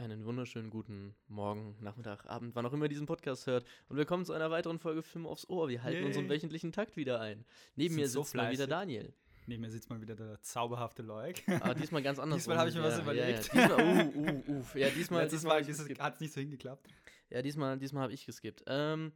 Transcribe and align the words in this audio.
Einen 0.00 0.24
wunderschönen 0.24 0.70
guten 0.70 1.14
Morgen, 1.28 1.76
Nachmittag, 1.82 2.24
Abend, 2.24 2.54
wann 2.54 2.64
auch 2.64 2.72
immer 2.72 2.86
ihr 2.86 2.88
diesen 2.88 3.04
Podcast 3.04 3.46
hört. 3.46 3.66
Und 3.90 3.98
willkommen 3.98 4.24
zu 4.24 4.32
einer 4.32 4.50
weiteren 4.50 4.78
Folge 4.78 5.02
Film 5.02 5.26
aufs 5.26 5.46
Ohr. 5.50 5.68
Wir 5.68 5.82
halten 5.82 5.98
Yay. 5.98 6.06
unseren 6.06 6.26
wöchentlichen 6.30 6.72
Takt 6.72 6.96
wieder 6.96 7.20
ein. 7.20 7.44
Neben 7.76 7.96
mir 7.96 8.08
so 8.08 8.22
sitzt 8.22 8.34
mal 8.34 8.50
wieder. 8.50 8.66
Daniel. 8.66 9.12
Neben 9.46 9.60
mir 9.60 9.70
sitzt 9.70 9.90
mal 9.90 10.00
wieder 10.00 10.16
der 10.16 10.40
zauberhafte 10.40 11.02
Leuk. 11.02 11.34
Aber 11.60 11.74
diesmal 11.74 12.02
ganz 12.02 12.18
anders. 12.18 12.38
Diesmal 12.38 12.56
habe 12.56 12.70
ich 12.70 12.76
mir 12.76 12.82
was 12.82 12.98
überlegt. 12.98 13.52
Ja, 13.52 13.60
ja. 13.60 13.68
Diesmal, 13.68 14.06
uh, 14.16 14.20
uh, 14.20 14.60
uh. 14.60 14.64
Ja, 14.78 14.88
diesmal, 14.88 15.28
diesmal, 15.28 15.50
Mal 15.50 15.54
hab 15.56 15.68
ich 15.68 15.76
geskippt. 15.76 16.00
hat 16.00 16.14
es 16.14 16.20
nicht 16.20 16.32
so 16.32 16.40
hingeklappt. 16.40 16.88
ja, 17.28 17.42
diesmal, 17.42 17.78
diesmal 17.78 18.04
habe 18.04 18.14
ich 18.14 18.24
geskippt. 18.24 18.64
Ähm, 18.68 19.12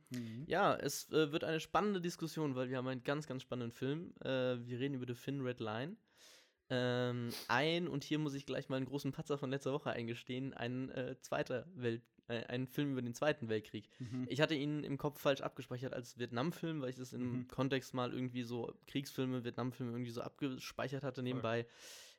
ja, 0.47 0.77
es 0.77 1.11
äh, 1.13 1.33
wird 1.33 1.45
eine 1.45 1.61
spannende 1.61 2.03
Diskussion, 2.03 2.57
weil 2.57 2.69
wir 2.69 2.77
haben 2.77 2.89
einen 2.89 3.05
ganz, 3.05 3.27
ganz 3.27 3.41
spannenden 3.41 3.73
Film. 3.73 4.13
Äh, 4.21 4.59
wir 4.67 4.79
reden 4.79 4.93
über 4.93 5.07
The 5.07 5.15
Thin 5.19 5.41
Red 5.41 5.61
Line. 5.61 5.97
Ähm, 6.77 7.29
ein, 7.49 7.87
und 7.89 8.03
hier 8.05 8.19
muss 8.19 8.35
ich 8.35 8.47
gleich 8.47 8.69
mal 8.69 8.77
einen 8.77 8.87
großen 8.87 9.13
Patzer 9.13 9.39
von 9.39 9.51
letzter 9.51 9.73
Woche 9.73 9.91
eingestehen, 9.91 10.53
ein 10.55 10.89
äh, 10.91 11.17
zweiter 11.21 11.67
Welt, 11.75 12.03
äh, 12.29 12.45
ein 12.47 12.67
Film 12.67 12.93
über 12.93 13.03
den 13.03 13.15
Zweiten 13.15 13.49
Weltkrieg. 13.49 13.89
Mhm. 14.01 14.27
Ich 14.29 14.41
hatte 14.41 14.55
ihn 14.55 14.83
im 14.83 14.99
Kopf 14.99 15.21
falsch 15.21 15.41
abgespeichert 15.43 15.93
als 15.95 16.19
Vietnam-Film, 16.19 16.81
weil 16.83 16.91
ich 16.91 16.97
das 16.97 17.13
im 17.13 17.33
Mhm. 17.41 17.49
Kontext 17.49 17.95
mal 17.95 18.13
irgendwie 18.13 18.43
so 18.43 18.75
Kriegsfilme, 18.89 19.45
Vietnam-Filme 19.45 19.93
irgendwie 19.93 20.11
so 20.11 20.21
abgespeichert 20.23 21.05
hatte 21.05 21.23
nebenbei. 21.23 21.67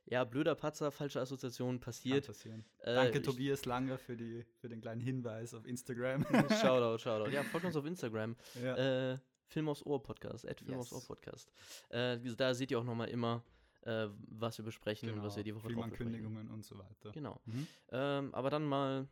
Ja, 0.07 0.23
blöder 0.23 0.53
Patzer, 0.53 0.91
falsche 0.91 1.19
Assoziation 1.19 1.79
passiert. 1.79 2.27
passieren. 2.27 2.63
Äh, 2.79 2.93
Danke, 2.93 3.17
ich- 3.17 3.25
Tobias 3.25 3.65
Langer, 3.65 3.97
für, 3.97 4.15
die, 4.15 4.45
für 4.61 4.69
den 4.69 4.79
kleinen 4.79 5.01
Hinweis 5.01 5.53
auf 5.55 5.65
Instagram. 5.65 6.23
Shoutout, 6.61 6.99
Shoutout. 7.03 7.31
Ja, 7.31 7.41
folgt 7.43 7.65
uns 7.65 7.75
auf 7.75 7.85
Instagram. 7.85 8.35
ja. 8.61 9.13
Äh, 9.13 9.17
Film 9.47 9.69
aufs 9.69 9.85
Ohr 9.85 10.01
Podcast, 10.01 10.47
at 10.47 10.59
Film 10.59 10.79
aufs 10.79 10.89
Yes. 10.91 11.01
Ohr 11.01 11.05
Podcast. 11.07 11.51
Äh, 11.89 12.17
da 12.35 12.53
seht 12.55 12.71
ihr 12.71 12.79
auch 12.79 12.83
nochmal 12.83 13.09
immer, 13.09 13.43
äh, 13.85 14.07
was 14.27 14.57
wir 14.57 14.65
besprechen 14.65 15.09
und 15.09 15.23
was 15.23 15.35
wir 15.35 15.43
die 15.43 15.55
Woche. 15.55 15.67
Filmankündigungen 15.67 16.49
und 16.49 16.63
so 16.65 16.77
weiter. 16.77 17.11
Genau. 17.11 17.39
Mhm. 17.45 17.67
Ähm, 17.91 18.35
aber 18.35 18.49
dann 18.49 18.65
mal 18.65 19.07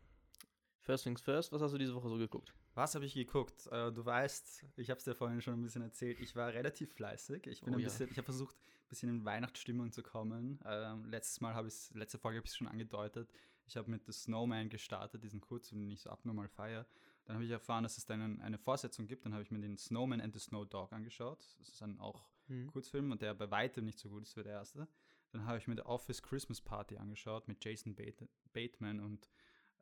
First 0.80 1.04
Things 1.04 1.22
First, 1.22 1.52
was 1.52 1.62
hast 1.62 1.72
du 1.72 1.78
diese 1.78 1.94
Woche 1.94 2.08
so 2.08 2.18
geguckt? 2.18 2.52
Was 2.74 2.94
habe 2.94 3.06
ich 3.06 3.14
geguckt? 3.14 3.66
Äh, 3.68 3.92
du 3.92 4.04
weißt, 4.04 4.64
ich 4.76 4.90
habe 4.90 4.98
es 4.98 5.04
dir 5.04 5.14
vorhin 5.14 5.40
schon 5.40 5.54
ein 5.54 5.62
bisschen 5.62 5.82
erzählt, 5.82 6.20
ich 6.20 6.34
war 6.36 6.52
relativ 6.52 6.92
fleißig. 6.92 7.46
Ich 7.46 7.62
bin 7.62 7.72
Oh 7.72 7.76
ein 7.78 7.82
ja. 7.82 7.88
ich 7.88 8.18
habe 8.18 8.24
versucht, 8.24 8.56
ein 8.56 8.88
bisschen 8.88 9.08
in 9.08 9.24
Weihnachtsstimmung 9.24 9.92
zu 9.92 10.02
kommen. 10.02 10.60
Ähm, 10.66 11.06
letztes 11.06 11.40
Mal 11.40 11.54
habe 11.54 11.68
ich 11.68 11.90
letzte 11.94 12.18
Folge 12.18 12.38
habe 12.38 12.46
ich 12.46 12.50
es 12.50 12.56
schon 12.56 12.68
angedeutet. 12.68 13.30
Ich 13.66 13.76
habe 13.76 13.90
mit 13.90 14.04
The 14.04 14.12
Snowman 14.12 14.68
gestartet, 14.68 15.22
diesen 15.22 15.40
Kurzfilm, 15.40 15.82
den 15.82 15.92
ich 15.92 16.00
so 16.02 16.10
abnormal 16.10 16.48
feiere. 16.48 16.84
Dann 17.24 17.36
habe 17.36 17.44
ich 17.46 17.50
erfahren, 17.50 17.84
dass 17.84 17.96
es 17.96 18.04
dann 18.04 18.40
eine 18.42 18.58
Fortsetzung 18.58 19.06
gibt. 19.06 19.24
Dann 19.24 19.32
habe 19.32 19.42
ich 19.42 19.50
mir 19.50 19.60
den 19.60 19.78
Snowman 19.78 20.20
and 20.20 20.34
the 20.34 20.40
Snow 20.40 20.66
Dog 20.66 20.92
angeschaut. 20.92 21.38
Das 21.60 21.68
ist 21.70 21.80
dann 21.80 21.98
auch 21.98 22.28
Hm. 22.48 22.66
Kurzfilm 22.68 23.10
und 23.10 23.22
der 23.22 23.34
bei 23.34 23.50
weitem 23.50 23.84
nicht 23.84 23.98
so 23.98 24.08
gut 24.08 24.22
ist 24.24 24.36
wie 24.36 24.42
der 24.42 24.52
erste. 24.52 24.88
Dann 25.32 25.46
habe 25.46 25.58
ich 25.58 25.66
mir 25.66 25.74
The 25.74 25.82
Office 25.82 26.22
Christmas 26.22 26.60
Party 26.60 26.96
angeschaut 26.96 27.48
mit 27.48 27.64
Jason 27.64 27.94
Bate 27.94 28.28
Bateman 28.52 29.00
und 29.00 29.28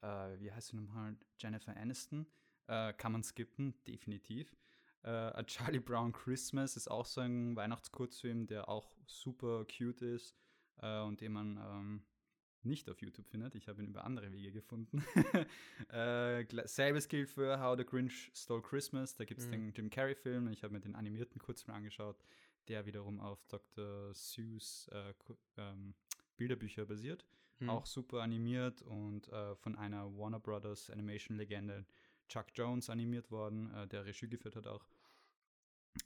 äh, 0.01 0.39
wie 0.41 0.51
heißt 0.53 0.69
sie 0.69 0.77
nochmal? 0.77 1.17
Jennifer 1.39 1.77
Aniston. 1.77 2.27
Äh, 2.69 2.93
kann 2.95 3.13
man 3.13 3.23
skippen, 3.23 3.75
definitiv. 3.87 4.57
Äh, 5.03 5.11
A 5.11 5.43
Charlie 5.43 5.81
Brown 5.81 6.13
Christmas 6.13 6.77
ist 6.77 6.89
auch 6.89 7.07
so 7.07 7.21
ein 7.21 7.57
Weihnachtskurzfilm, 7.57 8.47
der 8.47 8.69
auch 8.69 8.97
super 9.07 9.65
cute 9.67 10.03
ist 10.03 10.37
äh, 10.81 11.01
und 11.03 11.21
den 11.21 11.33
man 11.33 11.57
ähm, 11.59 12.03
nicht 12.63 12.89
auf 12.89 13.03
YouTube 13.03 13.27
findet. 13.27 13.57
Ich 13.57 13.67
habe 13.69 13.83
ihn 13.83 13.89
über 13.89 14.05
andere 14.05 14.31
Wege 14.33 14.53
gefunden. 14.53 15.05
äh, 15.91 16.45
selbes 16.67 17.09
gilt 17.09 17.29
für 17.29 17.61
How 17.61 17.77
the 17.77 17.85
Grinch 17.85 18.31
Stole 18.35 18.63
Christmas. 18.63 19.17
Da 19.17 19.25
gibt 19.25 19.41
es 19.41 19.47
Mhm. 19.49 19.51
den 19.53 19.73
Jim 19.73 19.91
Carrey-Film. 19.91 20.49
Ich 20.49 20.63
habe 20.63 20.73
mir 20.73 20.81
den 20.81 20.95
animierten 20.95 21.41
Kurzfilm 21.41 21.77
angeschaut, 21.77 22.17
der 22.69 22.87
wiederum 22.87 23.21
auf 23.21 23.45
Dr. 23.47 24.15
Seuss 24.15 24.89
äh, 24.93 25.15
ähm, 25.57 25.95
Bilderbücher 26.37 26.87
basiert. 26.87 27.27
Hm. 27.59 27.71
Auch 27.71 27.87
super 27.87 28.23
animiert 28.23 28.83
und 28.83 29.29
äh, 29.29 29.55
von 29.57 29.77
einer 29.77 30.17
Warner 30.17 30.41
Brothers 30.41 30.91
Animation-Legende 30.91 31.87
Chuck 32.29 32.47
Jones 32.55 32.89
animiert 32.89 33.31
worden, 33.31 33.73
äh, 33.75 33.87
der 33.89 34.05
Regie 34.05 34.29
geführt 34.29 34.57
hat 34.57 34.67
auch. 34.67 34.85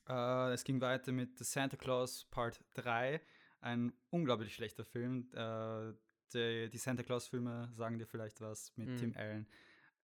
Äh, 0.08 0.52
es 0.52 0.64
ging 0.64 0.80
weiter 0.80 1.12
mit 1.12 1.38
The 1.38 1.44
Santa 1.44 1.76
Claus 1.76 2.24
Part 2.24 2.64
3, 2.74 3.20
ein 3.60 3.92
unglaublich 4.10 4.54
schlechter 4.54 4.84
Film. 4.84 5.28
Äh, 5.32 5.92
die, 6.32 6.68
die 6.70 6.78
Santa 6.78 7.02
Claus-Filme 7.02 7.70
sagen 7.74 7.98
dir 7.98 8.06
vielleicht 8.06 8.40
was 8.40 8.76
mit 8.76 8.88
Mhm. 8.88 8.96
Tim 8.96 9.16
Allen. 9.16 9.48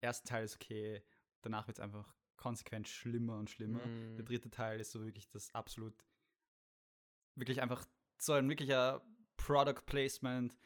Erster 0.02 0.30
Teil 0.30 0.46
ist 0.46 0.56
okay, 0.56 1.02
danach 1.42 1.68
wird 1.68 1.78
es 1.78 1.84
einfach 1.84 2.14
konsequent 2.36 2.88
schlimmer 2.88 3.38
und 3.38 3.50
schlimmer. 3.50 3.86
Mhm. 3.86 4.16
Der 4.16 4.26
dritte 4.26 4.50
Teil 4.50 4.80
ist 4.80 4.92
so 4.92 5.04
wirklich 5.04 5.30
das 5.30 5.54
absolut, 5.54 5.94
wirklich 7.40 7.62
einfach 7.62 7.86
so 8.18 8.34
ein 8.34 8.50
wirklicher 8.50 9.02
Product 9.38 9.82
Placement 9.86 10.58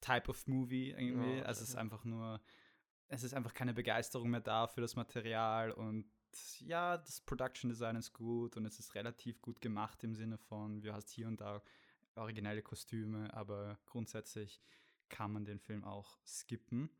Type 0.00 0.28
of 0.28 0.46
Movie 0.46 0.90
irgendwie. 0.90 1.38
Ja, 1.38 1.44
also 1.44 1.62
es 1.62 1.70
ist 1.70 1.76
einfach 1.76 2.04
nur, 2.04 2.40
es 3.08 3.22
ist 3.22 3.34
einfach 3.34 3.54
keine 3.54 3.74
Begeisterung 3.74 4.30
mehr 4.30 4.40
da 4.40 4.66
für 4.66 4.80
das 4.80 4.96
Material 4.96 5.70
und 5.70 6.10
ja, 6.58 6.98
das 6.98 7.20
Production 7.20 7.70
Design 7.70 7.96
ist 7.96 8.12
gut 8.12 8.56
und 8.56 8.66
es 8.66 8.78
ist 8.78 8.94
relativ 8.94 9.40
gut 9.40 9.60
gemacht 9.60 10.02
im 10.04 10.14
Sinne 10.14 10.36
von, 10.36 10.82
du 10.82 10.92
hast 10.92 11.10
hier 11.10 11.28
und 11.28 11.40
da 11.40 11.62
originelle 12.14 12.62
Kostüme, 12.62 13.32
aber 13.32 13.78
grundsätzlich 13.86 14.60
kann 15.08 15.32
man 15.32 15.44
den 15.44 15.60
Film 15.60 15.84
auch 15.84 16.18
skippen. 16.26 16.90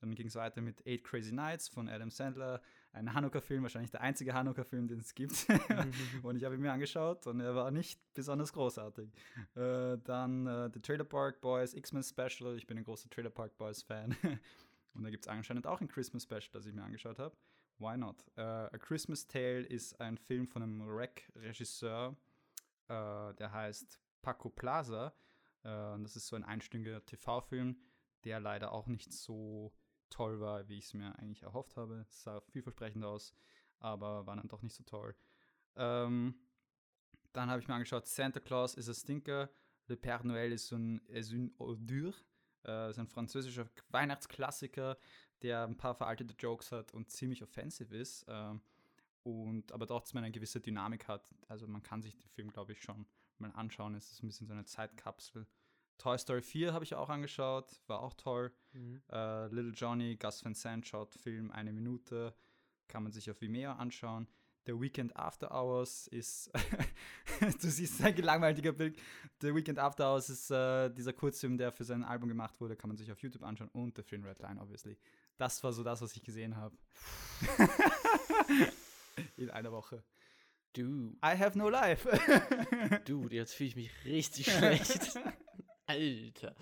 Dann 0.00 0.14
ging 0.14 0.26
es 0.26 0.34
weiter 0.34 0.60
mit 0.60 0.86
Eight 0.86 1.04
Crazy 1.04 1.32
Nights 1.32 1.68
von 1.68 1.88
Adam 1.88 2.10
Sandler, 2.10 2.60
ein 2.94 3.12
Hanukkah-Film, 3.12 3.62
wahrscheinlich 3.62 3.90
der 3.90 4.00
einzige 4.00 4.34
Hanukkah-Film, 4.34 4.86
den 4.86 5.00
es 5.00 5.14
gibt. 5.14 5.46
und 6.22 6.36
ich 6.36 6.44
habe 6.44 6.54
ihn 6.54 6.60
mir 6.60 6.72
angeschaut 6.72 7.26
und 7.26 7.40
er 7.40 7.54
war 7.54 7.70
nicht 7.70 8.00
besonders 8.14 8.52
großartig. 8.52 9.10
Äh, 9.54 9.98
dann 10.04 10.46
äh, 10.46 10.70
The 10.72 10.80
Trailer 10.80 11.04
Park 11.04 11.40
Boys 11.40 11.74
X-Men 11.74 12.02
Special. 12.02 12.56
Ich 12.56 12.66
bin 12.66 12.78
ein 12.78 12.84
großer 12.84 13.10
Trailer 13.10 13.30
Park 13.30 13.58
Boys 13.58 13.82
Fan. 13.82 14.16
und 14.94 15.02
da 15.02 15.10
gibt 15.10 15.24
es 15.24 15.28
anscheinend 15.28 15.66
auch 15.66 15.80
ein 15.80 15.88
Christmas 15.88 16.22
Special, 16.22 16.50
das 16.52 16.66
ich 16.66 16.72
mir 16.72 16.84
angeschaut 16.84 17.18
habe. 17.18 17.36
Why 17.78 17.96
not? 17.96 18.24
Äh, 18.36 18.42
A 18.42 18.78
Christmas 18.78 19.26
Tale 19.26 19.62
ist 19.62 20.00
ein 20.00 20.16
Film 20.16 20.46
von 20.46 20.62
einem 20.62 20.88
Rec-Regisseur, 20.88 22.16
äh, 22.88 23.34
der 23.34 23.52
heißt 23.52 24.00
Paco 24.22 24.50
Plaza. 24.50 25.12
Äh, 25.64 25.94
und 25.94 26.04
das 26.04 26.14
ist 26.14 26.28
so 26.28 26.36
ein 26.36 26.44
einstündiger 26.44 27.04
TV-Film, 27.04 27.76
der 28.22 28.38
leider 28.38 28.70
auch 28.70 28.86
nicht 28.86 29.12
so 29.12 29.72
toll 30.14 30.40
war, 30.40 30.68
wie 30.68 30.78
ich 30.78 30.84
es 30.84 30.94
mir 30.94 31.18
eigentlich 31.18 31.42
erhofft 31.42 31.76
habe. 31.76 32.06
Es 32.08 32.22
sah 32.22 32.40
vielversprechend 32.40 33.04
aus, 33.04 33.34
aber 33.80 34.26
war 34.26 34.36
dann 34.36 34.48
doch 34.48 34.62
nicht 34.62 34.74
so 34.74 34.84
toll. 34.84 35.14
Ähm, 35.76 36.34
dann 37.32 37.50
habe 37.50 37.60
ich 37.60 37.68
mir 37.68 37.74
angeschaut, 37.74 38.06
Santa 38.06 38.40
Claus 38.40 38.74
is 38.74 38.88
a 38.88 38.94
Stinker, 38.94 39.50
Le 39.88 39.96
Père 39.96 40.24
Noël 40.24 40.52
ist 40.52 40.72
un, 40.72 41.00
est 41.08 41.32
une. 41.32 41.50
Äh, 42.66 42.90
ist 42.90 42.98
ein 42.98 43.08
französischer 43.08 43.68
Weihnachtsklassiker, 43.90 44.96
der 45.42 45.64
ein 45.64 45.76
paar 45.76 45.94
veraltete 45.94 46.34
Jokes 46.38 46.72
hat 46.72 46.94
und 46.94 47.10
ziemlich 47.10 47.42
offensive 47.42 47.94
ist. 47.94 48.24
ähm, 48.28 48.62
und 49.24 49.72
aber 49.72 49.86
trotzdem 49.86 50.18
eine 50.18 50.30
gewisse 50.30 50.60
Dynamik 50.60 51.08
hat. 51.08 51.28
Also 51.48 51.66
man 51.66 51.82
kann 51.82 52.02
sich 52.02 52.16
den 52.16 52.28
Film, 52.28 52.52
glaube 52.52 52.72
ich, 52.72 52.82
schon 52.82 53.06
mal 53.38 53.50
anschauen. 53.52 53.94
Es 53.94 54.12
ist 54.12 54.22
ein 54.22 54.28
bisschen 54.28 54.46
so 54.46 54.52
eine 54.52 54.64
Zeitkapsel. 54.64 55.46
Toy 55.98 56.18
Story 56.18 56.42
4 56.42 56.72
habe 56.72 56.84
ich 56.84 56.94
auch 56.94 57.08
angeschaut, 57.08 57.80
war 57.86 58.00
auch 58.00 58.14
toll. 58.14 58.52
Mhm. 58.72 59.02
Äh, 59.10 59.46
Little 59.48 59.72
Johnny, 59.72 60.16
Gus 60.16 60.44
Van 60.44 60.54
Sant 60.54 60.86
schaut 60.86 61.14
Film 61.14 61.50
eine 61.50 61.72
Minute, 61.72 62.34
kann 62.88 63.02
man 63.02 63.12
sich 63.12 63.30
auf 63.30 63.40
Vimeo 63.40 63.72
anschauen. 63.72 64.28
The 64.66 64.80
Weekend 64.80 65.14
After 65.16 65.50
Hours 65.50 66.06
ist, 66.06 66.50
du 67.40 67.68
siehst 67.68 68.02
ein 68.02 68.14
gelangweiliger 68.14 68.72
Bild. 68.72 68.98
The 69.40 69.54
Weekend 69.54 69.78
After 69.78 70.10
Hours 70.10 70.30
ist 70.30 70.50
äh, 70.50 70.88
dieser 70.90 71.12
Kurzfilm, 71.12 71.58
der 71.58 71.70
für 71.70 71.84
sein 71.84 72.02
Album 72.02 72.30
gemacht 72.30 72.58
wurde, 72.60 72.74
kann 72.74 72.88
man 72.88 72.96
sich 72.96 73.12
auf 73.12 73.20
YouTube 73.20 73.42
anschauen. 73.42 73.68
Und 73.72 73.96
The 73.96 74.02
Thin 74.02 74.24
Red 74.24 74.40
Line, 74.40 74.60
obviously. 74.60 74.96
Das 75.36 75.62
war 75.62 75.72
so 75.72 75.82
das, 75.82 76.00
was 76.00 76.16
ich 76.16 76.22
gesehen 76.22 76.56
habe. 76.56 76.76
In 79.36 79.50
einer 79.50 79.70
Woche. 79.70 80.02
Du, 80.72 81.10
I 81.22 81.38
have 81.38 81.56
no 81.58 81.68
life. 81.68 82.08
Dude, 83.04 83.34
jetzt 83.34 83.54
fühle 83.54 83.68
ich 83.68 83.76
mich 83.76 84.04
richtig 84.04 84.50
schlecht. 84.50 85.18
Alter. 85.86 86.54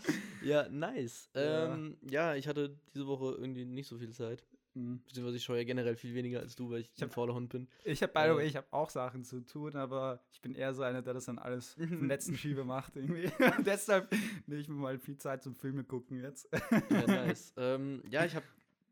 Ja, 0.42 0.68
nice. 0.68 1.28
Ja. 1.34 1.74
Ähm, 1.74 1.96
ja, 2.02 2.34
ich 2.34 2.48
hatte 2.48 2.76
diese 2.94 3.06
Woche 3.06 3.36
irgendwie 3.38 3.64
nicht 3.64 3.86
so 3.88 3.98
viel 3.98 4.10
Zeit. 4.10 4.44
Mhm. 4.74 5.02
Beziehungsweise 5.06 5.36
ich 5.36 5.44
schaue 5.44 5.58
ja 5.58 5.64
generell 5.64 5.96
viel 5.96 6.14
weniger 6.14 6.40
als 6.40 6.56
du, 6.56 6.70
weil 6.70 6.80
ich, 6.80 6.90
Ich 6.96 7.02
ein 7.02 7.10
fauler 7.10 7.34
Hund 7.34 7.50
bin. 7.50 7.68
Ich 7.84 8.02
habe, 8.02 8.12
by 8.12 8.20
the 8.22 8.28
Äh. 8.28 8.36
way, 8.36 8.46
ich 8.48 8.56
habe 8.56 8.66
auch 8.70 8.88
Sachen 8.90 9.22
zu 9.24 9.40
tun, 9.44 9.76
aber 9.76 10.22
ich 10.32 10.40
bin 10.40 10.54
eher 10.54 10.72
so 10.74 10.82
einer, 10.82 11.02
der 11.02 11.12
das 11.14 11.26
dann 11.26 11.38
alles 11.38 11.74
vom 12.02 12.08
letzten 12.08 12.36
Schiebe 12.36 12.64
macht 12.64 12.96
irgendwie. 12.96 13.30
Deshalb 13.66 14.10
nehme 14.46 14.60
ich 14.60 14.68
mir 14.68 14.74
mal 14.76 14.98
viel 14.98 15.18
Zeit 15.18 15.42
zum 15.42 15.54
Filme 15.54 15.84
gucken 15.84 16.22
jetzt. 16.22 16.48
Ja, 16.90 17.06
nice. 17.06 17.52
ähm, 17.56 18.02
ja, 18.08 18.24
ich 18.24 18.34
habe 18.34 18.46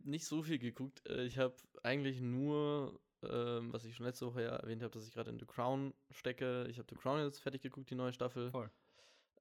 nicht 0.04 0.26
so 0.26 0.42
viel 0.42 0.58
geguckt. 0.58 1.02
Äh, 1.08 1.24
Ich 1.24 1.38
habe 1.38 1.54
eigentlich 1.82 2.20
nur, 2.20 3.00
ähm, 3.22 3.72
was 3.72 3.84
ich 3.86 3.96
schon 3.96 4.04
letzte 4.06 4.26
Woche 4.26 4.42
ja 4.42 4.56
erwähnt 4.56 4.82
habe, 4.82 4.92
dass 4.92 5.06
ich 5.06 5.12
gerade 5.14 5.30
in 5.30 5.38
The 5.38 5.46
Crown 5.46 5.94
stecke. 6.10 6.66
Ich 6.70 6.78
habe 6.78 6.86
The 6.90 6.96
Crown 6.96 7.20
jetzt 7.24 7.40
fertig 7.40 7.62
geguckt, 7.62 7.88
die 7.90 7.94
neue 7.94 8.12
Staffel. 8.12 8.50
Voll. 8.50 8.70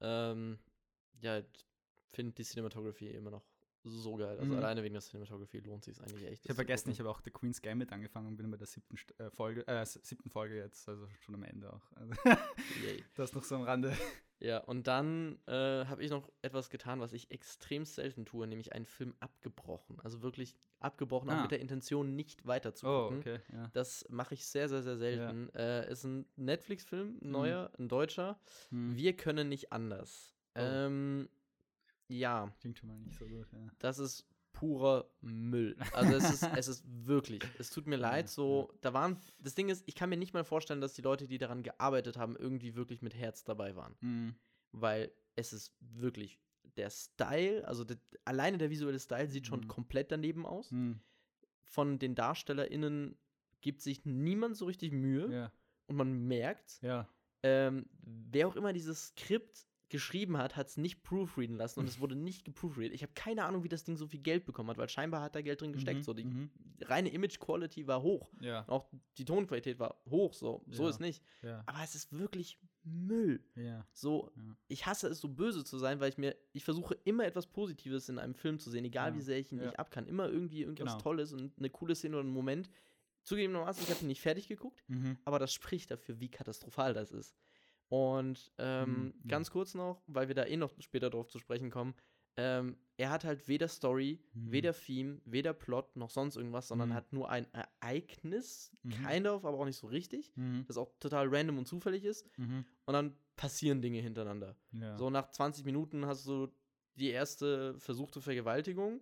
Ähm, 0.01 0.57
ja, 1.21 1.39
ich 1.39 1.65
finde 2.07 2.33
die 2.33 2.43
Cinematography 2.43 3.09
immer 3.09 3.31
noch 3.31 3.43
so 3.83 4.15
geil. 4.17 4.37
Also 4.37 4.51
Mhm. 4.51 4.57
alleine 4.57 4.83
wegen 4.83 4.93
der 4.93 5.01
Cinematography 5.01 5.59
lohnt 5.59 5.85
sich 5.85 5.99
eigentlich 6.01 6.25
echt. 6.25 6.43
Ich 6.43 6.49
habe 6.49 6.55
vergessen, 6.55 6.91
ich 6.91 6.99
habe 6.99 7.09
auch 7.09 7.21
The 7.23 7.31
Queen's 7.31 7.61
Gambit 7.61 7.91
angefangen 7.93 8.27
und 8.27 8.35
bin 8.37 8.51
bei 8.51 8.57
der 8.57 8.67
siebten, 8.67 8.97
St- 8.97 9.17
äh, 9.19 9.29
Folge, 9.31 9.65
äh, 9.67 9.85
siebten 9.85 10.29
Folge 10.29 10.57
jetzt, 10.57 10.87
also 10.89 11.07
schon 11.21 11.35
am 11.35 11.43
Ende 11.43 11.71
auch. 11.71 11.91
Also, 11.95 12.13
das 13.15 13.33
noch 13.33 13.43
so 13.43 13.55
am 13.55 13.61
Rande. 13.63 13.95
Ja, 14.41 14.57
und 14.59 14.87
dann 14.87 15.39
äh, 15.47 15.85
habe 15.85 16.03
ich 16.03 16.09
noch 16.11 16.29
etwas 16.41 16.69
getan, 16.69 16.99
was 16.99 17.13
ich 17.13 17.31
extrem 17.31 17.85
selten 17.85 18.25
tue, 18.25 18.47
nämlich 18.47 18.73
einen 18.73 18.85
Film 18.85 19.13
abgebrochen. 19.21 19.99
Also 20.01 20.21
wirklich 20.21 20.55
abgebrochen, 20.79 21.29
Ah. 21.29 21.37
auch 21.37 21.41
mit 21.43 21.51
der 21.51 21.59
Intention, 21.61 22.15
nicht 22.15 22.45
weiter 22.45 22.73
zu 22.73 22.85
Oh, 22.87 23.13
okay. 23.17 23.39
Ja. 23.51 23.69
Das 23.73 24.05
mache 24.09 24.33
ich 24.33 24.45
sehr, 24.45 24.67
sehr, 24.69 24.81
sehr 24.83 24.97
selten. 24.97 25.49
Äh, 25.55 25.89
ist 25.91 26.03
ein 26.05 26.25
Netflix-Film, 26.35 27.17
ein 27.21 27.25
Mhm. 27.27 27.31
neuer, 27.31 27.71
ein 27.77 27.87
deutscher. 27.89 28.39
Hm. 28.69 28.95
Wir 28.95 29.15
können 29.15 29.47
nicht 29.49 29.71
anders. 29.73 30.33
Oh. 30.59 30.85
Ähm, 30.87 31.29
ja, 32.07 32.51
Klingt 32.59 32.77
schon 32.79 32.89
mal 32.89 32.99
nicht 32.99 33.17
so 33.17 33.25
gut. 33.27 33.47
Ja. 33.51 33.67
das 33.79 33.99
ist 33.99 34.25
purer 34.51 35.09
Müll. 35.21 35.77
Also 35.93 36.15
es 36.15 36.29
ist, 36.31 36.43
es 36.57 36.67
ist 36.67 36.83
wirklich, 37.05 37.41
es 37.59 37.69
tut 37.69 37.85
mir 37.87 37.95
leid, 37.97 38.27
so, 38.29 38.73
da 38.81 38.93
waren, 38.93 39.17
das 39.39 39.55
Ding 39.55 39.69
ist, 39.69 39.83
ich 39.85 39.95
kann 39.95 40.09
mir 40.09 40.17
nicht 40.17 40.33
mal 40.33 40.43
vorstellen, 40.43 40.81
dass 40.81 40.93
die 40.93 41.01
Leute, 41.03 41.27
die 41.27 41.37
daran 41.37 41.63
gearbeitet 41.63 42.17
haben, 42.17 42.35
irgendwie 42.35 42.75
wirklich 42.75 43.01
mit 43.01 43.15
Herz 43.15 43.43
dabei 43.43 43.75
waren. 43.75 43.95
Hm. 44.01 44.35
Weil 44.71 45.11
es 45.35 45.53
ist 45.53 45.73
wirklich, 45.79 46.39
der 46.77 46.89
Style, 46.89 47.65
also 47.67 47.83
der, 47.83 47.97
alleine 48.25 48.57
der 48.57 48.69
visuelle 48.69 48.99
Style 48.99 49.27
sieht 49.29 49.47
schon 49.47 49.61
Mhm. 49.61 49.67
komplett 49.67 50.11
daneben 50.11 50.45
aus. 50.45 50.71
Hm. 50.71 50.99
Von 51.65 51.99
den 51.99 52.15
DarstellerInnen 52.15 53.17
gibt 53.61 53.81
sich 53.81 54.03
niemand 54.05 54.57
so 54.57 54.65
richtig 54.65 54.91
Mühe 54.91 55.31
Ja. 55.31 55.51
und 55.87 55.95
man 55.95 56.27
merkt, 56.27 56.79
Ja. 56.81 57.07
ähm, 57.43 57.85
wer 58.01 58.47
auch 58.47 58.55
immer 58.55 58.73
dieses 58.73 59.07
Skript 59.09 59.67
geschrieben 59.89 60.37
hat, 60.37 60.55
hat 60.55 60.67
es 60.67 60.77
nicht 60.77 61.03
proofreaden 61.03 61.55
lassen 61.57 61.79
und 61.79 61.87
es 61.87 61.99
wurde 61.99 62.15
nicht 62.15 62.45
geproofreadet. 62.45 62.93
Ich 62.93 63.01
habe 63.03 63.13
keine 63.15 63.45
Ahnung, 63.45 63.63
wie 63.63 63.69
das 63.69 63.83
Ding 63.83 63.97
so 63.97 64.07
viel 64.07 64.19
Geld 64.21 64.45
bekommen 64.45 64.69
hat, 64.69 64.77
weil 64.77 64.89
scheinbar 64.89 65.21
hat 65.21 65.35
da 65.35 65.41
Geld 65.41 65.61
drin 65.61 65.73
gesteckt. 65.73 65.99
Mhm, 65.99 66.03
So, 66.03 66.13
die 66.13 66.25
mhm. 66.25 66.49
reine 66.81 67.09
Image-Quality 67.09 67.87
war 67.87 68.01
hoch. 68.01 68.29
Ja. 68.39 68.67
Auch 68.67 68.87
die 69.17 69.25
Tonqualität 69.25 69.79
war 69.79 70.01
hoch, 70.09 70.33
so, 70.33 70.63
so 70.69 70.83
Ja. 70.83 70.89
ist 70.89 70.99
nicht. 70.99 71.23
Ja. 71.41 71.63
Aber 71.65 71.79
es 71.83 71.95
ist 71.95 72.11
wirklich 72.11 72.59
Müll. 72.83 73.43
Ja. 73.55 73.85
So, 73.91 74.31
ich 74.67 74.85
hasse 74.85 75.07
es, 75.09 75.19
so 75.19 75.27
böse 75.27 75.63
zu 75.63 75.77
sein, 75.77 75.99
weil 75.99 76.09
ich 76.09 76.17
mir, 76.17 76.35
ich 76.53 76.63
versuche 76.63 76.95
immer 77.03 77.25
etwas 77.25 77.45
Positives 77.47 78.09
in 78.09 78.19
einem 78.19 78.33
Film 78.35 78.57
zu 78.59 78.69
sehen, 78.69 78.85
egal 78.85 79.15
wie 79.15 79.21
sehr 79.21 79.37
ich 79.39 79.51
ihn 79.51 79.57
nicht 79.59 79.77
ab 79.79 79.91
kann. 79.91 80.07
Immer 80.07 80.29
irgendwie 80.29 80.61
irgendwas 80.61 80.93
Genau. 80.93 81.01
Tolles 81.01 81.33
und 81.33 81.51
eine 81.57 81.69
coole 81.69 81.95
Szene 81.95 82.15
oder 82.15 82.23
einen 82.25 82.33
Moment. 82.33 82.69
Zugegebenermaßen, 83.23 83.83
ich 83.83 83.89
habe 83.89 84.01
ihn 84.01 84.07
nicht 84.07 84.21
fertig 84.21 84.47
geguckt, 84.47 84.81
Mhm. 84.87 85.17
aber 85.25 85.39
das 85.39 85.53
spricht 85.53 85.91
dafür, 85.91 86.19
wie 86.19 86.29
katastrophal 86.29 86.93
das 86.93 87.11
ist. 87.11 87.35
Und 87.89 88.51
ähm, 88.59 89.13
Mhm. 89.23 89.27
ganz 89.27 89.49
kurz 89.51 89.73
noch, 89.73 90.01
weil 90.07 90.27
wir 90.27 90.35
da 90.35 90.45
eh 90.45 90.57
noch 90.57 90.71
später 90.79 91.09
drauf 91.09 91.27
zu 91.27 91.39
sprechen 91.39 91.69
kommen, 91.71 91.95
ähm, 92.37 92.77
er 92.97 93.09
hat 93.09 93.23
halt 93.23 93.47
weder 93.47 93.67
Story, 93.67 94.19
Mhm. 94.33 94.51
weder 94.51 94.73
Theme, 94.73 95.21
weder 95.25 95.53
Plot 95.53 95.95
noch 95.95 96.09
sonst 96.09 96.35
irgendwas, 96.37 96.67
sondern 96.67 96.89
Mhm. 96.89 96.93
hat 96.93 97.11
nur 97.13 97.29
ein 97.29 97.47
Ereignis, 97.53 98.71
Mhm. 98.83 98.89
kind 98.91 99.27
of, 99.27 99.43
aber 99.45 99.57
auch 99.57 99.65
nicht 99.65 99.77
so 99.77 99.87
richtig, 99.87 100.31
Mhm. 100.35 100.65
das 100.67 100.77
auch 100.77 100.91
total 100.99 101.27
random 101.29 101.57
und 101.57 101.67
zufällig 101.67 102.05
ist. 102.05 102.25
Mhm. 102.37 102.65
Und 102.85 102.93
dann 102.93 103.15
passieren 103.35 103.81
Dinge 103.81 103.99
hintereinander. 103.99 104.55
Ja. 104.71 104.97
So 104.97 105.09
nach 105.09 105.31
20 105.31 105.65
Minuten 105.65 106.05
hast 106.05 106.27
du 106.27 106.47
die 106.95 107.09
erste 107.09 107.77
versuchte 107.79 108.21
Vergewaltigung. 108.21 109.01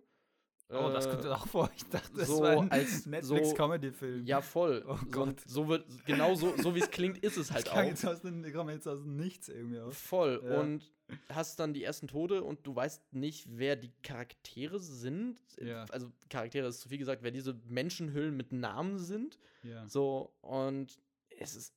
Oh, 0.70 0.90
das 0.92 1.06
Äh, 1.06 1.10
kommt 1.10 1.26
auch 1.26 1.46
vor. 1.46 1.70
Ich 1.76 1.84
dachte, 1.88 2.16
das 2.16 2.28
so 2.28 2.40
war 2.40 2.60
ein 2.60 2.70
als- 2.70 3.04
so- 3.04 3.10
Netflix-Comedy-Film. 3.10 4.26
Ja, 4.26 4.40
voll. 4.40 4.84
Oh 4.88 4.96
so, 4.96 5.06
Gott. 5.10 5.40
so 5.46 5.68
wird, 5.68 5.86
genau 6.06 6.34
so, 6.34 6.54
so 6.56 6.74
wie 6.74 6.80
es 6.80 6.90
klingt, 6.90 7.18
ist 7.18 7.36
es 7.36 7.48
das 7.48 7.54
halt 7.56 7.64
klang 7.66 7.86
auch. 7.86 7.88
jetzt 7.90 8.04
aus 8.06 8.20
dem, 8.22 8.52
kommen 8.52 8.70
jetzt 8.70 8.86
aus 8.86 9.00
dem 9.00 9.16
Nichts 9.16 9.48
irgendwie 9.48 9.80
auf. 9.80 9.96
Voll. 9.96 10.42
Ja. 10.44 10.60
Und 10.60 10.92
hast 11.30 11.58
dann 11.58 11.72
die 11.72 11.82
ersten 11.84 12.06
Tode 12.06 12.42
und 12.44 12.66
du 12.66 12.76
weißt 12.76 13.14
nicht, 13.14 13.46
wer 13.50 13.76
die 13.76 13.92
Charaktere 14.02 14.78
sind. 14.78 15.40
Ja. 15.60 15.84
Also 15.90 16.12
Charaktere 16.28 16.66
ist 16.68 16.80
zu 16.80 16.88
viel 16.88 16.98
gesagt, 16.98 17.22
wer 17.22 17.30
diese 17.30 17.54
Menschenhüllen 17.66 18.36
mit 18.36 18.52
Namen 18.52 18.98
sind. 18.98 19.38
Ja. 19.62 19.86
So, 19.86 20.34
und 20.42 21.00
es 21.40 21.54
ist, 21.54 21.74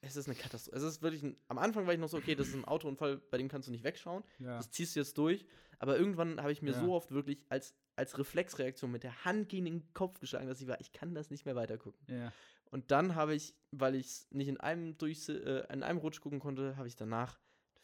es 0.00 0.16
ist 0.16 0.28
eine 0.28 0.36
Katastrophe. 0.36 0.76
Es 0.76 0.82
ist 0.84 1.02
wirklich 1.02 1.22
ein, 1.22 1.36
am 1.48 1.58
Anfang 1.58 1.86
war 1.86 1.94
ich 1.94 1.98
noch 1.98 2.08
so, 2.08 2.18
okay, 2.18 2.34
das 2.34 2.48
ist 2.48 2.54
ein 2.54 2.66
Autounfall, 2.66 3.16
bei 3.30 3.38
dem 3.38 3.48
kannst 3.48 3.66
du 3.66 3.72
nicht 3.72 3.82
wegschauen. 3.82 4.22
Ja. 4.38 4.58
Das 4.58 4.70
ziehst 4.70 4.94
du 4.94 5.00
jetzt 5.00 5.16
durch. 5.18 5.44
Aber 5.80 5.98
irgendwann 5.98 6.40
habe 6.40 6.52
ich 6.52 6.62
mir 6.62 6.72
Ja. 6.72 6.80
so 6.80 6.92
oft 6.92 7.10
wirklich 7.10 7.44
als, 7.48 7.74
als 7.98 8.16
Reflexreaktion 8.18 8.90
mit 8.90 9.02
der 9.02 9.24
Hand 9.24 9.48
gegen 9.48 9.64
den 9.66 9.92
Kopf 9.92 10.20
geschlagen, 10.20 10.46
dass 10.48 10.60
ich 10.60 10.68
war, 10.68 10.80
ich 10.80 10.92
kann 10.92 11.14
das 11.14 11.30
nicht 11.30 11.44
mehr 11.44 11.56
weitergucken. 11.56 12.00
Ja. 12.08 12.32
Und 12.70 12.90
dann 12.90 13.14
habe 13.14 13.34
ich, 13.34 13.54
weil 13.70 13.94
ich 13.94 14.06
es 14.06 14.30
nicht 14.30 14.48
in 14.48 14.58
einem, 14.58 14.96
durch, 14.98 15.28
äh, 15.28 15.64
in 15.72 15.82
einem 15.82 15.98
Rutsch 15.98 16.20
gucken 16.20 16.38
konnte, 16.38 16.76
habe 16.76 16.86
ich 16.88 16.96
danach 16.96 17.38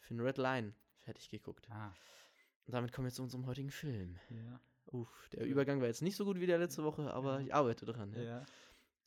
Thin 0.07 0.19
Red 0.19 0.37
Line 0.37 0.73
fertig 0.97 1.29
geguckt. 1.29 1.69
Ah. 1.71 1.93
Und 2.65 2.73
damit 2.73 2.91
kommen 2.91 3.07
wir 3.07 3.11
zu 3.13 3.23
unserem 3.23 3.45
heutigen 3.45 3.71
Film. 3.71 4.17
Ja. 4.29 4.59
Uff, 4.87 5.29
der 5.33 5.45
Übergang 5.45 5.81
war 5.81 5.87
jetzt 5.87 6.01
nicht 6.01 6.15
so 6.15 6.25
gut 6.25 6.39
wie 6.39 6.45
der 6.47 6.59
letzte 6.59 6.83
Woche, 6.83 7.11
aber 7.13 7.35
Ja. 7.35 7.45
ich 7.45 7.53
arbeite 7.53 7.85
dran. 7.85 8.13
Ja. 8.13 8.21
Ja. 8.21 8.45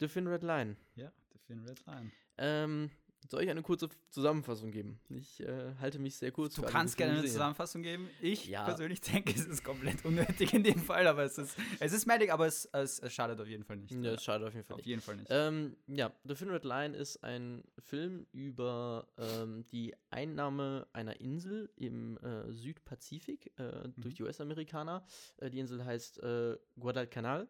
The 0.00 0.08
Thin 0.08 0.26
Red 0.26 0.42
Line. 0.42 0.76
Ja. 0.96 1.12
The 1.32 1.38
Thin 1.46 1.60
Red 1.60 1.86
Line. 1.86 2.10
Ähm, 2.38 2.90
soll 3.30 3.42
ich 3.42 3.50
eine 3.50 3.62
kurze 3.62 3.88
Zusammenfassung 4.10 4.70
geben? 4.70 4.98
Ich 5.10 5.40
äh, 5.40 5.74
halte 5.80 5.98
mich 5.98 6.16
sehr 6.16 6.32
kurz. 6.32 6.54
Du 6.54 6.62
kannst 6.62 6.96
gerne 6.96 7.18
eine 7.18 7.26
Zusammenfassung 7.26 7.82
geben. 7.82 8.08
Ich 8.20 8.46
Ja. 8.46 8.64
persönlich 8.64 9.00
denke, 9.02 9.32
es 9.32 9.46
ist 9.46 9.62
komplett 9.62 10.04
unnötig 10.04 10.52
in 10.54 10.62
dem 10.62 10.78
Fall, 10.80 11.06
aber 11.06 11.24
es 11.24 11.36
ist, 11.38 11.56
es 11.80 11.92
ist 11.92 12.06
medic, 12.06 12.32
aber 12.32 12.46
es, 12.46 12.66
es, 12.72 12.98
es 12.98 13.12
schadet 13.12 13.40
auf 13.40 13.46
jeden 13.46 13.64
Fall 13.64 13.76
nicht. 13.76 13.92
Ja, 13.92 14.12
das 14.12 14.24
schadet 14.24 14.48
auf 14.48 14.54
jeden 14.54 14.64
Fall 14.66 14.74
auf 14.74 14.78
nicht. 14.78 14.86
jeden 14.86 15.02
Fall 15.02 15.16
nicht. 15.16 15.28
Ähm, 15.30 15.76
ja, 15.86 16.12
The 16.24 16.34
Thin 16.34 16.50
Red 16.50 16.64
Line 16.64 16.96
ist 16.96 17.22
ein 17.22 17.62
Film 17.78 18.26
über 18.32 19.08
ähm, 19.18 19.66
die 19.72 19.94
Einnahme 20.10 20.86
einer 20.92 21.20
Insel 21.20 21.70
im 21.76 22.16
äh, 22.18 22.50
Südpazifik 22.52 23.52
äh, 23.58 23.88
durch 23.96 24.14
die 24.14 24.22
US-Amerikaner. 24.22 25.04
Äh, 25.38 25.50
die 25.50 25.58
Insel 25.58 25.84
heißt 25.84 26.22
äh, 26.22 26.56
Guadalcanal. 26.78 27.48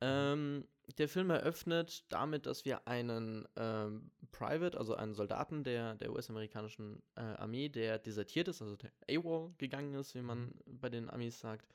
Ähm, 0.00 0.66
der 0.98 1.08
Film 1.08 1.30
eröffnet 1.30 2.04
damit, 2.10 2.46
dass 2.46 2.64
wir 2.64 2.86
einen 2.86 3.46
ähm, 3.56 4.10
Private, 4.30 4.78
also 4.78 4.94
einen 4.94 5.14
Soldaten 5.14 5.64
der, 5.64 5.94
der 5.96 6.12
US-amerikanischen 6.12 7.02
äh, 7.16 7.20
Armee, 7.20 7.68
der 7.68 7.98
desertiert 7.98 8.48
ist, 8.48 8.62
also 8.62 8.76
der 8.76 8.92
AWOL 9.10 9.54
gegangen 9.58 9.94
ist, 9.94 10.14
wie 10.14 10.22
man 10.22 10.54
bei 10.66 10.88
den 10.88 11.10
Amis 11.10 11.40
sagt, 11.40 11.66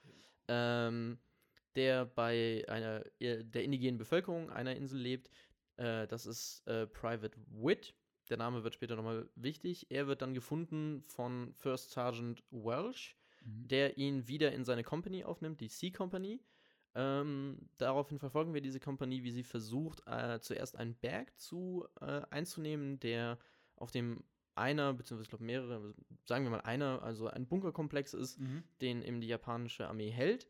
ähm, 0.47 1.19
der 1.75 2.06
bei 2.06 2.63
einer 2.68 3.03
äh, 3.19 3.44
der 3.44 3.63
indigenen 3.63 3.97
Bevölkerung 3.97 4.50
einer 4.50 4.75
Insel 4.75 5.00
lebt. 5.00 5.29
Äh, 5.77 6.07
das 6.07 6.25
ist 6.25 6.65
äh, 6.68 6.88
Private 6.88 7.38
Witt. 7.47 7.94
Der 8.29 8.38
Name 8.38 8.63
wird 8.63 8.75
später 8.75 8.95
nochmal 8.95 9.29
wichtig. 9.35 9.88
Er 9.89 10.07
wird 10.07 10.21
dann 10.21 10.33
gefunden 10.33 11.01
von 11.01 11.53
First 11.53 11.91
Sergeant 11.91 12.44
Welsh, 12.51 13.18
Mhm. 13.44 13.68
der 13.68 13.97
ihn 13.97 14.27
wieder 14.27 14.51
in 14.51 14.63
seine 14.63 14.83
Company 14.83 15.23
aufnimmt, 15.23 15.62
die 15.62 15.68
Sea 15.68 15.91
Company. 15.91 16.39
Ähm, 16.94 17.70
daraufhin 17.78 18.20
verfolgen 18.20 18.54
wir 18.54 18.62
diese 18.62 18.80
Company, 18.80 19.24
wie 19.24 19.32
sie 19.32 19.44
versucht, 19.44 20.02
äh, 20.08 20.40
zuerst 20.42 20.78
einen 20.78 20.96
Berg 20.96 21.38
zu 21.40 21.86
äh, 22.02 22.22
einzunehmen, 22.30 23.00
der 23.00 23.38
auf 23.76 23.92
dem 23.92 24.24
einer, 24.56 24.94
beziehungsweise 24.94 25.24
ich 25.24 25.30
glaube 25.30 25.46
mehrere, 25.46 25.94
sagen 26.26 26.44
wir 26.44 26.52
mal 26.52 26.62
einer, 26.62 27.02
also 27.04 27.28
ein 27.28 27.48
Bunkerkomplex 27.48 28.14
ist, 28.14 28.40
Mhm. 28.40 28.64
den 28.82 29.02
eben 29.02 29.22
die 29.22 29.28
japanische 29.28 29.88
Armee 29.88 30.10
hält. 30.10 30.48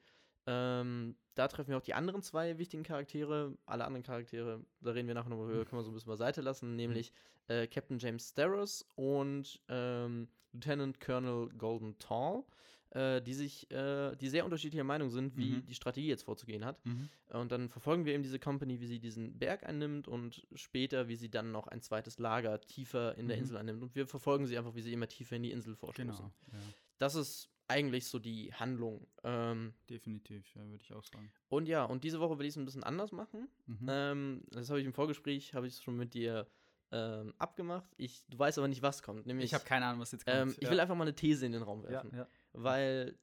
Ähm, 0.47 1.15
da 1.35 1.47
treffen 1.47 1.69
wir 1.69 1.77
auch 1.77 1.81
die 1.83 1.93
anderen 1.93 2.23
zwei 2.23 2.57
wichtigen 2.57 2.81
Charaktere. 2.83 3.55
Alle 3.67 3.85
anderen 3.85 4.03
Charaktere, 4.03 4.65
da 4.81 4.91
reden 4.91 5.07
wir 5.07 5.13
nachher 5.13 5.29
nochmal 5.29 5.47
können 5.65 5.79
wir 5.79 5.83
so 5.83 5.91
ein 5.91 5.93
bisschen 5.93 6.09
beiseite 6.09 6.41
lassen, 6.41 6.75
nämlich 6.75 7.13
äh, 7.47 7.67
Captain 7.67 7.99
James 7.99 8.29
Starros 8.29 8.87
und 8.95 9.61
ähm, 9.69 10.27
Lieutenant 10.51 10.99
Colonel 10.99 11.49
Golden 11.49 11.97
Tall, 11.99 12.43
äh, 12.91 13.21
die 13.21 13.33
sich, 13.33 13.69
äh, 13.71 14.15
die 14.17 14.29
sehr 14.29 14.45
unterschiedlicher 14.45 14.83
Meinung 14.83 15.09
sind, 15.09 15.35
wie 15.37 15.51
Mhm. 15.53 15.65
die 15.65 15.73
Strategie 15.75 16.07
jetzt 16.07 16.23
vorzugehen 16.23 16.65
hat. 16.65 16.85
Mhm. 16.85 17.09
Und 17.29 17.51
dann 17.51 17.69
verfolgen 17.69 18.05
wir 18.05 18.13
eben 18.13 18.23
diese 18.23 18.37
Company, 18.39 18.79
wie 18.81 18.87
sie 18.87 18.99
diesen 18.99 19.37
Berg 19.39 19.63
einnimmt 19.65 20.07
und 20.07 20.45
später, 20.55 21.07
wie 21.07 21.15
sie 21.15 21.29
dann 21.29 21.51
noch 21.51 21.67
ein 21.67 21.81
zweites 21.81 22.19
Lager 22.19 22.59
tiefer 22.61 23.17
in 23.17 23.27
der 23.27 23.37
Mhm. 23.37 23.43
Insel 23.43 23.57
einnimmt. 23.57 23.81
Und 23.83 23.95
wir 23.95 24.07
verfolgen 24.07 24.45
sie 24.45 24.57
einfach, 24.57 24.75
wie 24.75 24.81
sie 24.81 24.93
immer 24.93 25.07
tiefer 25.07 25.35
in 25.37 25.43
die 25.43 25.51
Insel 25.51 25.75
vorstoßen. 25.75 26.11
Genau. 26.11 26.31
Ja. 26.51 26.59
Das 26.99 27.15
ist 27.15 27.49
eigentlich 27.67 28.07
so 28.07 28.19
die 28.19 28.53
Handlung. 28.53 29.07
Ähm, 29.23 29.73
Definitiv, 29.89 30.53
ja, 30.55 30.61
würde 30.67 30.83
ich 30.83 30.91
auch 30.93 31.05
sagen. 31.05 31.31
und 31.47 31.69
ja, 31.69 31.85
und 31.85 32.03
diese 32.03 32.19
Woche 32.19 32.37
will 32.37 32.45
ich 32.45 32.51
es 32.51 32.57
ein 32.57 32.65
bisschen 32.65 32.83
anders 32.83 33.13
machen. 33.13 33.47
Mhm. 33.67 33.85
Ähm, 33.87 34.41
das 34.51 34.69
habe 34.69 34.81
ich 34.81 34.85
im 34.85 34.93
Vorgespräch, 34.93 35.53
habe 35.53 35.67
ich 35.67 35.77
schon 35.77 35.95
mit 35.95 36.13
dir 36.13 36.45
ähm, 36.91 37.33
abgemacht. 37.37 37.87
Ich, 37.95 38.25
du 38.27 38.37
weißt 38.37 38.57
aber 38.57 38.67
nicht, 38.67 38.81
was 38.81 39.01
kommt. 39.01 39.25
Nämlich, 39.25 39.45
ich 39.45 39.53
habe 39.53 39.63
keine 39.63 39.85
Ahnung, 39.85 40.01
was 40.01 40.11
jetzt 40.11 40.25
kommt. 40.25 40.35
ähm, 40.37 40.55
ich 40.59 40.69
will 40.69 40.77
einfach 40.81 40.95
mal 40.95 41.05
eine 41.05 41.15
These 41.15 41.45
in 41.45 41.53
den 41.53 41.61
Raum 41.63 41.83
ja, 41.85 41.89
werfen. 41.91 42.11
ja. 42.13 42.27
Weil 42.53 43.17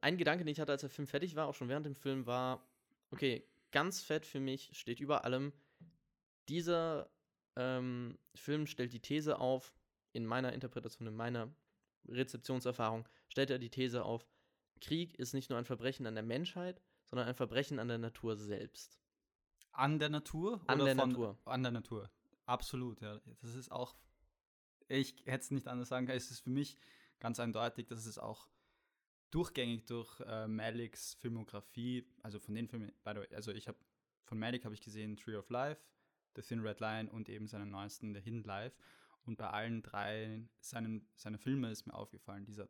ein 0.00 0.16
Gedanke, 0.16 0.44
den 0.44 0.52
ich 0.52 0.60
hatte, 0.60 0.72
als 0.72 0.82
der 0.82 0.90
Film 0.90 1.06
fertig 1.06 1.36
war, 1.36 1.46
auch 1.46 1.54
schon 1.54 1.68
während 1.68 1.86
dem 1.86 1.94
Film, 1.94 2.26
war, 2.26 2.66
okay, 3.10 3.44
ganz 3.72 4.02
fett 4.02 4.26
für 4.26 4.40
mich 4.40 4.70
steht 4.72 5.00
über 5.00 5.24
allem, 5.24 5.52
dieser 6.48 7.10
ähm, 7.56 8.18
Film 8.34 8.66
stellt 8.66 8.92
die 8.92 9.00
These 9.00 9.38
auf, 9.38 9.74
in 10.12 10.26
meiner 10.26 10.52
Interpretation, 10.52 11.06
in 11.06 11.14
meiner 11.14 11.52
Rezeptionserfahrung, 12.08 13.08
stellt 13.28 13.50
er 13.50 13.58
die 13.58 13.70
These 13.70 14.04
auf, 14.04 14.26
Krieg 14.80 15.18
ist 15.18 15.34
nicht 15.34 15.50
nur 15.50 15.58
ein 15.58 15.64
Verbrechen 15.64 16.06
an 16.06 16.14
der 16.14 16.24
Menschheit, 16.24 16.80
sondern 17.04 17.28
ein 17.28 17.34
Verbrechen 17.34 17.78
an 17.78 17.88
der 17.88 17.98
Natur 17.98 18.36
selbst. 18.36 18.98
An 19.72 19.98
der 19.98 20.08
Natur? 20.08 20.60
An 20.66 20.80
oder 20.80 20.94
der 20.94 21.06
Natur. 21.06 21.38
An 21.44 21.62
der 21.62 21.72
Natur. 21.72 22.10
Absolut, 22.46 23.00
ja. 23.00 23.20
Das 23.40 23.54
ist 23.54 23.70
auch. 23.70 23.94
Ich 24.88 25.14
hätte 25.26 25.44
es 25.44 25.50
nicht 25.50 25.68
anders 25.68 25.88
sagen 25.88 26.06
können. 26.06 26.18
Es 26.18 26.30
ist 26.30 26.40
für 26.40 26.50
mich 26.50 26.76
ganz 27.20 27.38
eindeutig, 27.38 27.86
dass 27.86 28.06
es 28.06 28.18
auch 28.18 28.48
durchgängig 29.30 29.86
durch 29.86 30.20
äh, 30.20 30.46
Maliks 30.48 31.14
Filmografie, 31.14 32.06
also 32.22 32.38
von 32.38 32.54
den 32.54 32.68
Filmen, 32.68 32.92
by 33.04 33.10
the 33.14 33.20
way, 33.20 33.34
also 33.34 33.52
ich 33.52 33.68
habe 33.68 33.78
von 34.24 34.38
Malik 34.38 34.64
habe 34.64 34.74
ich 34.74 34.80
gesehen 34.80 35.16
Tree 35.16 35.36
of 35.36 35.50
Life, 35.50 35.82
The 36.36 36.42
Thin 36.42 36.60
Red 36.60 36.78
Line 36.80 37.10
und 37.10 37.28
eben 37.28 37.48
seinen 37.48 37.70
neuesten 37.70 38.14
The 38.14 38.20
Hidden 38.20 38.44
Life. 38.44 38.76
Und 39.24 39.36
bei 39.36 39.50
allen 39.50 39.82
drei 39.82 40.48
seinen, 40.60 41.08
seine 41.16 41.38
Filme 41.38 41.70
ist 41.70 41.86
mir 41.86 41.94
aufgefallen, 41.94 42.44
dieser 42.44 42.68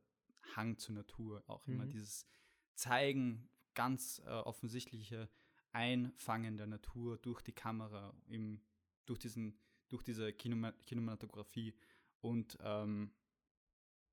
Hang 0.57 0.79
zur 0.79 0.95
Natur, 0.95 1.45
auch 1.47 1.67
immer 1.67 1.85
Mhm. 1.85 1.91
dieses 1.91 2.27
Zeigen, 2.75 3.49
ganz 3.75 4.21
äh, 4.25 4.31
offensichtliche 4.31 5.29
Einfangen 5.73 6.57
der 6.57 6.67
Natur 6.67 7.19
durch 7.19 7.43
die 7.43 7.53
Kamera, 7.53 8.15
im, 8.27 8.63
durch, 9.07 9.19
diesen, 9.19 9.59
durch 9.89 10.03
diese 10.03 10.33
Kinoma 10.33 10.73
Kinematografie. 10.87 11.75
Und 12.21 12.59
ähm, 12.61 13.13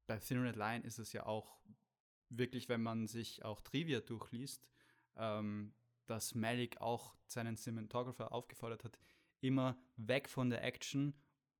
bei 0.05 0.19
Thin 0.19 0.41
Red 0.41 0.57
Line 0.57 0.85
ist 0.85 0.99
es 0.99 1.13
ja 1.13 1.25
auch 1.25 1.57
wirklich, 2.29 2.69
wenn 2.69 2.81
man 2.81 3.07
sich 3.07 3.43
auch 3.45 3.61
Trivia 3.61 3.99
durchliest, 4.01 4.67
ähm, 5.15 5.73
dass 6.05 6.35
Malik 6.35 6.79
auch 6.81 7.15
seinen 7.27 7.57
Cinematographer 7.57 8.31
aufgefordert 8.31 8.83
hat, 8.83 8.99
immer 9.41 9.77
weg 9.97 10.29
von 10.29 10.49
der 10.49 10.63
Action 10.63 11.13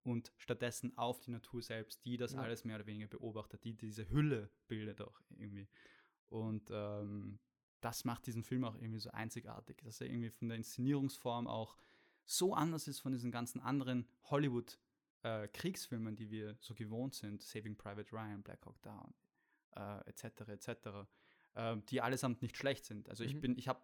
und 0.03 0.31
stattdessen 0.37 0.97
auf 0.97 1.19
die 1.19 1.31
Natur 1.31 1.61
selbst, 1.61 2.03
die 2.05 2.17
das 2.17 2.33
Ja. 2.33 2.39
alles 2.41 2.63
mehr 2.63 2.77
oder 2.77 2.85
weniger 2.87 3.07
beobachtet, 3.07 3.63
die 3.63 3.73
diese 3.73 4.09
Hülle 4.09 4.49
bildet 4.67 5.01
auch 5.01 5.19
irgendwie. 5.29 5.67
Und 6.29 6.69
ähm, 6.71 7.39
das 7.81 8.05
macht 8.05 8.25
diesen 8.25 8.43
Film 8.43 8.63
auch 8.63 8.75
irgendwie 8.75 8.99
so 8.99 9.11
einzigartig, 9.11 9.77
dass 9.83 10.01
er 10.01 10.07
irgendwie 10.07 10.29
von 10.29 10.47
der 10.49 10.57
Inszenierungsform 10.57 11.47
auch 11.47 11.75
so 12.25 12.53
anders 12.53 12.87
ist 12.87 12.99
von 12.99 13.11
diesen 13.11 13.31
ganzen 13.31 13.59
anderen 13.61 14.07
Hollywood-Kriegsfilmen, 14.23 16.15
die 16.15 16.29
wir 16.29 16.57
so 16.59 16.73
gewohnt 16.73 17.15
sind, 17.15 17.41
Saving 17.41 17.75
Private 17.77 18.11
Ryan, 18.11 18.41
Black 18.43 18.65
Hawk 18.65 18.81
Down, 18.81 19.13
äh, 19.77 20.09
etc., 20.09 20.23
etc., 20.47 20.69
äh, 21.53 21.77
die 21.89 22.01
allesamt 22.01 22.41
nicht 22.41 22.57
schlecht 22.57 22.85
sind. 22.85 23.09
Also 23.09 23.23
ich 23.23 23.33
Mhm. 23.35 23.41
bin, 23.41 23.57
ich 23.57 23.67
habe 23.67 23.81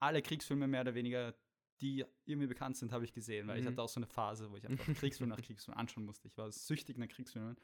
alle 0.00 0.22
Kriegsfilme 0.22 0.66
mehr 0.66 0.82
oder 0.82 0.94
weniger, 0.94 1.34
die 1.80 2.04
irgendwie 2.24 2.46
bekannt 2.46 2.76
sind, 2.76 2.92
habe 2.92 3.04
ich 3.04 3.12
gesehen, 3.12 3.48
weil 3.48 3.58
ich 3.58 3.64
Mhm. 3.64 3.68
hatte 3.70 3.82
auch 3.82 3.88
so 3.88 3.98
eine 3.98 4.06
Phase, 4.06 4.50
wo 4.50 4.56
ich 4.56 4.66
einfach 4.66 4.86
Kriegsfilm 5.12 5.28
nach 5.30 5.40
Kriegsfilm 5.42 5.76
anschauen 5.76 6.04
musste. 6.04 6.28
Ich 6.28 6.36
war 6.36 6.50
süchtig 6.50 6.98
nach 6.98 7.08
Kriegsfilmen. 7.08 7.56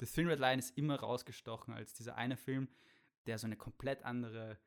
The 0.00 0.06
Thin 0.06 0.26
Red 0.28 0.40
Line 0.40 0.58
ist 0.58 0.76
immer 0.76 0.96
rausgestochen 0.98 1.72
als 1.72 1.94
dieser 1.94 2.16
eine 2.16 2.36
Film, 2.36 2.68
der 3.26 3.38
so 3.38 3.46
eine 3.46 3.56
komplett 3.56 4.02
andere 4.04 4.58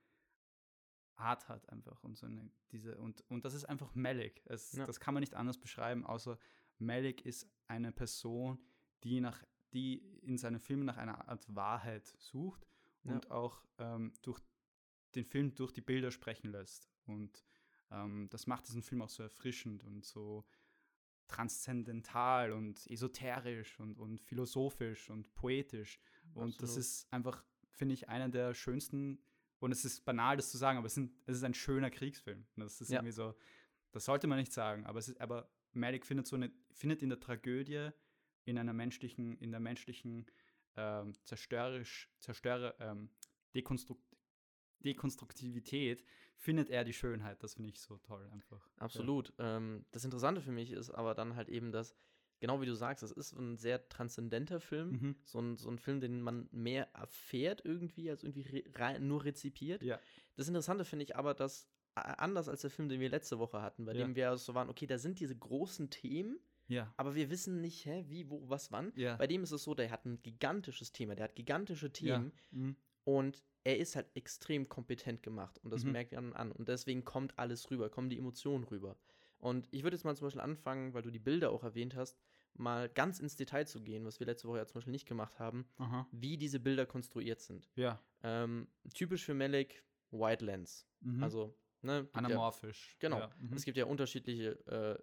Art 1.16 1.50
hat 1.50 1.68
einfach 1.70 2.04
und 2.04 2.16
so 2.16 2.27
eine 2.27 2.50
diese 2.72 2.98
und 2.98 3.24
und 3.30 3.44
das 3.44 3.54
ist 3.56 3.66
einfach 3.66 3.94
Malik. 3.96 4.42
Es, 4.46 4.74
Ja. 4.74 4.86
Das 4.86 5.00
kann 5.00 5.13
man 5.16 5.22
nicht 5.22 5.34
anders 5.36 5.58
beschreiben, 5.58 6.06
außer 6.06 6.38
Malik 6.77 7.25
ist 7.25 7.50
eine 7.68 7.92
Person, 7.92 8.60
die 9.04 9.20
nach 9.20 9.44
die 9.74 9.97
in 10.21 10.38
seinen 10.38 10.59
Filmen 10.59 10.86
nach 10.86 10.97
einer 10.97 11.27
Art 11.27 11.45
Wahrheit 11.55 12.05
sucht 12.17 12.67
Ja. 13.03 13.13
und 13.13 13.31
auch 13.31 13.63
ähm, 13.77 14.13
durch 14.21 14.39
den 15.15 15.25
Film 15.25 15.55
durch 15.55 15.71
die 15.71 15.81
Bilder 15.81 16.12
sprechen 16.12 16.51
lässt 16.51 16.89
und 17.05 17.43
ähm, 17.91 18.27
das 18.29 18.47
macht 18.47 18.67
diesen 18.67 18.81
Film 18.83 19.01
auch 19.01 19.09
so 19.09 19.24
erfrischend 19.24 19.83
und 19.83 20.05
so 20.05 20.45
transzendental 21.27 22.51
und 22.53 22.86
esoterisch 22.89 23.79
und, 23.79 24.00
und 24.00 24.21
philosophisch 24.21 25.09
und 25.09 25.33
poetisch. 25.36 26.00
Und 26.33 26.62
das 26.62 26.69
Absolut. 26.71 26.79
ist 26.79 27.13
einfach, 27.13 27.43
finde 27.71 27.93
ich, 27.93 28.07
einer 28.09 28.29
der 28.29 28.53
schönsten, 28.53 29.19
und 29.59 29.71
es 29.71 29.83
ist 29.86 30.05
banal, 30.05 30.38
das 30.38 30.51
zu 30.51 30.57
sagen, 30.57 30.77
aber 30.77 30.88
es, 30.88 30.93
sind, 30.93 31.12
es 31.25 31.38
ist 31.38 31.43
ein 31.43 31.53
schöner 31.53 31.89
Kriegsfilm. 31.89 32.45
Das 32.55 32.79
ist 32.79 32.89
Ja. 32.89 33.00
irgendwie 33.00 33.12
so, 33.12 33.36
das 33.91 34.05
sollte 34.05 34.27
man 34.27 34.38
nicht 34.39 34.53
sagen, 34.53 34.86
aber 34.86 35.00
es 35.00 35.09
ist, 35.09 35.19
aber 35.19 35.50
Malik 35.74 36.05
findet 36.05 36.27
so 36.27 36.36
eine, 36.36 36.51
findet 36.71 37.01
in 37.03 37.09
der 37.09 37.19
Tragödie, 37.19 37.89
in 38.48 38.58
einer 38.58 38.74
menschlichen, 38.74 39.38
in 39.39 39.51
der 39.51 39.60
menschlichen 39.60 40.25
ähm, 40.75 41.13
zerstörerisch, 41.24 42.10
zerstörer, 42.20 42.75
ähm, 42.80 43.10
Dekonstrukt, 43.54 44.04
Dekonstruktivität, 44.80 46.04
findet 46.36 46.70
er 46.70 46.84
die 46.84 46.94
Schönheit. 46.94 47.44
Das 47.44 47.56
finde 47.56 47.70
ich 47.70 47.80
so 47.80 47.98
toll 47.98 48.27
einfach. 48.32 48.70
Absolut. 48.77 49.34
Ähm, 49.39 49.86
das 49.92 50.06
Interessante 50.06 50.42
für 50.42 50.51
mich 50.51 50.72
ist 50.72 50.92
aber 50.92 51.13
dann 51.16 51.36
halt 51.36 51.50
eben, 51.50 51.72
dass, 51.72 51.96
genau 52.39 52.62
wie 52.62 52.66
du 52.68 52.75
sagst, 52.75 53.04
das 53.04 53.12
ist 53.12 53.34
ein 53.34 53.58
sehr 53.58 53.89
transzendenter 53.89 54.60
Film. 54.60 54.89
Mhm. 54.92 55.16
So, 55.25 55.39
ein, 55.39 55.58
so 55.58 55.70
ein 55.70 55.80
Film, 55.80 56.00
den 56.00 56.22
man 56.22 56.48
mehr 56.51 56.94
erfährt 56.94 57.66
irgendwie, 57.66 58.10
als 58.10 58.24
irgendwie 58.24 58.44
re 58.44 58.63
rein, 58.75 59.08
nur 59.08 59.25
rezipiert. 59.25 59.82
Ja. 59.84 60.00
Das 60.36 60.48
Interessante 60.48 60.86
finde 60.86 61.04
ich 61.04 61.16
aber, 61.16 61.34
dass 61.34 61.68
äh, 61.96 62.01
anders 62.01 62.48
als 62.48 62.62
der 62.62 62.70
Film, 62.70 62.88
den 62.88 63.00
wir 63.00 63.10
letzte 63.10 63.39
Woche 63.39 63.62
hatten, 63.62 63.86
bei 63.86 63.94
Ja. 63.94 64.06
dem 64.06 64.16
wir 64.16 64.38
so 64.38 64.54
waren, 64.54 64.70
okay, 64.70 64.86
da 64.86 65.00
sind 65.00 65.20
diese 65.20 65.36
großen 65.36 65.89
Themen, 65.89 66.39
Ja. 66.67 66.93
aber 66.97 67.15
wir 67.15 67.29
wissen 67.29 67.62
nicht, 67.62 67.86
hä, 67.86 68.05
wie, 68.07 68.29
wo, 68.29 68.50
was, 68.50 68.71
wann. 68.71 68.91
Ja. 68.95 69.15
Bei 69.15 69.27
dem 69.27 69.43
ist 69.43 69.51
es 69.51 69.63
so, 69.63 69.74
der 69.75 69.89
hat 69.91 70.05
ein 70.05 70.21
gigantisches 70.24 70.91
Thema, 70.91 71.15
der 71.15 71.25
hat 71.25 71.36
gigantische 71.36 71.91
Themen 71.91 72.31
Ja. 72.51 72.57
Mhm. 72.59 72.75
und 73.03 73.43
er 73.63 73.77
ist 73.77 73.95
halt 73.95 74.07
extrem 74.15 74.69
kompetent 74.69 75.24
gemacht 75.24 75.59
und 75.63 75.71
das 75.71 75.83
Mhm. 75.83 75.91
merkt 75.91 76.13
man 76.13 76.33
an. 76.33 76.51
Und 76.51 76.69
deswegen 76.69 77.03
kommt 77.03 77.38
alles 77.38 77.69
rüber, 77.71 77.89
kommen 77.89 78.09
die 78.09 78.17
Emotionen 78.17 78.63
rüber. 78.63 78.97
Und 79.39 79.67
ich 79.71 79.83
würde 79.83 79.95
jetzt 79.95 80.03
mal 80.03 80.15
zum 80.15 80.27
Beispiel 80.27 80.41
anfangen, 80.41 80.93
weil 80.93 81.01
du 81.03 81.12
die 81.12 81.19
Bilder 81.19 81.51
auch 81.51 81.63
erwähnt 81.63 81.95
hast, 81.95 82.17
mal 82.53 82.89
ganz 82.89 83.19
ins 83.19 83.36
Detail 83.36 83.65
zu 83.67 83.81
gehen, 83.83 84.03
was 84.05 84.19
wir 84.19 84.25
letzte 84.25 84.47
Woche 84.47 84.57
ja 84.57 84.65
zum 84.65 84.75
Beispiel 84.75 84.91
nicht 84.93 85.05
gemacht 85.07 85.38
haben, 85.38 85.67
Aha. 85.77 86.07
wie 86.12 86.38
diese 86.38 86.59
Bilder 86.59 86.86
konstruiert 86.88 87.39
sind. 87.41 87.69
Ja. 87.75 88.01
Ähm, 88.24 88.67
typisch 88.95 89.24
für 89.25 89.33
Malik, 89.36 89.83
White 90.12 90.43
Lens. 90.43 90.88
Mhm. 91.01 91.21
Also, 91.21 91.55
ne, 91.83 92.03
gibt 92.03 92.15
ja, 92.15 92.19
anamorphisch. 92.19 92.95
Genau. 93.00 93.19
Ja. 93.19 93.29
Mhm. 93.38 93.53
es 93.53 93.63
gibt 93.65 93.77
ja 93.77 93.86
unterschiedliche 93.86 94.51
äh, 94.65 94.97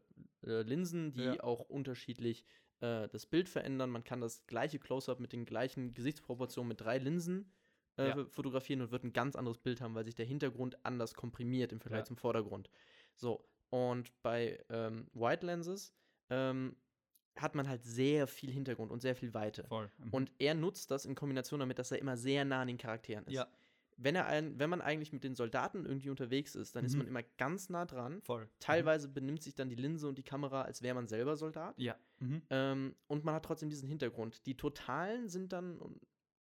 äh, 0.46 0.62
Linsen, 0.62 1.12
die 1.12 1.22
Ja. 1.22 1.40
auch 1.42 1.60
unterschiedlich 1.60 2.44
äh, 2.80 3.08
das 3.08 3.26
Bild 3.26 3.48
verändern. 3.48 3.90
Man 3.90 4.04
kann 4.04 4.20
das 4.20 4.46
gleiche 4.46 4.78
Close-up 4.78 5.20
mit 5.20 5.32
den 5.32 5.44
gleichen 5.44 5.94
Gesichtsproportionen 5.94 6.68
mit 6.68 6.80
drei 6.80 6.98
Linsen 6.98 7.52
äh, 7.96 8.08
Ja. 8.08 8.26
fotografieren 8.26 8.80
und 8.82 8.90
wird 8.90 9.04
ein 9.04 9.12
ganz 9.12 9.36
anderes 9.36 9.58
Bild 9.58 9.80
haben, 9.80 9.94
weil 9.94 10.04
sich 10.04 10.14
der 10.14 10.26
Hintergrund 10.26 10.84
anders 10.84 11.14
komprimiert 11.14 11.72
im 11.72 11.80
Vergleich 11.80 12.00
Ja. 12.02 12.06
zum 12.06 12.16
Vordergrund. 12.16 12.68
So, 13.14 13.48
und 13.70 14.12
bei 14.22 14.62
ähm, 14.68 15.08
Wide 15.12 15.44
Lenses 15.46 15.92
ähm, 16.30 16.76
hat 17.36 17.54
man 17.54 17.68
halt 17.68 17.82
sehr 17.82 18.26
viel 18.26 18.50
Hintergrund 18.52 18.92
und 18.92 19.00
sehr 19.00 19.16
viel 19.16 19.34
Weite. 19.34 19.64
Voll. 19.64 19.90
Mhm. 19.98 20.08
Und 20.12 20.32
er 20.38 20.54
nutzt 20.54 20.90
das 20.90 21.04
in 21.04 21.14
Kombination 21.14 21.60
damit, 21.60 21.78
dass 21.78 21.90
er 21.90 21.98
immer 21.98 22.16
sehr 22.16 22.44
nah 22.44 22.60
an 22.62 22.68
den 22.68 22.78
Charakteren 22.78 23.24
ist. 23.26 23.34
ja, 23.34 23.46
Wenn, 23.96 24.14
er 24.16 24.26
ein, 24.26 24.58
wenn 24.58 24.68
man 24.70 24.80
eigentlich 24.80 25.12
mit 25.12 25.22
den 25.24 25.34
Soldaten 25.34 25.86
irgendwie 25.86 26.10
unterwegs 26.10 26.54
ist, 26.54 26.74
dann 26.74 26.84
ist 26.84 26.92
Mhm. 26.92 26.98
man 26.98 27.06
immer 27.08 27.22
ganz 27.38 27.68
nah 27.68 27.84
dran. 27.86 28.20
voll. 28.22 28.48
Teilweise 28.60 29.08
benimmt 29.08 29.42
sich 29.42 29.54
dann 29.54 29.68
die 29.68 29.76
Linse 29.76 30.08
und 30.08 30.18
die 30.18 30.22
Kamera, 30.24 30.62
als 30.62 30.82
wäre 30.82 30.94
man 30.94 31.06
selber 31.06 31.36
Soldat. 31.36 31.78
Mhm. 31.78 31.84
Ja. 31.84 31.96
Mhm. 32.18 32.42
Ähm, 32.50 32.94
und 33.06 33.24
man 33.24 33.34
hat 33.34 33.44
trotzdem 33.44 33.70
diesen 33.70 33.88
Hintergrund. 33.88 34.44
Die 34.46 34.56
Totalen 34.56 35.28
sind 35.28 35.52
dann 35.52 35.78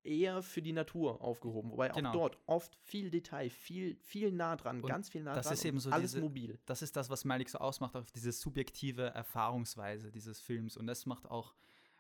eher 0.05 0.41
für 0.43 0.62
die 0.62 0.74
Natur 0.74 1.22
aufgehoben, 1.22 1.72
wobei 1.72 1.88
Genau. 1.89 2.10
auch 2.10 2.13
dort 2.13 2.38
oft 2.45 2.75
viel 2.75 3.10
Detail, 3.10 3.50
viel, 3.50 3.95
viel 4.01 4.31
nah 4.33 4.55
dran, 4.57 4.81
Und 4.81 4.89
ganz 4.89 5.07
viel 5.10 5.24
nah 5.24 5.33
das 5.33 5.45
dran. 5.45 5.53
ist 5.53 5.63
eben 5.65 5.79
so 5.79 5.91
alles 5.91 6.12
diese- 6.12 6.22
mobil. 6.22 6.60
Das 6.65 6.81
ist 6.81 6.95
das, 6.98 7.10
was 7.10 7.24
Malik 7.24 7.50
so 7.50 7.60
ausmacht, 7.60 7.95
auch 7.95 8.03
diese 8.10 8.31
subjektive 8.33 9.03
Erfahrungsweise 9.03 10.12
dieses 10.12 10.41
Films. 10.41 10.75
Und 10.75 10.88
das 10.88 11.05
macht 11.05 11.29
auch, 11.29 11.53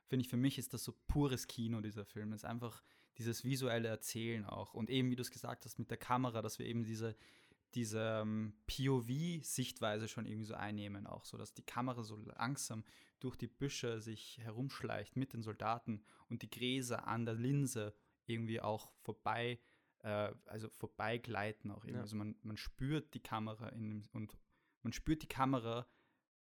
finde 0.07 0.23
ich, 0.23 0.29
für 0.29 0.35
mich 0.37 0.57
ist 0.57 0.73
das 0.73 0.83
so 0.83 0.93
pures 1.07 1.47
Kino, 1.47 1.79
dieser 1.79 2.03
Film. 2.05 2.33
Es 2.33 2.41
ist 2.41 2.45
einfach 2.45 2.83
dieses 3.17 3.43
visuelle 3.43 3.87
Erzählen 3.87 4.45
auch. 4.45 4.73
Und 4.73 4.89
eben, 4.89 5.09
wie 5.11 5.15
du 5.15 5.21
es 5.21 5.31
gesagt 5.31 5.65
hast, 5.65 5.79
mit 5.79 5.89
der 5.89 5.97
Kamera, 5.97 6.41
dass 6.41 6.59
wir 6.59 6.65
eben 6.65 6.83
diese, 6.83 7.15
diese 7.75 8.21
ähm, 8.21 8.53
POV-Sichtweise 8.67 10.07
schon 10.07 10.25
irgendwie 10.25 10.45
so 10.45 10.55
einnehmen, 10.55 11.07
auch 11.07 11.25
so, 11.25 11.37
dass 11.37 11.53
die 11.53 11.65
Kamera 11.65 12.03
so 12.03 12.15
langsam 12.15 12.83
durch 13.19 13.35
die 13.35 13.47
Büsche 13.47 14.01
sich 14.01 14.39
herumschleicht 14.39 15.15
mit 15.15 15.33
den 15.33 15.43
Soldaten 15.43 16.03
und 16.29 16.41
die 16.41 16.49
Gräser 16.49 17.07
an 17.07 17.25
der 17.25 17.35
Linse 17.35 17.93
irgendwie 18.25 18.61
auch 18.61 18.91
vorbei, 19.01 19.59
äh, 19.99 20.33
also 20.45 20.69
vorbeigleiten 20.69 21.71
auch 21.71 21.83
irgendwie. 21.83 21.95
Ja. 21.95 22.01
Also 22.01 22.15
man, 22.15 22.35
man 22.41 22.57
spürt 22.57 23.13
die 23.13 23.23
Kamera 23.23 23.69
in 23.69 23.89
dem, 23.89 24.03
und 24.11 24.37
man 24.81 24.93
spürt 24.93 25.23
die 25.23 25.27
Kamera 25.27 25.87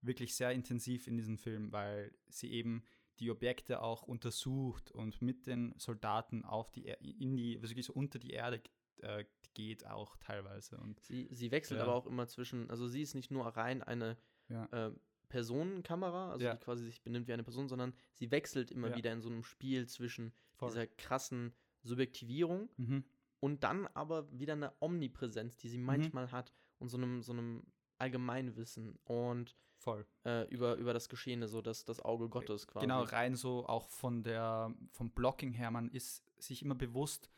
wirklich 0.00 0.36
sehr 0.36 0.52
intensiv 0.52 1.06
in 1.06 1.16
diesem 1.16 1.38
Film, 1.38 1.72
weil 1.72 2.14
sie 2.28 2.50
eben 2.52 2.84
die 3.20 3.30
Objekte 3.30 3.82
auch 3.82 4.02
untersucht 4.02 4.90
und 4.90 5.20
mit 5.22 5.46
den 5.46 5.74
Soldaten 5.78 6.44
auf 6.44 6.70
die 6.70 6.86
Er- 6.86 7.00
in 7.00 7.36
die 7.36 7.56
also 7.56 7.70
wirklich 7.70 7.86
so 7.86 7.92
unter 7.92 8.18
die 8.18 8.30
Erde 8.30 8.62
äh, 9.02 9.24
geht 9.54 9.86
auch 9.86 10.16
teilweise 10.16 10.76
und 10.78 11.00
Sie, 11.00 11.28
sie 11.30 11.50
wechselt 11.50 11.78
Ja. 11.78 11.84
aber 11.84 11.94
auch 11.94 12.06
immer 12.06 12.26
zwischen, 12.26 12.68
also 12.70 12.86
sie 12.88 13.02
ist 13.02 13.14
nicht 13.14 13.30
nur 13.30 13.46
rein 13.46 13.82
eine 13.82 14.16
ja 14.48 14.64
äh, 14.66 14.92
Personenkamera, 15.28 16.30
also 16.32 16.44
Ja. 16.44 16.54
die 16.54 16.60
quasi 16.64 16.84
sich 16.84 17.02
benimmt 17.02 17.28
wie 17.28 17.32
eine 17.32 17.44
Person, 17.44 17.68
sondern 17.68 17.94
sie 18.14 18.30
wechselt 18.30 18.70
immer 18.70 18.94
wieder 18.96 19.12
in 19.12 19.20
so 19.20 19.28
einem 19.28 19.42
Spiel 19.44 19.86
zwischen 19.86 20.32
voll. 20.54 20.68
dieser 20.70 20.86
krassen 20.86 21.54
Subjektivierung 21.82 22.68
mhm. 22.76 23.04
und 23.40 23.62
dann 23.62 23.86
aber 23.88 24.30
wieder 24.38 24.54
eine 24.54 24.72
Omnipräsenz, 24.80 25.56
die 25.56 25.68
sie 25.68 25.78
manchmal 25.78 26.32
hat 26.32 26.52
und 26.78 26.88
so 26.88 26.96
einem, 26.96 27.22
so 27.22 27.32
einem 27.32 27.62
Allgemeinwissen 27.98 28.98
und 29.04 29.54
voll 29.76 30.06
äh, 30.24 30.46
über, 30.48 30.74
über 30.76 30.92
das 30.92 31.08
Geschehene, 31.08 31.48
so 31.48 31.62
das, 31.62 31.84
das 31.84 32.00
Auge 32.00 32.28
Gottes 32.28 32.66
quasi. 32.66 32.86
Genau, 32.86 33.02
rein 33.02 33.36
so 33.36 33.66
auch 33.66 33.88
von 33.88 34.22
der, 34.22 34.74
vom 34.92 35.10
Blocking 35.10 35.52
her, 35.52 35.70
man 35.70 35.88
ist 35.90 36.24
sich 36.42 36.62
immer 36.62 36.74
bewusst, 36.74 37.30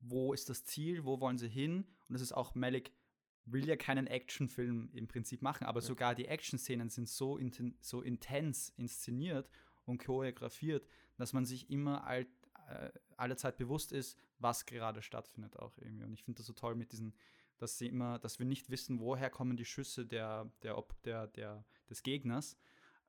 wo 0.00 0.32
ist 0.32 0.48
das 0.48 0.64
Ziel, 0.64 1.04
wo 1.04 1.20
wollen 1.20 1.38
sie 1.38 1.48
hin. 1.48 1.86
Und 2.08 2.14
es 2.14 2.22
ist 2.22 2.32
auch, 2.32 2.54
Malik 2.54 2.92
will 3.46 3.66
ja 3.66 3.76
keinen 3.76 4.06
Actionfilm 4.06 4.90
im 4.92 5.06
Prinzip 5.06 5.42
machen, 5.42 5.66
aber 5.66 5.80
Ja. 5.80 5.86
sogar 5.86 6.14
die 6.14 6.26
Action-Szenen 6.26 6.88
sind 6.88 7.08
so, 7.08 7.36
inten 7.36 7.76
so 7.80 8.00
intens 8.00 8.70
inszeniert 8.76 9.48
und 9.84 10.02
choreografiert, 10.02 10.86
dass 11.16 11.32
man 11.32 11.44
sich 11.44 11.70
immer 11.70 12.06
all, 12.06 12.26
äh, 12.68 12.90
alle 13.16 13.36
Zeit 13.36 13.56
bewusst 13.58 13.92
ist, 13.92 14.18
was 14.38 14.64
gerade 14.66 15.02
stattfindet 15.02 15.58
auch 15.58 15.76
irgendwie. 15.78 16.04
Und 16.04 16.14
ich 16.14 16.24
finde 16.24 16.38
das 16.38 16.46
so 16.46 16.52
toll 16.54 16.74
mit 16.74 16.92
diesen, 16.92 17.14
dass 17.58 17.78
sie 17.78 17.88
immer, 17.88 18.18
dass 18.18 18.38
wir 18.38 18.46
nicht 18.46 18.70
wissen, 18.70 19.00
woher 19.00 19.30
kommen 19.30 19.56
die 19.56 19.64
Schüsse 19.64 20.06
der, 20.06 20.50
der, 20.62 20.82
der, 21.04 21.26
der, 21.28 21.64
des 21.88 22.02
Gegners, 22.02 22.56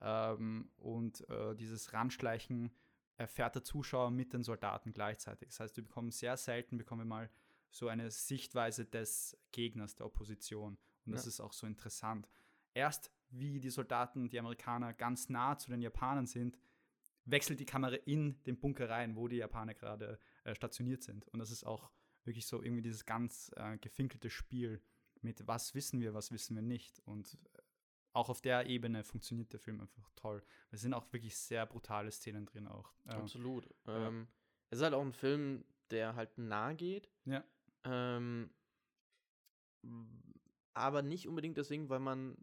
Ähm, 0.02 0.70
und 0.78 1.28
äh, 1.30 1.56
dieses 1.56 1.94
Ranschleichen 1.94 2.72
erfährt 3.18 3.56
der 3.56 3.64
Zuschauer 3.64 4.12
mit 4.12 4.34
den 4.34 4.44
Soldaten 4.44 4.92
gleichzeitig. 4.92 5.48
Das 5.48 5.60
heißt, 5.60 5.78
wir 5.78 5.84
bekommen 5.84 6.12
sehr 6.12 6.36
selten, 6.38 6.78
bekommen 6.78 7.02
wir 7.02 7.16
mal 7.16 7.30
so 7.72 7.88
eine 7.88 8.12
Sichtweise 8.12 8.86
des 8.86 9.38
Gegners, 9.52 9.96
der 9.96 10.06
Opposition. 10.06 10.78
Und 11.06 11.14
das 11.14 11.24
ja. 11.25 11.30
ist 11.30 11.40
auch 11.40 11.54
so 11.54 11.66
interessant. 11.66 12.28
Erst 12.74 13.10
wie 13.30 13.60
die 13.60 13.70
Soldaten, 13.70 14.30
die 14.30 14.38
Amerikaner 14.38 14.94
ganz 14.94 15.30
nah 15.30 15.58
zu 15.58 15.70
den 15.70 15.82
Japanern 15.82 16.28
sind, 16.28 16.60
wechselt 17.24 17.60
die 17.60 17.66
Kamera 17.66 17.96
in 18.06 18.44
den 18.44 18.60
Bunker 18.60 18.90
rein, 18.90 19.16
wo 19.16 19.28
die 19.28 19.38
Japaner 19.38 19.74
gerade 19.74 20.20
äh, 20.44 20.54
stationiert 20.54 21.04
sind. 21.04 21.25
Und 21.30 21.40
das 21.40 21.52
ist 21.52 21.64
auch 21.64 21.90
wirklich 22.25 22.48
so 22.48 22.62
irgendwie 22.62 22.82
dieses 22.82 23.05
ganz 23.05 23.51
äh, 23.55 23.77
gefinkelte 23.77 24.29
Spiel 24.29 24.82
mit 25.22 25.48
was 25.48 25.74
wissen 25.74 26.00
wir, 26.00 26.13
was 26.13 26.32
wissen 26.32 26.55
wir 26.55 26.62
nicht. 26.62 27.00
Und 27.05 27.38
äh, 27.53 27.62
auch 28.13 28.29
auf 28.29 28.41
der 28.41 28.67
Ebene 28.67 29.03
funktioniert 29.03 29.51
der 29.51 29.60
Film 29.60 29.82
einfach 29.82 30.10
toll. 30.15 30.44
Es 30.72 30.82
sind 30.82 30.94
auch 30.94 31.12
wirklich 31.12 31.38
sehr 31.38 31.65
brutale 31.65 32.12
Szenen 32.12 32.46
drin 32.46 32.67
auch. 32.67 32.94
Ähm, 33.08 33.22
Absolut. 33.22 33.70
Ja. 33.88 34.08
Ähm, 34.08 34.27
es 34.70 34.79
ist 34.79 34.84
halt 34.84 34.94
auch 34.94 35.01
ein 35.01 35.13
Film, 35.13 35.65
der 35.91 36.15
halt 36.15 36.38
nah 36.38 36.74
geht. 36.74 37.10
Ja. 37.25 37.44
Ähm, 37.84 38.50
aber 40.74 41.01
nicht 41.01 41.27
unbedingt 41.27 41.58
deswegen, 41.58 41.89
weil 41.89 42.00
man 42.00 42.38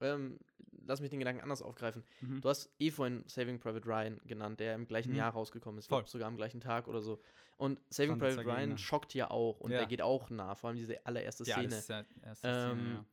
ähm, 0.00 0.38
lass 0.86 1.00
mich 1.00 1.10
den 1.10 1.18
Gedanken 1.18 1.42
anders 1.42 1.62
aufgreifen. 1.62 2.04
Mhm. 2.20 2.40
Du 2.40 2.48
hast 2.48 2.70
eh 2.78 2.90
vorhin 2.90 3.24
Saving 3.26 3.58
Private 3.58 3.86
Ryan 3.86 4.20
genannt, 4.24 4.60
der 4.60 4.74
im 4.74 4.86
gleichen 4.86 5.10
mhm. 5.12 5.18
Jahr 5.18 5.32
rausgekommen 5.32 5.78
ist, 5.78 5.88
Voll. 5.88 6.06
sogar 6.06 6.28
am 6.28 6.36
gleichen 6.36 6.60
Tag 6.60 6.88
oder 6.88 7.00
so. 7.00 7.20
Und 7.56 7.80
Saving 7.90 8.18
Private 8.18 8.46
Ryan 8.46 8.70
ne? 8.70 8.78
schockt 8.78 9.14
ja 9.14 9.30
auch 9.30 9.60
und 9.60 9.70
ja. 9.70 9.78
der 9.78 9.86
geht 9.86 10.02
auch 10.02 10.30
nah, 10.30 10.54
vor 10.54 10.68
allem 10.68 10.76
diese 10.76 11.04
allererste 11.06 11.44
Szene. 11.44 11.62
Ja, 11.62 11.68
das 11.68 11.78
ist 11.78 11.88
ja 11.88 12.04
erste 12.22 12.48
ähm, 12.48 12.78
Szene, 12.78 12.94
ja. 12.94 13.04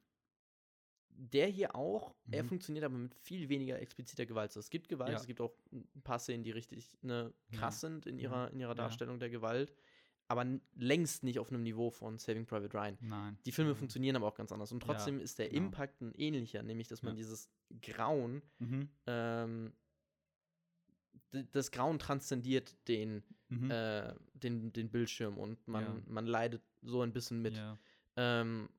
Der 1.15 1.47
hier 1.47 1.75
auch, 1.75 2.15
mhm. 2.25 2.33
er 2.33 2.43
funktioniert 2.43 2.85
aber 2.85 2.97
mit 2.97 3.13
viel 3.13 3.47
weniger 3.47 3.79
expliziter 3.79 4.25
Gewalt. 4.25 4.49
Also 4.49 4.61
es 4.61 4.69
gibt 4.69 4.89
Gewalt, 4.89 5.11
ja. 5.11 5.17
es 5.17 5.27
gibt 5.27 5.41
auch 5.41 5.53
ein 5.71 6.01
paar 6.03 6.17
Szenen, 6.17 6.43
die 6.43 6.51
richtig 6.51 6.97
ne, 7.01 7.31
krass 7.51 7.81
sind 7.81 8.07
in 8.07 8.17
ihrer, 8.17 8.49
in 8.51 8.59
ihrer 8.59 8.73
Darstellung 8.73 9.19
der 9.19 9.29
Gewalt 9.29 9.73
aber 10.27 10.45
längst 10.75 11.23
nicht 11.23 11.39
auf 11.39 11.49
einem 11.49 11.63
Niveau 11.63 11.89
von 11.89 12.17
Saving 12.17 12.45
Private 12.45 12.73
Ryan. 12.73 12.97
Nein. 13.01 13.37
Die 13.45 13.51
Filme 13.51 13.71
mhm. 13.71 13.77
funktionieren 13.77 14.15
aber 14.15 14.27
auch 14.27 14.35
ganz 14.35 14.51
anders. 14.51 14.71
Und 14.71 14.81
trotzdem 14.81 15.17
ja, 15.17 15.23
ist 15.23 15.39
der 15.39 15.49
genau. 15.49 15.65
Impact 15.65 16.01
ein 16.01 16.13
ähnlicher, 16.15 16.63
nämlich 16.63 16.87
dass 16.87 17.03
man 17.03 17.13
ja. 17.13 17.17
dieses 17.17 17.49
Grauen, 17.81 18.41
mhm. 18.59 18.89
ähm, 19.07 19.73
das 21.51 21.71
Grauen 21.71 21.99
transzendiert 21.99 22.75
den, 22.87 23.23
mhm. 23.49 23.71
äh, 23.71 24.13
den, 24.33 24.71
den 24.71 24.89
Bildschirm 24.89 25.37
und 25.37 25.67
man, 25.67 25.83
ja. 25.83 26.01
man 26.07 26.25
leidet 26.25 26.61
so 26.81 27.01
ein 27.01 27.11
bisschen 27.11 27.41
mit. 27.41 27.59
Ähm, 28.15 28.69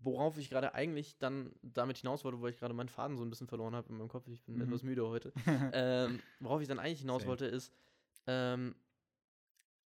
worauf 0.00 0.38
ich 0.38 0.50
gerade 0.50 0.74
eigentlich 0.74 1.18
dann 1.18 1.52
damit 1.62 1.98
hinaus 1.98 2.24
wollte, 2.24 2.40
wo 2.40 2.46
ich 2.46 2.58
gerade 2.58 2.74
meinen 2.74 2.88
Faden 2.88 3.16
so 3.16 3.24
ein 3.24 3.30
bisschen 3.30 3.48
verloren 3.48 3.74
habe 3.74 3.88
in 3.88 3.98
meinem 3.98 4.08
Kopf, 4.08 4.28
ich 4.28 4.42
bin 4.44 4.56
mhm. 4.56 4.62
etwas 4.62 4.82
müde 4.82 5.06
heute, 5.06 5.32
ähm, 5.72 6.20
worauf 6.40 6.60
ich 6.62 6.68
dann 6.68 6.78
eigentlich 6.78 7.00
hinaus 7.00 7.22
Same. 7.22 7.30
wollte, 7.30 7.46
ist, 7.46 7.72
ähm, 8.26 8.74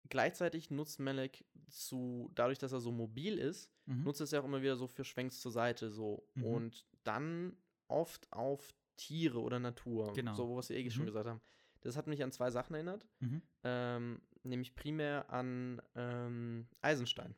gleichzeitig 0.09 0.71
nutzt 0.71 0.99
Melek 0.99 1.45
zu, 1.67 2.31
dadurch, 2.35 2.57
dass 2.57 2.71
er 2.71 2.79
so 2.79 2.91
mobil 2.91 3.37
ist, 3.37 3.71
mhm. 3.85 4.03
nutzt 4.03 4.21
es 4.21 4.31
ja 4.31 4.41
auch 4.41 4.45
immer 4.45 4.61
wieder 4.61 4.75
so 4.75 4.87
für 4.87 5.03
Schwenks 5.03 5.41
zur 5.41 5.51
Seite 5.51 5.89
so. 5.89 6.27
Mhm. 6.35 6.43
Und 6.43 6.85
dann 7.03 7.55
oft 7.87 8.31
auf 8.31 8.73
Tiere 8.97 9.39
oder 9.39 9.59
Natur. 9.59 10.13
Genau. 10.13 10.33
So, 10.33 10.57
was 10.57 10.69
wir 10.69 10.77
eh 10.77 10.83
mhm. 10.83 10.91
schon 10.91 11.05
gesagt 11.05 11.27
haben. 11.27 11.41
Das 11.81 11.95
hat 11.95 12.07
mich 12.07 12.21
an 12.23 12.31
zwei 12.31 12.51
Sachen 12.51 12.73
erinnert. 12.73 13.07
Mhm. 13.19 13.41
Ähm, 13.63 14.21
nämlich 14.43 14.75
primär 14.75 15.29
an 15.31 15.81
ähm, 15.95 16.67
Eisenstein. 16.81 17.35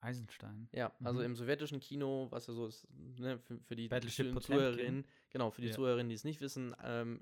Eisenstein. 0.00 0.68
Ja, 0.72 0.92
also 1.02 1.20
mhm. 1.20 1.26
im 1.26 1.36
sowjetischen 1.36 1.78
Kino, 1.78 2.26
was 2.30 2.48
ja 2.48 2.54
so 2.54 2.66
ist, 2.66 2.88
ne, 3.18 3.38
für, 3.38 3.60
für 3.60 3.76
die 3.76 3.88
Zuhörerinnen, 3.88 5.06
genau, 5.30 5.50
für 5.50 5.62
die 5.62 5.68
ja. 5.68 5.74
Zuhörerinnen, 5.74 6.08
die 6.08 6.16
es 6.16 6.24
nicht 6.24 6.40
wissen, 6.40 6.74
ähm, 6.82 7.20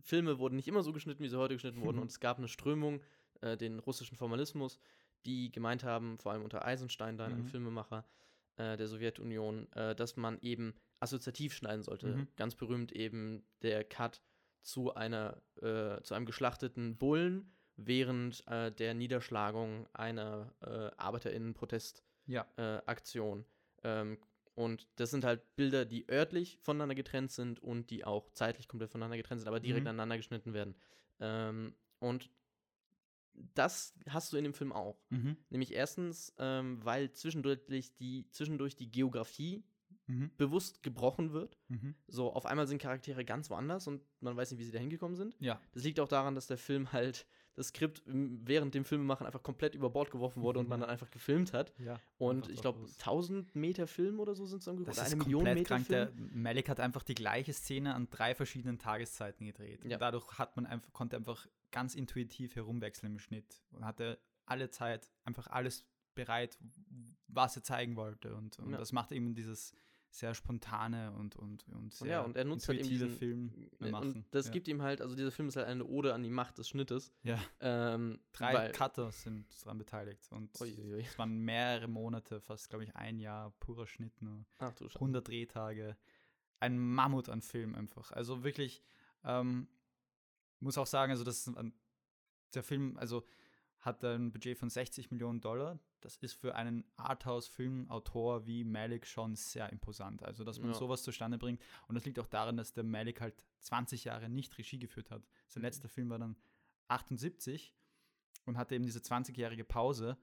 Filme 0.00 0.38
wurden 0.38 0.56
nicht 0.56 0.68
immer 0.68 0.82
so 0.82 0.92
geschnitten, 0.92 1.22
wie 1.22 1.28
sie 1.28 1.38
heute 1.38 1.54
geschnitten 1.54 1.80
wurden, 1.80 1.98
und 2.00 2.10
es 2.10 2.20
gab 2.20 2.38
eine 2.38 2.48
Strömung, 2.48 3.00
äh, 3.42 3.56
den 3.56 3.78
russischen 3.78 4.16
Formalismus, 4.16 4.78
die 5.24 5.50
gemeint 5.50 5.84
haben, 5.84 6.18
vor 6.18 6.32
allem 6.32 6.42
unter 6.42 6.64
Eisenstein, 6.64 7.16
dann 7.16 7.32
mhm. 7.32 7.38
ein 7.38 7.44
Filmemacher 7.44 8.04
äh, 8.56 8.76
der 8.76 8.86
Sowjetunion, 8.86 9.70
äh, 9.72 9.94
dass 9.94 10.16
man 10.16 10.38
eben 10.40 10.74
assoziativ 11.00 11.54
schneiden 11.54 11.82
sollte. 11.82 12.08
Mhm. 12.08 12.28
Ganz 12.36 12.54
berühmt 12.54 12.92
eben 12.92 13.44
der 13.62 13.84
Cut 13.84 14.22
zu 14.62 14.94
einer, 14.94 15.42
äh, 15.56 16.02
zu 16.02 16.14
einem 16.14 16.26
geschlachteten 16.26 16.96
Bullen 16.96 17.52
während 17.76 18.46
äh, 18.48 18.72
der 18.72 18.94
Niederschlagung 18.94 19.86
einer 19.92 20.54
äh, 20.62 20.90
ArbeiterInnen-Protestaktion. 20.96 23.44
Ja. 23.44 23.46
Ähm, 23.84 24.18
und 24.54 24.88
das 24.96 25.10
sind 25.10 25.24
halt 25.24 25.54
Bilder, 25.56 25.84
die 25.84 26.10
örtlich 26.10 26.58
voneinander 26.62 26.94
getrennt 26.94 27.30
sind 27.30 27.60
und 27.60 27.90
die 27.90 28.06
auch 28.06 28.30
zeitlich 28.30 28.68
komplett 28.68 28.90
voneinander 28.90 29.18
getrennt 29.18 29.40
sind, 29.40 29.48
aber 29.48 29.60
direkt 29.60 29.84
mhm. 29.84 29.88
aneinander 29.88 30.16
geschnitten 30.16 30.54
werden. 30.54 30.74
Ähm, 31.20 31.74
und 31.98 32.30
das 33.54 33.94
hast 34.08 34.32
du 34.32 34.36
in 34.36 34.44
dem 34.44 34.54
Film 34.54 34.72
auch. 34.72 35.00
Mhm. 35.10 35.36
Nämlich 35.50 35.72
erstens, 35.72 36.34
ähm, 36.38 36.84
weil 36.84 37.12
zwischendurch 37.12 37.60
die, 37.98 38.28
zwischendurch 38.30 38.76
die 38.76 38.90
Geografie 38.90 39.64
mhm. 40.06 40.30
bewusst 40.36 40.82
gebrochen 40.82 41.32
wird. 41.32 41.58
Mhm. 41.68 41.94
So, 42.06 42.32
auf 42.32 42.46
einmal 42.46 42.66
sind 42.66 42.80
Charaktere 42.80 43.24
ganz 43.24 43.50
woanders 43.50 43.86
und 43.86 44.02
man 44.20 44.36
weiß 44.36 44.50
nicht, 44.50 44.60
wie 44.60 44.64
sie 44.64 44.72
da 44.72 44.78
hingekommen 44.78 45.16
sind. 45.16 45.36
Ja. 45.40 45.60
Das 45.72 45.84
liegt 45.84 46.00
auch 46.00 46.08
daran, 46.08 46.34
dass 46.34 46.46
der 46.46 46.58
Film 46.58 46.92
halt 46.92 47.26
das 47.56 47.68
Skript 47.68 48.02
während 48.06 48.74
dem 48.74 48.84
Filmemachen 48.84 49.26
einfach 49.26 49.42
komplett 49.42 49.74
über 49.74 49.88
Bord 49.88 50.10
geworfen 50.10 50.42
wurde 50.42 50.60
und 50.60 50.68
man 50.68 50.80
dann 50.80 50.90
einfach 50.90 51.10
gefilmt 51.10 51.54
hat. 51.54 51.72
Ja, 51.78 51.98
und 52.18 52.50
ich 52.50 52.60
glaube, 52.60 52.80
1000 52.80 53.54
Meter 53.56 53.86
Film 53.86 54.20
oder 54.20 54.34
so 54.34 54.44
sind 54.44 54.60
es 54.60 54.68
ungefähr. 54.68 54.94
Das 54.94 54.98
oder 54.98 55.06
eine 55.06 55.16
Million 55.16 55.44
Meter 55.44 55.64
krank. 55.64 55.86
Film. 55.86 56.14
Der 56.14 56.36
Malik 56.36 56.68
hat 56.68 56.80
einfach 56.80 57.02
die 57.02 57.14
gleiche 57.14 57.54
Szene 57.54 57.94
an 57.94 58.08
drei 58.10 58.34
verschiedenen 58.34 58.78
Tageszeiten 58.78 59.46
gedreht. 59.46 59.84
Ja. 59.84 59.96
dadurch 59.96 60.38
hat 60.38 60.54
man 60.56 60.66
einfach, 60.66 60.92
konnte 60.92 61.16
einfach 61.16 61.46
ganz 61.70 61.94
intuitiv 61.94 62.56
herumwechseln 62.56 63.12
im 63.12 63.18
Schnitt 63.18 63.62
und 63.70 63.86
hatte 63.86 64.18
alle 64.44 64.70
Zeit 64.70 65.10
einfach 65.24 65.46
alles 65.48 65.86
bereit, 66.14 66.58
was 67.26 67.56
er 67.56 67.62
zeigen 67.62 67.96
wollte. 67.96 68.34
Und, 68.34 68.58
und 68.58 68.72
ja. 68.72 68.76
das 68.78 68.92
macht 68.92 69.12
eben 69.12 69.34
dieses 69.34 69.74
sehr 70.16 70.34
spontane 70.34 71.12
und, 71.12 71.36
und, 71.36 71.66
und 71.68 71.92
sehr 71.92 72.08
ja, 72.08 72.20
und 72.22 72.36
er 72.36 72.44
nutzt 72.44 72.68
halt 72.68 72.80
eben 72.80 72.88
diesen, 72.88 73.10
Film 73.10 73.52
machen. 73.78 74.14
Und 74.14 74.24
das 74.30 74.46
ja. 74.46 74.52
gibt 74.52 74.68
ihm 74.68 74.82
halt, 74.82 75.00
also 75.00 75.14
dieser 75.14 75.30
Film 75.30 75.48
ist 75.48 75.56
halt 75.56 75.66
eine 75.66 75.84
Ode 75.84 76.14
an 76.14 76.22
die 76.22 76.30
Macht 76.30 76.58
des 76.58 76.68
Schnittes. 76.68 77.12
Ja. 77.22 77.38
Ähm, 77.60 78.18
Drei 78.32 78.70
Cutter 78.70 79.12
sind 79.12 79.46
daran 79.62 79.78
beteiligt 79.78 80.26
und 80.30 80.58
es 80.60 81.18
waren 81.18 81.38
mehrere 81.38 81.88
Monate, 81.88 82.40
fast 82.40 82.68
glaube 82.70 82.84
ich 82.84 82.96
ein 82.96 83.18
Jahr 83.18 83.50
purer 83.60 83.86
Schnitt 83.86 84.20
nur. 84.22 84.44
Ach, 84.58 84.72
du 84.74 84.86
100 84.86 85.26
Drehtage. 85.26 85.96
Ein 86.58 86.78
Mammut 86.78 87.28
an 87.28 87.42
Film 87.42 87.74
einfach. 87.74 88.12
Also 88.12 88.42
wirklich, 88.42 88.82
ähm, 89.24 89.68
muss 90.60 90.78
auch 90.78 90.86
sagen, 90.86 91.12
also 91.12 91.24
das 91.24 91.50
der 92.54 92.62
Film, 92.62 92.96
also 92.96 93.24
hat 93.86 94.04
ein 94.04 94.32
Budget 94.32 94.58
von 94.58 94.68
60 94.68 95.10
Millionen 95.10 95.40
Dollar. 95.40 95.78
Das 96.00 96.16
ist 96.16 96.34
für 96.34 96.54
einen 96.54 96.84
Arthouse-Filmautor 96.96 98.46
wie 98.46 98.64
Malik 98.64 99.06
schon 99.06 99.34
sehr 99.36 99.70
imposant. 99.72 100.22
Also, 100.22 100.44
dass 100.44 100.58
man 100.58 100.70
ja. 100.70 100.76
sowas 100.76 101.02
zustande 101.02 101.38
bringt. 101.38 101.62
Und 101.88 101.94
das 101.94 102.04
liegt 102.04 102.18
auch 102.18 102.26
daran, 102.26 102.56
dass 102.56 102.72
der 102.72 102.84
Malik 102.84 103.20
halt 103.20 103.44
20 103.60 104.04
Jahre 104.04 104.28
nicht 104.28 104.58
Regie 104.58 104.78
geführt 104.78 105.10
hat. 105.10 105.22
Sein 105.48 105.62
mhm. 105.62 105.66
letzter 105.66 105.88
Film 105.88 106.10
war 106.10 106.18
dann 106.18 106.36
78 106.88 107.74
und 108.44 108.58
hatte 108.58 108.74
eben 108.74 108.84
diese 108.84 108.98
20-jährige 108.98 109.64
Pause. 109.64 110.18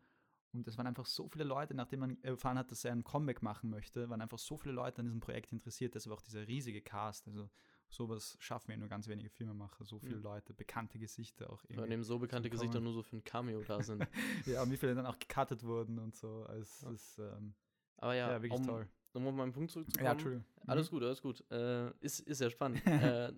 Und 0.51 0.67
es 0.67 0.77
waren 0.77 0.85
einfach 0.85 1.07
so 1.07 1.27
viele 1.27 1.45
Leute, 1.45 1.73
nachdem 1.73 2.01
man 2.01 2.23
erfahren 2.23 2.59
hat, 2.59 2.69
dass 2.69 2.85
er 2.85 2.91
ein 2.91 3.03
Comeback 3.03 3.41
machen 3.41 3.71
möchte, 3.71 4.09
waren 4.09 4.21
einfach 4.21 4.37
so 4.37 4.55
viele 4.55 4.75
Leute 4.75 4.99
an 4.99 5.05
diesem 5.05 5.19
Projekt 5.19 5.51
interessiert. 5.51 5.95
Deshalb 5.95 6.15
auch 6.15 6.21
dieser 6.21 6.47
riesige 6.47 6.81
Cast. 6.81 7.27
Also 7.27 7.49
sowas 7.93 8.35
schaffen 8.39 8.69
wir 8.69 8.77
nur 8.77 8.89
ganz 8.89 9.07
wenige 9.07 9.29
Filmemacher, 9.29 9.85
so 9.85 9.99
viele 9.99 10.15
ja. 10.15 10.21
Leute, 10.21 10.53
bekannte 10.53 10.99
Gesichter 10.99 11.51
auch 11.51 11.63
irgendwie. 11.63 11.81
Ja, 11.81 11.87
neben 11.87 12.03
so 12.03 12.19
bekannte 12.19 12.49
Gesichter 12.49 12.79
nur 12.79 12.93
so 12.93 13.03
für 13.03 13.17
ein 13.17 13.23
Cameo 13.23 13.61
da 13.61 13.81
sind. 13.81 14.05
ja, 14.45 14.63
und 14.63 14.71
wie 14.71 14.77
viele 14.77 14.95
dann 14.95 15.05
auch 15.05 15.17
gecuttet 15.19 15.63
wurden 15.63 15.99
und 15.99 16.15
so. 16.15 16.45
Es 16.59 16.81
ja. 16.81 16.91
ist 16.91 17.19
ähm, 17.19 17.53
Aber 17.97 18.15
ja, 18.15 18.31
ja 18.31 18.41
wirklich 18.41 18.59
um, 18.59 18.65
toll. 18.65 18.87
Um 19.13 19.27
auf 19.27 19.35
meinen 19.35 19.53
Punkt 19.53 19.71
zurückzukommen. 19.71 20.19
Ja. 20.19 20.41
Alles 20.67 20.91
mhm. 20.91 20.95
gut, 20.95 21.03
alles 21.03 21.21
gut. 21.21 21.51
Äh, 21.51 21.91
ist, 21.99 22.19
ist 22.21 22.41
ja 22.41 22.49
spannend. 22.49 22.85
äh, 22.87 23.31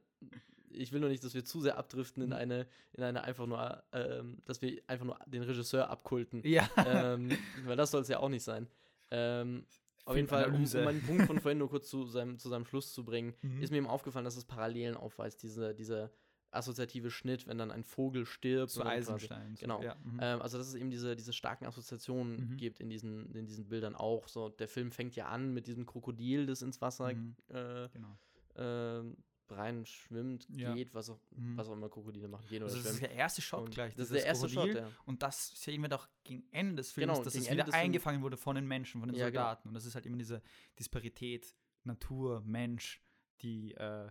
ich 0.70 0.92
will 0.92 1.00
nur 1.00 1.10
nicht, 1.10 1.24
dass 1.24 1.34
wir 1.34 1.46
zu 1.46 1.62
sehr 1.62 1.78
abdriften 1.78 2.24
in 2.24 2.30
mhm. 2.30 2.36
eine, 2.36 2.68
in 2.94 3.04
eine 3.04 3.24
einfach 3.24 3.46
nur, 3.46 3.84
ähm, 3.92 4.42
dass 4.46 4.62
wir 4.62 4.82
einfach 4.88 5.06
nur 5.06 5.20
den 5.26 5.44
Regisseur 5.44 5.90
abkulten. 5.90 6.42
Ja. 6.46 6.70
Ähm, 6.78 7.30
weil 7.66 7.78
das 7.78 7.92
soll 7.92 8.02
es 8.02 8.08
ja 8.08 8.20
auch 8.20 8.30
nicht 8.30 8.44
sein. 8.44 8.68
Ähm, 9.12 9.66
auf 10.06 10.16
jeden 10.16 10.28
Fall, 10.28 10.46
um, 10.46 10.64
um 10.64 10.84
meinen 10.84 11.02
Punkt 11.02 11.26
von 11.26 11.40
vorhin 11.42 11.58
nur 11.58 11.70
kurz 11.70 11.90
zu 11.90 12.06
seinem, 12.06 12.38
zu 12.38 12.50
seinem 12.50 12.66
Schluss 12.66 12.94
zu 12.94 13.04
bringen, 13.04 13.34
mhm. 13.42 13.62
ist 13.62 13.72
mir 13.72 13.78
eben 13.78 13.88
aufgefallen, 13.88 14.26
dass 14.26 14.38
es 14.38 14.46
Parallelen 14.46 14.96
aufweist, 14.96 15.42
diese, 15.42 15.74
dieser 15.74 16.12
assoziative 16.52 17.12
Schnitt, 17.12 17.48
wenn 17.48 17.58
dann 17.58 17.72
ein 17.72 17.84
Vogel 17.84 18.26
stirbt. 18.26 18.72
Zu 18.72 18.86
Eisenstein. 18.86 19.50
Quasi, 19.50 19.62
genau. 19.62 19.82
Ja, 19.82 19.96
mhm. 20.04 20.20
ähm, 20.22 20.42
also, 20.42 20.58
dass 20.58 20.68
es 20.68 20.76
eben 20.76 20.90
diese, 20.90 21.16
diese 21.16 21.34
starken 21.34 21.66
Assoziationen 21.66 22.52
mhm. 22.52 22.58
gibt 22.58 22.80
in 22.80 22.90
diesen, 22.90 23.34
in 23.36 23.46
diesen 23.46 23.68
Bildern 23.68 23.96
auch. 23.96 24.28
So, 24.28 24.50
der 24.50 24.68
Film 24.68 24.92
fängt 24.92 25.16
ja 25.16 25.28
an 25.28 25.54
mit 25.54 25.68
diesem 25.68 25.86
Krokodil, 25.86 26.46
das 26.46 26.62
ins 26.62 26.82
Wasser 26.82 27.14
mhm. 27.14 27.36
äh, 27.50 27.90
genau. 27.90 28.18
äh, 28.56 29.04
rein 29.52 29.86
schwimmt, 29.86 30.48
ja. 30.50 30.74
geht, 30.74 30.94
was 30.94 31.10
auch, 31.10 31.20
mhm. 31.32 31.58
was 31.58 31.68
auch 31.68 31.74
immer 31.74 31.90
Krokodile 31.90 32.28
machen. 32.28 32.46
Gehen 32.48 32.64
oder 32.64 32.72
also 32.72 32.84
das 32.84 32.94
ist 32.94 33.02
der 33.02 33.12
erste 33.12 33.42
Shot 33.42 33.66
und 33.66 33.74
gleich. 33.74 33.94
Das, 33.96 34.10
das 34.10 34.18
ist 34.18 34.24
der 34.24 34.26
erste 34.26 34.48
Krokodil. 34.48 34.74
Shot, 34.74 34.82
ja. 34.84 34.92
Und 35.06 35.24
das 35.24 35.62
sehen 35.62 35.82
wir 35.82 35.90
doch 35.90 36.08
gegen 36.24 36.44
Ende 36.52 36.76
des 36.76 36.92
Films, 36.92 37.14
genau, 37.14 37.24
dass 37.24 37.36
es 37.36 37.50
wieder 37.50 37.74
eingefangen 37.74 38.22
wurde 38.22 38.38
von 38.38 38.56
den 38.56 38.68
Menschen, 38.68 39.02
von 39.02 39.10
den 39.10 39.18
ja, 39.18 39.30
genau. 39.30 39.42
Soldaten. 39.42 39.64
Genau. 39.64 39.70
Und 39.70 39.74
das 39.76 39.86
ist 39.86 39.96
halt 39.96 40.06
immer 40.06 40.18
diese 40.18 40.42
Disparität 40.80 41.56
Natur, 41.84 42.42
Mensch, 42.46 43.02
die 43.42 43.74
äh, 43.76 44.10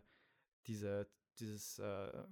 diese, 0.66 1.08
dieses, 1.38 1.78
äh, 1.78 2.24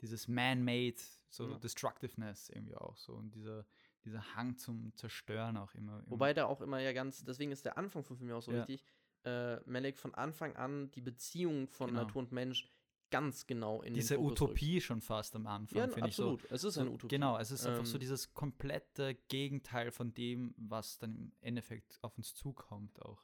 dieses 0.00 0.28
Man-Made, 0.28 0.96
so 1.28 1.48
Ja. 1.48 1.58
Destructiveness 1.58 2.50
irgendwie 2.50 2.76
auch 2.76 2.96
so 2.96 3.14
und 3.14 3.34
dieser, 3.34 3.64
dieser 4.04 4.34
Hang 4.34 4.56
zum 4.58 4.94
Zerstören 4.96 5.56
auch 5.56 5.74
immer. 5.74 6.00
immer. 6.00 6.10
Wobei 6.10 6.34
da 6.34 6.46
auch 6.46 6.60
immer 6.60 6.80
ja 6.80 6.92
ganz, 6.92 7.24
deswegen 7.24 7.52
ist 7.52 7.64
der 7.64 7.78
Anfang 7.78 8.04
vom 8.04 8.16
Film 8.16 8.30
ja 8.30 8.36
auch 8.36 8.42
so 8.42 8.52
wichtig. 8.52 8.84
Äh, 9.24 9.60
Malek 9.66 9.98
von 9.98 10.14
Anfang 10.14 10.56
an 10.56 10.90
die 10.92 11.00
Beziehung 11.00 11.68
von 11.68 11.88
Genau. 11.90 12.02
Natur 12.02 12.22
und 12.22 12.32
Mensch 12.32 12.68
ganz 13.10 13.46
genau 13.46 13.82
in 13.82 13.92
diese 13.94 14.14
Fokus 14.16 14.30
rückt. 14.30 14.40
Utopie 14.42 14.80
schon 14.80 15.00
fast 15.02 15.36
am 15.36 15.46
Anfang, 15.46 15.78
Ja, 15.78 15.86
finde 15.88 16.08
ich 16.08 16.16
so. 16.16 16.32
absolut. 16.32 16.50
es 16.50 16.64
ist 16.64 16.78
eine 16.78 16.90
Utopie. 16.90 17.14
Genau, 17.14 17.38
es 17.38 17.50
ist 17.50 17.66
einfach 17.66 17.84
so 17.84 17.96
Ähm, 17.96 18.00
dieses 18.00 18.32
komplette 18.32 19.14
Gegenteil 19.28 19.90
von 19.90 20.14
dem, 20.14 20.54
was 20.56 20.98
dann 20.98 21.14
im 21.16 21.32
Endeffekt 21.42 21.98
auf 22.02 22.16
uns 22.16 22.34
zukommt, 22.34 23.00
auch. 23.02 23.22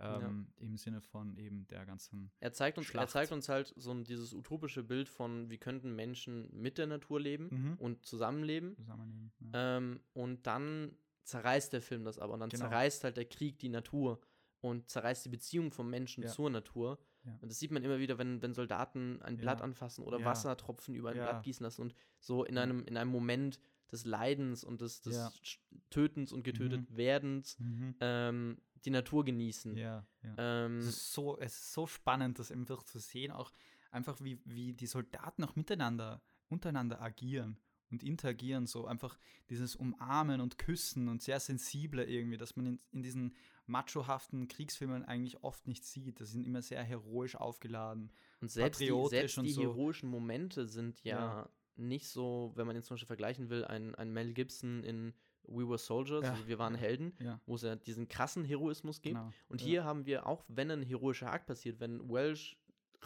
Ähm, 0.00 0.48
Im 0.56 0.76
Sinne 0.76 1.00
von 1.00 1.36
eben 1.36 1.68
der 1.68 1.86
ganzen. 1.86 2.32
Er 2.40 2.52
zeigt 2.52 2.76
uns, 2.76 2.88
er 2.88 2.90
Schlacht. 2.90 3.10
zeigt 3.10 3.30
uns 3.30 3.48
halt 3.48 3.72
so 3.76 3.92
ein, 3.92 4.02
dieses 4.02 4.32
utopische 4.32 4.82
Bild 4.82 5.08
von, 5.08 5.48
wie 5.48 5.58
könnten 5.58 5.94
Menschen 5.94 6.48
mit 6.52 6.76
der 6.76 6.88
Natur 6.88 7.20
leben 7.20 7.48
Mhm. 7.52 7.74
und 7.78 8.04
zusammenleben. 8.04 8.74
Zusammennehmen. 8.74 9.32
Ja. 9.38 9.76
Ähm, 9.76 10.00
und 10.12 10.44
dann 10.48 10.96
zerreißt 11.22 11.72
der 11.72 11.82
Film 11.82 12.02
das 12.04 12.18
aber. 12.18 12.34
Und 12.34 12.40
dann 12.40 12.48
Genau. 12.50 12.64
zerreißt 12.64 13.04
halt 13.04 13.16
der 13.16 13.26
Krieg 13.26 13.60
die 13.60 13.68
Natur 13.68 14.20
und 14.62 14.88
zerreißt 14.88 15.24
die 15.26 15.28
Beziehung 15.28 15.70
vom 15.70 15.90
Menschen 15.90 16.22
Ja. 16.24 16.30
zur 16.30 16.48
Natur. 16.48 16.98
Ja. 17.24 17.36
Und 17.42 17.50
das 17.50 17.58
sieht 17.58 17.70
man 17.70 17.82
immer 17.84 17.98
wieder, 17.98 18.16
wenn, 18.16 18.40
wenn 18.40 18.54
Soldaten 18.54 19.20
ein 19.22 19.36
Blatt 19.36 19.60
anfassen 19.60 20.02
oder. 20.04 20.24
Wassertropfen 20.24 20.94
über 20.94 21.10
ein. 21.10 21.16
Blatt 21.16 21.42
gießen 21.42 21.62
lassen 21.62 21.82
und 21.82 21.94
so 22.18 22.44
in 22.44 22.56
einem, 22.56 22.84
in 22.86 22.96
einem 22.96 23.10
Moment 23.10 23.60
des 23.90 24.06
Leidens 24.06 24.64
und 24.64 24.80
des, 24.80 25.02
des 25.02 25.32
Tötens 25.90 26.32
und 26.32 26.42
getötet 26.44 26.88
Mhm. 26.90 26.96
werdens 26.96 27.58
Mhm. 27.58 27.94
ähm, 28.00 28.58
die 28.84 28.90
Natur 28.90 29.24
genießen. 29.24 29.76
Ähm, 30.38 30.78
Es 30.78 30.86
ist 30.86 31.12
so, 31.12 31.38
es 31.38 31.52
ist 31.58 31.72
so 31.74 31.86
spannend, 31.86 32.38
das 32.38 32.50
einfach 32.50 32.82
zu 32.84 32.98
sehen, 32.98 33.30
auch 33.32 33.52
einfach 33.90 34.20
wie, 34.22 34.40
wie 34.44 34.72
die 34.72 34.86
Soldaten 34.86 35.44
auch 35.44 35.54
miteinander, 35.56 36.22
untereinander 36.48 37.00
agieren 37.02 37.58
und 37.92 38.02
interagieren, 38.02 38.66
so 38.66 38.86
einfach 38.86 39.18
dieses 39.50 39.76
Umarmen 39.76 40.40
und 40.40 40.58
Küssen 40.58 41.08
und 41.08 41.22
sehr 41.22 41.38
sensible 41.38 42.02
irgendwie, 42.04 42.38
dass 42.38 42.56
man 42.56 42.66
in, 42.66 42.78
in 42.90 43.02
diesen 43.02 43.36
machohaften 43.66 44.48
Kriegsfilmen 44.48 45.04
eigentlich 45.04 45.44
oft 45.44 45.66
nicht 45.68 45.84
sieht. 45.84 46.20
Das 46.20 46.30
sind 46.32 46.44
immer 46.44 46.62
sehr 46.62 46.82
heroisch 46.82 47.36
aufgeladen. 47.36 48.10
Und 48.40 48.50
selbst 48.50 48.80
die, 48.80 48.86
patriotisch 48.86 49.10
selbst 49.10 49.38
und 49.38 49.44
die 49.44 49.52
so. 49.52 49.62
heroischen 49.62 50.08
Momente 50.08 50.66
sind 50.66 51.00
ja, 51.04 51.18
Ja. 51.42 51.48
nicht 51.76 52.08
so, 52.08 52.52
wenn 52.56 52.66
man 52.66 52.74
jetzt 52.76 52.86
zum 52.88 52.94
Beispiel 52.96 53.06
vergleichen 53.06 53.50
will, 53.50 53.64
ein, 53.64 53.94
ein 53.94 54.12
Mel 54.12 54.32
Gibson 54.32 54.82
in 54.82 55.14
We 55.44 55.68
Were 55.68 55.78
Soldiers, 55.78 56.24
Ja. 56.24 56.32
also 56.32 56.46
wir 56.48 56.58
waren 56.58 56.74
Helden, 56.74 57.12
Ja, 57.20 57.40
wo 57.46 57.54
es 57.56 57.62
ja 57.62 57.76
diesen 57.76 58.08
krassen 58.08 58.44
Heroismus 58.44 59.00
gibt. 59.02 59.16
genau. 59.16 59.32
Und 59.48 59.60
hier 59.60 59.84
haben 59.84 60.06
wir 60.06 60.26
auch, 60.26 60.44
wenn 60.48 60.70
ein 60.70 60.82
heroischer 60.82 61.30
Akt 61.32 61.46
passiert, 61.46 61.78
wenn 61.80 62.08
Welsh 62.08 62.56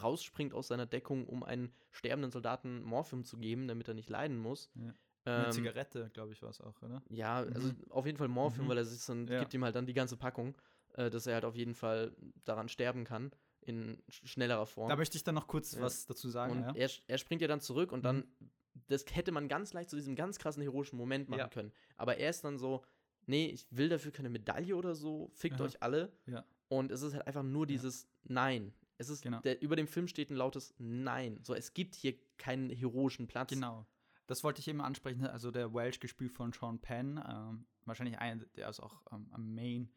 rausspringt 0.03 0.53
aus 0.55 0.69
seiner 0.69 0.87
Deckung, 0.87 1.27
um 1.27 1.43
einen 1.43 1.73
sterbenden 1.91 2.31
Soldaten 2.31 2.83
Morphium 2.83 3.25
zu 3.25 3.39
geben, 3.39 3.69
damit 3.69 3.89
er 3.89 3.95
nicht 3.95 4.09
leiden 4.11 4.39
muss. 4.39 4.71
Ja. 4.75 4.95
Eine 5.25 5.47
Ähm, 5.47 5.53
Zigarette, 5.53 6.11
glaube 6.13 6.33
ich, 6.33 6.43
war 6.43 6.51
es 6.51 6.61
auch, 6.61 6.81
oder? 6.83 7.03
ja, 7.09 7.39
also 7.39 7.69
Mhm. 7.69 7.91
auf 7.91 8.07
jeden 8.07 8.17
Fall 8.19 8.29
Morphium, 8.29 8.67
Mhm. 8.67 8.71
weil 8.71 8.79
er 8.79 8.85
sich 8.85 9.05
dann, 9.07 9.27
Ja. 9.27 9.41
gibt 9.41 9.53
ihm 9.55 9.65
halt 9.65 9.75
dann 9.75 9.87
die 9.87 9.93
ganze 9.95 10.17
Packung, 10.17 10.57
äh, 10.95 11.11
dass 11.11 11.27
er 11.27 11.35
halt 11.35 11.45
auf 11.45 11.57
jeden 11.57 11.75
Fall 11.75 12.15
daran 12.45 12.69
sterben 12.69 13.05
kann, 13.05 13.33
in 13.61 13.97
sch- 14.09 14.25
schnellerer 14.27 14.67
Form. 14.67 14.89
Da 14.89 14.95
möchte 14.97 15.17
ich 15.17 15.25
dann 15.25 15.35
noch 15.35 15.49
kurz 15.49 15.73
Ja. 15.75 15.83
was 15.83 16.07
dazu 16.07 16.29
sagen. 16.29 16.53
Und 16.53 16.61
ja? 16.61 16.73
er, 16.75 16.91
er 17.09 17.19
springt 17.19 17.43
ja 17.43 17.49
dann 17.49 17.61
zurück 17.61 17.91
und 17.91 18.05
dann, 18.05 18.19
Mhm. 18.19 18.51
das 18.87 19.05
hätte 19.11 19.33
man 19.33 19.49
ganz 19.49 19.73
leicht 19.73 19.91
zu 19.91 19.97
diesem 19.97 20.15
ganz 20.15 20.39
krassen 20.39 20.63
heroischen 20.63 20.97
Moment 20.97 21.29
machen 21.29 21.41
Ja. 21.41 21.49
können. 21.49 21.73
Aber 21.97 22.19
er 22.19 22.31
ist 22.31 22.45
dann 22.45 22.57
so, 22.57 22.85
nee, 23.27 23.47
ich 23.47 23.67
will 23.71 23.89
dafür 23.89 24.13
keine 24.13 24.29
Medaille 24.31 24.77
oder 24.77 24.95
so, 24.95 25.29
fickt 25.33 25.57
Aha. 25.57 25.65
euch 25.65 25.83
alle. 25.83 26.13
Ja. 26.27 26.45
Und 26.69 26.93
es 26.93 27.03
ist 27.03 27.15
halt 27.15 27.27
einfach 27.27 27.43
nur 27.43 27.67
dieses 27.67 28.07
Nein. 28.23 28.73
Es 28.99 29.09
ist, 29.09 29.23
Genau. 29.23 29.41
der, 29.41 29.61
über 29.63 29.77
dem 29.77 29.87
Film 29.89 30.09
steht 30.09 30.31
ein 30.31 30.37
lautes 30.37 30.75
Nein. 30.79 31.39
So, 31.43 31.55
es 31.55 31.75
gibt 31.75 31.95
hier 31.95 32.15
keinen 32.39 32.71
heroischen 32.71 33.27
Platz. 33.27 33.51
Genau. 33.51 33.87
Das 34.27 34.43
wollte 34.43 34.61
ich 34.61 34.69
eben 34.69 34.81
ansprechen. 34.81 35.27
Also 35.27 35.51
der 35.51 35.73
Welsh 35.73 36.01
gespielt 36.01 36.33
von 36.33 36.53
Sean 36.53 36.81
Penn, 36.81 37.23
ähm, 37.29 37.67
wahrscheinlich 37.85 38.19
einer, 38.19 38.45
der 38.57 38.69
ist 38.69 38.81
auch 38.81 39.03
ähm, 39.13 39.29
am 39.31 39.55
Main 39.55 39.91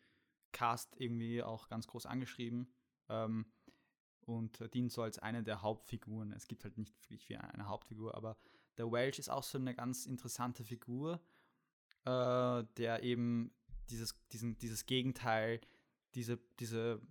Cast 0.51 0.95
irgendwie 0.99 1.43
auch 1.43 1.67
ganz 1.67 1.87
groß 1.87 2.05
angeschrieben 2.05 2.71
ähm, 3.07 3.45
und 4.25 4.73
dient 4.73 4.91
so 4.91 5.01
als 5.01 5.19
eine 5.19 5.43
der 5.43 5.61
Hauptfiguren. 5.61 6.31
Es 6.33 6.47
gibt 6.47 6.63
halt 6.63 6.77
nicht 6.77 6.95
wirklich 7.03 7.29
wie 7.29 7.37
eine 7.37 7.67
Hauptfigur, 7.67 8.15
aber 8.15 8.37
der 8.77 8.91
Welsh 8.91 9.19
ist 9.19 9.29
auch 9.29 9.43
so 9.43 9.57
eine 9.57 9.75
ganz 9.75 10.05
interessante 10.05 10.63
Figur, 10.63 11.19
äh, 12.05 12.63
der 12.77 13.03
eben 13.03 13.51
dieses, 13.89 14.15
diesen, 14.31 14.57
dieses 14.57 14.85
Gegenteil, 14.85 15.59
diese, 16.15 16.39
diese, 16.59 17.01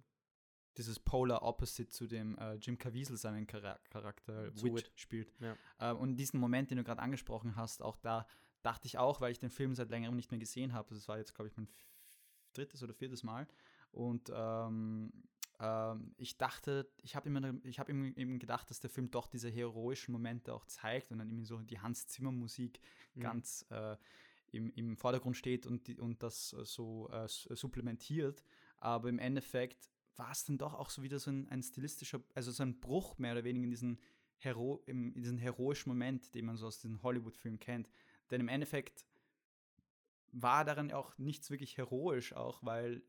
dieses 0.79 0.99
Polar 0.99 1.43
Opposite 1.43 1.91
zu 1.91 2.07
dem 2.07 2.39
äh, 2.39 2.55
Jim 2.55 2.79
Caviezel 2.79 3.17
seinen 3.17 3.47
Chara 3.47 3.79
Charakter 3.91 4.55
Zu 4.55 4.75
Wit, 4.75 4.91
spielt. 4.95 5.33
Ja. 5.41 5.57
Äh, 5.79 5.93
und 5.93 6.17
diesen 6.17 6.41
Moment, 6.41 6.71
den 6.71 6.79
du 6.79 6.85
gerade 6.85 7.03
angesprochen 7.03 7.57
hast, 7.57 7.83
auch 7.83 7.97
da 7.97 8.27
dachte 8.63 8.87
ich 8.87 8.99
auch, 8.99 9.21
weil 9.21 9.33
ich 9.33 9.39
den 9.39 9.51
Film 9.51 9.75
seit 9.75 9.91
längerem 9.91 10.17
nicht 10.17 10.31
mehr 10.31 10.41
gesehen 10.41 10.73
habe. 10.73 10.95
Das 10.95 11.09
war 11.09 11.19
jetzt, 11.19 11.35
glaube 11.35 11.49
ich, 11.49 11.57
mein 11.57 11.69
drittes 12.55 12.83
oder 12.83 12.95
viertes 12.95 13.23
Mal. 13.23 13.47
Und 13.91 14.31
ähm, 14.35 15.13
ähm, 15.61 16.15
ich 16.17 16.39
dachte, 16.39 16.91
ich 17.03 17.17
habe 17.17 17.29
immer, 17.29 17.55
ich 17.65 17.79
habe 17.79 17.91
eben, 17.91 18.15
eben 18.17 18.39
gedacht, 18.39 18.71
dass 18.71 18.81
der 18.81 18.91
Film 18.91 19.11
doch 19.11 19.27
diese 19.27 19.49
heroischen 19.49 20.13
Momente 20.13 20.55
auch 20.55 20.65
zeigt 20.67 21.11
und 21.13 21.19
dann 21.19 21.29
irgendwie 21.29 21.47
so 21.47 21.59
die 21.59 21.81
Hans 21.81 22.07
Zimmer 22.07 22.33
Musik 22.33 22.81
Mhm. 23.15 23.21
ganz 23.21 23.67
äh, 23.71 23.97
im, 24.51 24.71
im 24.71 24.97
Vordergrund 24.97 25.37
steht 25.37 25.67
und, 25.67 25.87
die, 25.87 25.99
und 25.99 26.23
das 26.23 26.53
äh, 26.53 26.65
so 26.65 27.09
äh, 27.11 27.29
supplementiert. 27.29 28.45
Aber 28.79 29.09
im 29.09 29.19
Endeffekt 29.19 29.91
war 30.19 30.33
es 30.33 30.45
dann 30.45 30.59
doch 30.59 30.75
auch 30.75 30.91
so 30.91 31.03
wieder 31.03 31.19
so 31.19 31.31
ein, 31.31 31.49
ein 31.49 31.63
stilistischer, 31.63 32.23
also 32.35 32.51
so 32.51 32.63
ein 32.63 32.81
Bruch 32.81 33.19
mehr 33.19 33.33
oder 33.33 33.45
weniger 33.45 33.65
in 33.65 33.71
diesen, 33.71 34.01
Hero, 34.39 34.83
in 34.87 35.15
diesen 35.15 35.39
heroischen 35.39 35.91
Moment, 35.91 36.35
den 36.35 36.45
man 36.45 36.57
so 36.57 36.67
aus 36.67 36.81
diesen 36.81 37.03
Hollywood-Filmen 37.03 37.61
kennt. 37.61 37.89
Denn 38.31 38.41
im 38.41 38.49
Endeffekt 38.49 39.07
war 40.33 40.65
daran 40.65 40.93
auch 40.93 41.17
nichts 41.19 41.51
wirklich 41.51 41.77
heroisch, 41.79 42.33
auch 42.33 42.63
weil 42.63 43.03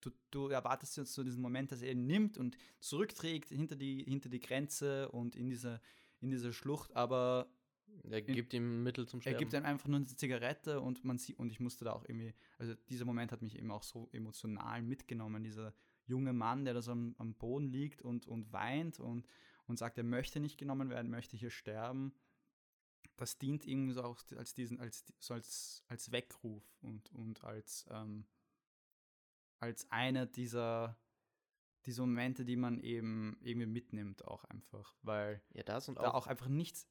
du, 0.00 0.10
du 0.30 0.48
erwartest 0.48 0.96
jetzt 0.96 1.14
so 1.14 1.24
diesen 1.24 1.40
Moment, 1.40 1.72
dass 1.72 1.82
er 1.82 1.92
ihn 1.92 2.06
nimmt 2.06 2.36
und 2.36 2.56
zurückträgt 2.80 3.48
hinter 3.48 3.76
die, 3.76 4.04
hinter 4.04 4.28
die 4.28 4.40
Grenze 4.40 5.08
und 5.10 5.36
in 5.36 5.48
diese, 5.48 5.80
in 6.20 6.30
diese 6.30 6.52
Schlucht, 6.52 6.94
aber 6.94 7.48
Er 8.04 8.20
gibt 8.20 8.52
ihm 8.52 8.82
Mittel 8.82 9.06
zum 9.06 9.20
er 9.20 9.22
Sterben. 9.22 9.38
gibt 9.38 9.54
einem 9.54 9.66
einfach 9.66 9.88
nur 9.88 9.96
eine 9.96 10.06
Zigarette 10.06 10.80
und 10.80 11.04
man 11.04 11.18
sieht, 11.18 11.38
und 11.38 11.50
ich 11.50 11.60
musste 11.60 11.84
da 11.84 11.92
auch 11.92 12.04
irgendwie, 12.04 12.34
also 12.58 12.74
dieser 12.90 13.04
Moment 13.04 13.32
hat 13.32 13.42
mich 13.42 13.56
eben 13.56 13.70
auch 13.70 13.84
so 13.84 14.08
emotional 14.12 14.82
mitgenommen, 14.82 15.42
dieser 15.42 15.72
junge 16.06 16.32
Mann, 16.32 16.64
der 16.64 16.74
da 16.74 16.82
so 16.82 16.92
am, 16.92 17.14
am 17.18 17.34
Boden 17.34 17.68
liegt 17.68 18.02
und, 18.02 18.26
und 18.26 18.52
weint 18.52 19.00
und, 19.00 19.26
und 19.66 19.78
sagt, 19.78 19.98
er 19.98 20.04
möchte 20.04 20.40
nicht 20.40 20.58
genommen 20.58 20.88
werden, 20.88 21.10
möchte 21.10 21.36
hier 21.36 21.50
sterben. 21.50 22.14
Das 23.16 23.38
dient 23.38 23.66
irgendwie 23.66 23.92
so 23.92 24.02
auch 24.02 24.18
als 24.36 24.54
diesen, 24.54 24.80
als, 24.80 25.04
so 25.18 25.34
als, 25.34 25.84
als 25.88 26.12
Weckruf 26.12 26.64
und, 26.82 27.10
und 27.12 27.42
als, 27.44 27.86
ähm, 27.90 28.26
als 29.58 29.90
einer 29.90 30.26
dieser, 30.26 30.98
dieser 31.86 32.02
Momente, 32.02 32.44
die 32.44 32.56
man 32.56 32.80
eben 32.80 33.38
irgendwie 33.40 33.66
mitnimmt, 33.66 34.24
auch 34.24 34.44
einfach. 34.44 34.96
Weil 35.02 35.42
ja, 35.52 35.62
das 35.62 35.88
und 35.88 35.98
da 35.98 36.10
auch, 36.10 36.14
auch 36.14 36.26
einfach 36.26 36.48
nichts. 36.48 36.88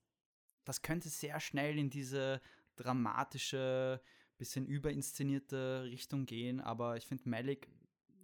Das 0.64 0.82
könnte 0.82 1.10
sehr 1.10 1.40
schnell 1.40 1.78
in 1.78 1.90
diese 1.90 2.42
dramatische, 2.76 4.02
bisschen 4.38 4.66
überinszenierte 4.66 5.84
Richtung 5.84 6.26
gehen, 6.26 6.60
aber 6.60 6.98
ich 6.98 7.06
finde, 7.06 7.30
Malik 7.30 7.70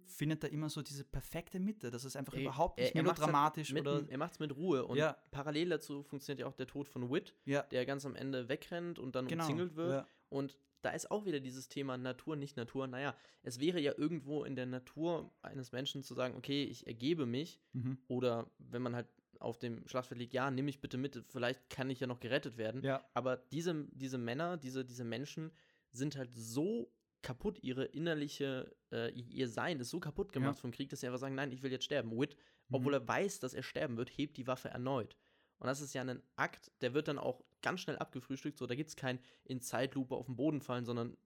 findet 0.06 0.42
da 0.44 0.48
immer 0.48 0.68
so 0.68 0.82
diese 0.82 1.04
perfekte 1.04 1.58
Mitte. 1.60 1.90
Das 1.90 2.04
ist 2.04 2.16
einfach 2.16 2.34
Ey, 2.34 2.42
überhaupt 2.42 2.78
nicht 2.78 2.90
er- 2.90 2.96
er 2.96 3.02
macht's 3.02 3.20
halt 3.20 3.28
melodramatisch 3.28 3.72
mit, 3.72 3.86
oder. 3.86 4.04
er 4.08 4.18
macht 4.18 4.32
es 4.32 4.38
mit 4.38 4.56
Ruhe. 4.56 4.84
Und 4.86 4.96
Ja. 4.98 5.16
parallel 5.30 5.70
dazu 5.70 6.02
funktioniert 6.02 6.40
ja 6.40 6.46
auch 6.46 6.54
der 6.54 6.66
Tod 6.66 6.88
von 6.88 7.10
Wit, 7.10 7.34
Ja, 7.44 7.62
der 7.62 7.86
ganz 7.86 8.04
am 8.06 8.14
Ende 8.14 8.48
wegrennt 8.48 8.98
und 8.98 9.14
dann 9.14 9.26
genau. 9.28 9.44
umzingelt 9.44 9.76
wird. 9.76 9.92
Ja. 9.92 10.06
Und 10.28 10.58
da 10.82 10.90
ist 10.90 11.10
auch 11.10 11.24
wieder 11.26 11.38
dieses 11.40 11.68
Thema 11.68 11.96
Natur, 11.96 12.34
nicht 12.36 12.56
Natur. 12.56 12.86
Naja, 12.88 13.14
es 13.42 13.60
wäre 13.60 13.78
ja 13.80 13.92
irgendwo 13.96 14.44
in 14.44 14.56
der 14.56 14.66
Natur 14.66 15.32
eines 15.42 15.70
Menschen 15.72 16.02
zu 16.02 16.14
sagen, 16.14 16.36
okay, 16.36 16.64
ich 16.64 16.86
ergebe 16.86 17.24
mich. 17.26 17.60
Mhm. 17.72 17.98
Oder 18.08 18.50
wenn 18.58 18.82
man 18.82 18.96
halt 18.96 19.06
auf 19.38 19.58
dem 19.58 19.86
Schlachtfeld 19.88 20.20
liegt, 20.20 20.32
ja, 20.34 20.50
nimm 20.50 20.64
mich 20.66 20.80
bitte 20.80 20.98
mit, 20.98 21.22
vielleicht 21.28 21.68
kann 21.70 21.90
ich 21.90 22.00
ja 22.00 22.06
noch 22.06 22.20
gerettet 22.20 22.56
werden. 22.58 22.82
ja, 22.84 23.04
Aber 23.14 23.36
diese, 23.36 23.86
diese 23.92 24.18
Männer, 24.18 24.56
diese, 24.56 24.84
diese 24.84 25.04
Menschen 25.04 25.50
sind 25.90 26.16
halt 26.16 26.32
so 26.32 26.90
kaputt, 27.22 27.58
ihre 27.62 27.84
innerliche, 27.84 28.74
äh, 28.90 29.10
ihr 29.12 29.48
Sein 29.48 29.80
ist 29.80 29.90
so 29.90 30.00
kaputt 30.00 30.32
gemacht 30.32 30.56
Ja. 30.56 30.60
vom 30.60 30.70
Krieg, 30.72 30.88
dass 30.90 31.00
sie 31.00 31.06
einfach 31.06 31.18
sagen, 31.20 31.34
nein, 31.34 31.52
ich 31.52 31.62
will 31.62 31.70
jetzt 31.72 31.84
sterben. 31.84 32.10
Wit, 32.18 32.36
Mhm. 32.68 32.74
obwohl 32.76 32.94
er 32.94 33.06
weiß, 33.06 33.40
dass 33.40 33.54
er 33.54 33.62
sterben 33.62 33.96
wird, 33.96 34.10
hebt 34.10 34.36
die 34.36 34.46
Waffe 34.46 34.68
erneut. 34.68 35.16
Und 35.58 35.68
das 35.68 35.80
ist 35.80 35.94
ja 35.94 36.02
ein 36.02 36.22
Akt, 36.36 36.72
der 36.80 36.92
wird 36.94 37.06
dann 37.08 37.18
auch 37.18 37.44
ganz 37.62 37.80
schnell 37.80 37.96
abgefrühstückt. 37.96 38.58
So, 38.58 38.66
da 38.66 38.74
gibt 38.74 38.88
es 38.90 38.96
kein 38.96 39.20
in 39.44 39.60
Zeitlupe 39.60 40.16
auf 40.16 40.26
den 40.26 40.34
Boden 40.36 40.60
fallen, 40.60 40.84
sondern 40.84 41.16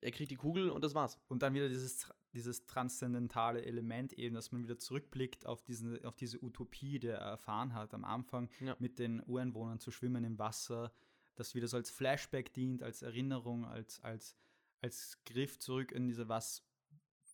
er 0.00 0.10
kriegt 0.12 0.30
die 0.30 0.36
Kugel 0.36 0.70
und 0.70 0.82
das 0.84 0.94
war's. 0.94 1.18
Und 1.28 1.42
dann 1.42 1.54
wieder 1.54 1.68
dieses, 1.68 2.08
dieses 2.32 2.66
transzendentale 2.66 3.64
Element 3.64 4.12
eben, 4.12 4.34
dass 4.34 4.52
man 4.52 4.62
wieder 4.62 4.78
zurückblickt 4.78 5.46
auf, 5.46 5.62
diesen, 5.62 6.04
auf 6.04 6.16
diese 6.16 6.42
Utopie, 6.42 6.98
die 6.98 7.08
er 7.08 7.18
erfahren 7.18 7.74
hat 7.74 7.94
am 7.94 8.04
Anfang, 8.04 8.48
Ja. 8.60 8.76
mit 8.78 8.98
den 8.98 9.22
Ureinwohnern 9.26 9.78
zu 9.80 9.90
schwimmen 9.90 10.24
im 10.24 10.38
Wasser, 10.38 10.92
das 11.34 11.54
wieder 11.54 11.66
so 11.68 11.76
als 11.76 11.90
Flashback 11.90 12.52
dient, 12.52 12.82
als 12.82 13.02
Erinnerung, 13.02 13.64
als, 13.64 14.00
als, 14.00 14.36
als 14.82 15.18
Griff 15.24 15.58
zurück 15.58 15.92
in 15.92 16.08
diese 16.08 16.28
was, 16.28 16.66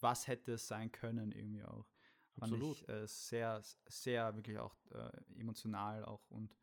was 0.01 0.29
hätte 0.29 0.53
es 0.53 0.69
sein 0.69 0.93
können 0.93 1.33
irgendwie 1.33 1.65
auch. 1.65 1.89
Absolut. 2.41 2.79
Fand 2.79 2.89
ich, 2.89 2.95
äh, 2.95 3.07
sehr, 3.09 3.63
sehr 3.87 4.37
wirklich 4.37 4.59
auch 4.59 4.77
äh, 4.93 5.11
emotional 5.41 6.05
auch 6.05 6.31
und 6.31 6.57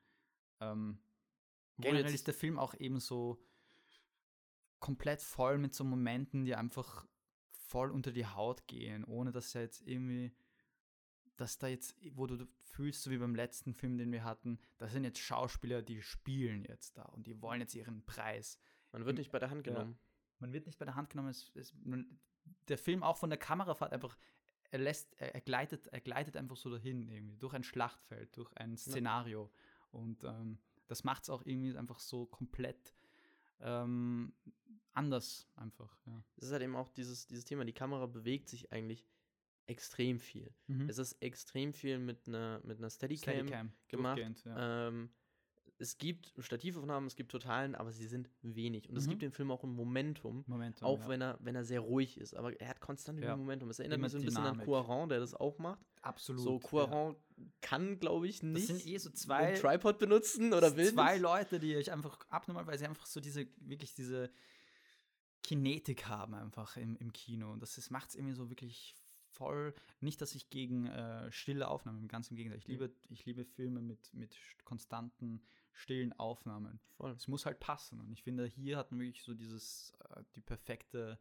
ähm, 0.61 0.99
generell 1.77 2.13
ist 2.13 2.27
der 2.27 2.33
Film 2.33 2.57
auch 2.57 2.73
eben 2.75 2.99
so 2.99 3.43
komplett 4.79 5.21
voll 5.21 5.57
mit 5.57 5.73
so 5.73 5.83
Momenten, 5.83 6.45
die 6.45 6.55
einfach 6.55 7.05
voll 7.51 7.91
unter 7.91 8.11
die 8.11 8.25
Haut 8.25 8.67
gehen, 8.67 9.03
ohne 9.03 9.31
dass 9.31 9.55
er 9.55 9.63
jetzt 9.63 9.81
irgendwie, 9.81 10.33
dass 11.35 11.57
da 11.57 11.67
jetzt, 11.67 11.97
wo 12.11 12.27
du 12.27 12.47
fühlst, 12.61 13.03
so 13.03 13.11
wie 13.11 13.17
beim 13.17 13.35
letzten 13.35 13.73
Film, 13.73 13.97
den 13.97 14.11
wir 14.11 14.23
hatten, 14.23 14.59
da 14.77 14.87
sind 14.87 15.03
jetzt 15.03 15.19
Schauspieler, 15.19 15.81
die 15.81 16.01
spielen 16.01 16.63
jetzt 16.63 16.97
da 16.97 17.03
und 17.03 17.27
die 17.27 17.41
wollen 17.41 17.61
jetzt 17.61 17.75
ihren 17.75 18.05
Preis. 18.05 18.59
Man 18.91 19.05
wird 19.05 19.17
nicht 19.17 19.31
bei 19.31 19.39
der 19.39 19.49
Hand 19.49 19.63
genommen. 19.63 19.99
Man 20.39 20.53
wird 20.53 20.65
nicht 20.65 20.79
bei 20.79 20.85
der 20.85 20.95
Hand 20.95 21.09
genommen. 21.09 21.29
Es, 21.29 21.51
es, 21.55 21.73
der 22.67 22.77
Film 22.77 23.03
auch 23.03 23.17
von 23.17 23.29
der 23.29 23.39
Kamerafahrt 23.39 23.93
einfach, 23.93 24.17
er 24.71 24.79
lässt, 24.79 25.13
er, 25.19 25.35
er, 25.35 25.41
gleitet, 25.41 25.87
er 25.87 26.01
gleitet 26.01 26.37
einfach 26.37 26.57
so 26.57 26.69
dahin, 26.69 27.09
irgendwie, 27.09 27.37
durch 27.37 27.53
ein 27.53 27.63
Schlachtfeld, 27.63 28.35
durch 28.37 28.51
ein 28.57 28.77
Szenario. 28.77 29.51
Ja. 29.51 29.99
Und 29.99 30.23
ähm, 30.23 30.59
das 30.87 31.03
macht 31.03 31.23
es 31.23 31.29
auch 31.29 31.45
irgendwie 31.45 31.77
einfach 31.77 31.99
so 31.99 32.25
komplett 32.25 32.95
ähm, 33.59 34.33
anders 34.93 35.47
einfach. 35.55 35.97
Ja. 36.05 36.23
Es 36.37 36.45
ist 36.45 36.51
halt 36.51 36.63
eben 36.63 36.75
auch 36.75 36.89
dieses, 36.89 37.27
dieses 37.27 37.45
Thema, 37.45 37.65
die 37.65 37.73
Kamera 37.73 38.05
bewegt 38.05 38.49
sich 38.49 38.71
eigentlich 38.71 39.05
extrem 39.67 40.19
viel. 40.19 40.53
Mhm. 40.67 40.89
Es 40.89 40.97
ist 40.97 41.13
extrem 41.21 41.73
viel 41.73 41.97
mit 41.97 42.27
einer 42.27 42.61
mit 42.63 42.77
einer 42.77 42.89
Steadicam, 42.89 43.33
Steadicam 43.33 43.71
gemacht. 43.87 44.45
Ja. 44.45 44.87
Ähm, 44.87 45.09
es 45.77 45.97
gibt 45.97 46.33
Stativaufnahmen, 46.37 47.07
es 47.07 47.15
gibt 47.15 47.31
Totalen, 47.31 47.75
aber 47.75 47.91
sie 47.91 48.07
sind 48.07 48.29
wenig. 48.41 48.87
Und 48.87 48.93
mhm. 48.93 48.99
es 48.99 49.07
gibt 49.09 49.21
den 49.21 49.31
Film 49.31 49.51
auch 49.51 49.63
im 49.63 49.75
Momentum, 49.75 50.43
Momentum 50.47 50.87
auch 50.87 50.99
ja. 51.01 51.07
wenn, 51.09 51.21
er, 51.21 51.37
wenn 51.41 51.55
er 51.55 51.65
sehr 51.65 51.81
ruhig 51.81 52.17
ist. 52.17 52.33
Aber 52.33 52.59
er 52.59 52.69
hat 52.69 52.79
konstant 52.79 53.19
ja. 53.19 53.35
Momentum. 53.35 53.69
Es 53.69 53.79
erinnert 53.79 53.97
Immer 53.97 54.05
mich 54.05 54.11
so 54.13 54.17
ein 54.19 54.25
Dynamik. 54.25 54.59
bisschen 54.59 54.75
an 54.75 54.85
Cuaron, 54.85 55.09
der 55.09 55.19
das 55.19 55.33
auch 55.33 55.57
macht. 55.57 55.85
Absolut. 56.01 56.43
So, 56.43 56.59
Cuaron 56.59 57.15
ja. 57.37 57.45
kann, 57.61 57.99
glaube 57.99 58.27
ich, 58.27 58.41
nicht 58.41 58.69
das 58.69 58.77
sind 58.77 58.87
eh 58.87 58.97
so 58.97 59.09
zwei, 59.09 59.53
Tripod 59.53 59.99
benutzen 59.99 60.53
oder 60.53 60.75
will 60.77 60.93
Zwei 60.93 61.13
nicht. 61.13 61.21
Leute, 61.21 61.59
die 61.59 61.75
ich 61.75 61.91
einfach 61.91 62.19
abnormal, 62.29 62.67
weil 62.67 62.77
sie 62.77 62.85
einfach 62.85 63.05
so 63.05 63.19
diese, 63.19 63.47
wirklich 63.57 63.93
diese 63.93 64.29
Kinetik 65.43 66.07
haben 66.07 66.35
einfach 66.35 66.77
im, 66.77 66.95
im 66.97 67.11
Kino. 67.11 67.51
Und 67.51 67.61
das 67.61 67.89
macht 67.89 68.09
es 68.09 68.15
irgendwie 68.15 68.35
so 68.35 68.49
wirklich 68.49 68.95
voll, 69.35 69.73
nicht, 69.99 70.21
dass 70.21 70.33
ich 70.33 70.49
gegen 70.49 70.87
äh, 70.87 71.31
stille 71.31 71.67
Aufnahmen, 71.67 72.07
ganz 72.07 72.29
im 72.29 72.37
Gegenteil. 72.37 72.59
Ich 72.59 72.67
liebe, 72.67 72.91
ich 73.09 73.25
liebe 73.25 73.43
Filme 73.43 73.81
mit, 73.81 74.13
mit 74.13 74.37
konstanten 74.63 75.41
stillen 75.75 76.13
Aufnahmen. 76.13 76.79
Voll. 76.97 77.11
Es 77.11 77.27
muss 77.27 77.45
halt 77.45 77.59
passen. 77.59 77.99
Und 77.99 78.11
ich 78.11 78.23
finde, 78.23 78.45
hier 78.45 78.77
hat 78.77 78.91
man 78.91 79.01
wirklich 79.01 79.23
so 79.23 79.33
dieses, 79.33 79.93
äh, 80.09 80.23
die 80.35 80.41
perfekte 80.41 81.19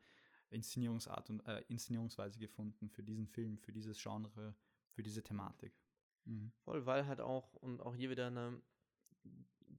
Inszenierungsart 0.50 1.28
und 1.30 1.40
äh, 1.46 1.62
Inszenierungsweise 1.68 2.38
gefunden 2.38 2.88
für 2.88 3.02
diesen 3.02 3.26
Film, 3.26 3.58
für 3.58 3.72
dieses 3.72 4.00
Genre, 4.00 4.54
für 4.92 5.02
diese 5.02 5.22
Thematik. 5.22 5.76
Mhm. 6.24 6.52
Voll, 6.64 6.86
weil 6.86 7.06
halt 7.06 7.20
auch, 7.20 7.54
und 7.54 7.80
auch 7.80 7.94
hier 7.94 8.10
wieder 8.10 8.28
eine, 8.28 8.62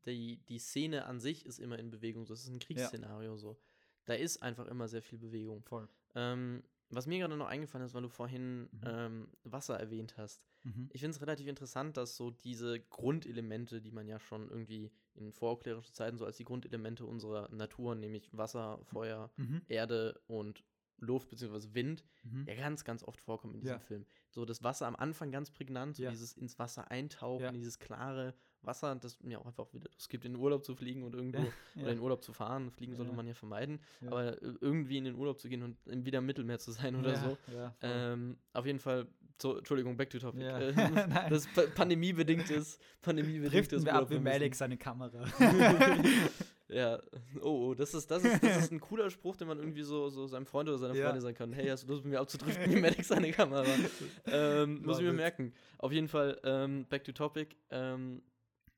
die, 0.06 0.38
die 0.46 0.60
Szene 0.60 1.06
an 1.06 1.20
sich 1.20 1.46
ist 1.46 1.60
immer 1.60 1.80
in 1.80 1.90
Bewegung. 1.90 2.26
Das 2.26 2.42
ist 2.44 2.50
ein 2.50 2.60
Kriegsszenario 2.60 3.32
ja. 3.32 3.38
so. 3.38 3.58
Da 4.04 4.14
ist 4.14 4.44
einfach 4.44 4.68
immer 4.68 4.88
sehr 4.88 5.02
viel 5.02 5.18
Bewegung. 5.18 5.64
Voll. 5.64 5.88
Ähm, 6.14 6.64
was 6.90 7.08
mir 7.08 7.20
gerade 7.20 7.36
noch 7.38 7.48
eingefallen 7.48 7.86
ist, 7.86 7.94
weil 7.94 8.04
du 8.04 8.10
vorhin 8.10 8.64
mhm. 8.64 8.82
ähm, 8.84 9.28
Wasser 9.44 9.80
erwähnt 9.80 10.18
hast. 10.18 10.46
Mhm. 10.66 10.90
Ich 10.92 11.02
finde 11.02 11.16
es 11.16 11.22
relativ 11.22 11.48
interessant, 11.48 11.96
dass 11.96 12.18
so 12.18 12.32
diese 12.32 12.80
Grundelemente, 12.80 13.82
die 13.82 13.92
man 13.92 14.08
ja 14.08 14.20
schon 14.20 14.50
irgendwie 14.50 14.92
in 15.14 15.32
voraufklärischen 15.32 15.94
Zeiten 15.94 16.18
so 16.18 16.26
als 16.26 16.38
die 16.38 16.44
Grundelemente 16.44 17.06
unserer 17.06 17.50
Natur, 17.52 17.96
nämlich 17.96 18.30
Wasser, 18.34 18.80
Feuer, 18.84 19.32
mhm. 19.38 19.62
Erde 19.68 20.20
und 20.28 20.64
Luft 20.98 21.30
bzw. 21.30 21.74
Wind, 21.74 22.04
mhm. 22.24 22.46
ja 22.48 22.56
ganz, 22.56 22.84
ganz 22.84 23.04
oft 23.04 23.22
vorkommen 23.22 23.56
in 23.56 23.62
diesem 23.62 23.76
ja. 23.76 23.80
Film. 23.80 24.06
So 24.30 24.46
das 24.46 24.64
Wasser 24.64 24.88
am 24.88 24.96
Anfang 24.96 25.32
ganz 25.32 25.52
prägnant, 25.52 25.98
so 25.98 26.04
ja. 26.04 26.10
dieses 26.10 26.34
ins 26.34 26.58
Wasser 26.58 26.90
eintauchen, 26.90 27.44
ja. 27.44 27.52
dieses 27.52 27.80
klare 27.80 28.34
Wasser, 28.62 28.96
das 28.96 29.22
mir 29.22 29.40
auch 29.40 29.46
einfach 29.46 29.72
wieder, 29.74 29.90
es 29.98 30.10
gibt 30.10 30.26
in 30.26 30.34
den 30.34 30.42
Urlaub 30.42 30.66
zu 30.66 30.76
fliegen 30.76 31.04
und 31.04 31.14
irgendwo, 31.14 31.40
oder 31.76 31.90
in 31.90 31.98
den 31.98 32.00
Urlaub 32.00 32.24
zu 32.24 32.34
fahren, 32.34 32.72
fliegen 32.72 32.96
sollte 32.96 33.14
man 33.14 33.28
ja 33.28 33.34
vermeiden, 33.34 33.80
aber 34.06 34.42
äh, 34.42 34.54
irgendwie 34.62 34.98
in 34.98 35.06
den 35.06 35.16
Urlaub 35.16 35.40
zu 35.40 35.50
gehen 35.50 35.62
und 35.62 36.06
wieder 36.06 36.20
im 36.20 36.26
Mittelmeer 36.26 36.60
zu 36.60 36.72
sein 36.72 36.96
oder 36.96 37.16
so. 37.16 37.38
Ähm, 37.82 38.38
auf 38.54 38.66
jeden 38.66 38.80
Fall, 38.80 39.08
so, 39.42 39.58
Entschuldigung, 39.58 39.98
back 39.98 40.10
to 40.10 40.20
topic. 40.20 40.44
Äh, 40.44 40.74
das 41.30 41.48
pandemiebedingt 41.76 42.50
ist, 42.50 42.80
pandemiebedingt 43.02 43.74
ist. 43.74 43.86
wir 43.86 43.94
ab 43.94 44.10
wie 44.10 44.20
Malik 44.20 44.56
seine 44.56 44.78
Kamera. 44.78 45.26
Ja, 46.68 47.00
oh, 47.42 47.68
oh, 47.68 47.74
das 47.76 47.94
ist, 47.94 48.10
das, 48.10 48.24
ist, 48.24 48.44
das 48.44 48.58
ist 48.58 48.72
ein 48.72 48.80
cooler 48.80 49.12
Spruch, 49.12 49.36
den 49.36 49.48
man 49.48 49.60
irgendwie 49.60 49.84
so, 49.84 50.10
so 50.10 50.26
seinem 50.26 50.48
Freund 50.48 50.68
oder 50.68 50.80
seiner 50.80 50.96
ja. 50.96 51.06
Freundin 51.06 51.22
sagen 51.22 51.36
kann. 51.36 51.54
Hey, 51.54 51.68
hast 51.68 51.84
du 51.84 51.88
Lust, 51.88 52.04
mit 52.04 52.14
mir 52.14 52.20
abzudriften, 52.20 52.72
wie 52.72 52.82
Medic 52.82 53.06
seine 53.06 53.32
Kamera? 53.32 53.64
ähm, 54.26 54.82
muss 54.84 54.98
ich 54.98 55.04
mir 55.04 55.14
merken. 55.14 55.54
Auf 55.78 55.92
jeden 55.92 56.08
Fall, 56.08 56.40
ähm, 56.44 56.88
back 56.90 57.04
to 57.04 57.12
topic, 57.12 57.56
ähm, 57.70 58.24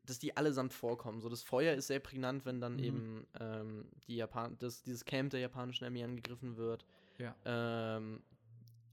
dass 0.06 0.20
die 0.20 0.36
allesamt 0.36 0.74
vorkommen. 0.74 1.22
So, 1.22 1.30
das 1.30 1.44
Feuer 1.44 1.76
ist 1.76 1.88
sehr 1.88 2.02
prägnant, 2.02 2.46
wenn 2.46 2.60
dann 2.60 2.74
mhm. 2.74 2.84
eben 2.84 3.28
ähm, 3.40 3.86
die 4.06 4.18
Japan 4.18 4.58
das, 4.60 4.84
dieses 4.84 5.06
Camp 5.06 5.30
der 5.30 5.40
japanischen 5.40 5.86
Armee 5.86 6.04
angegriffen 6.04 6.58
wird. 6.58 6.86
Ja. 7.20 7.36
Ähm, 7.46 8.22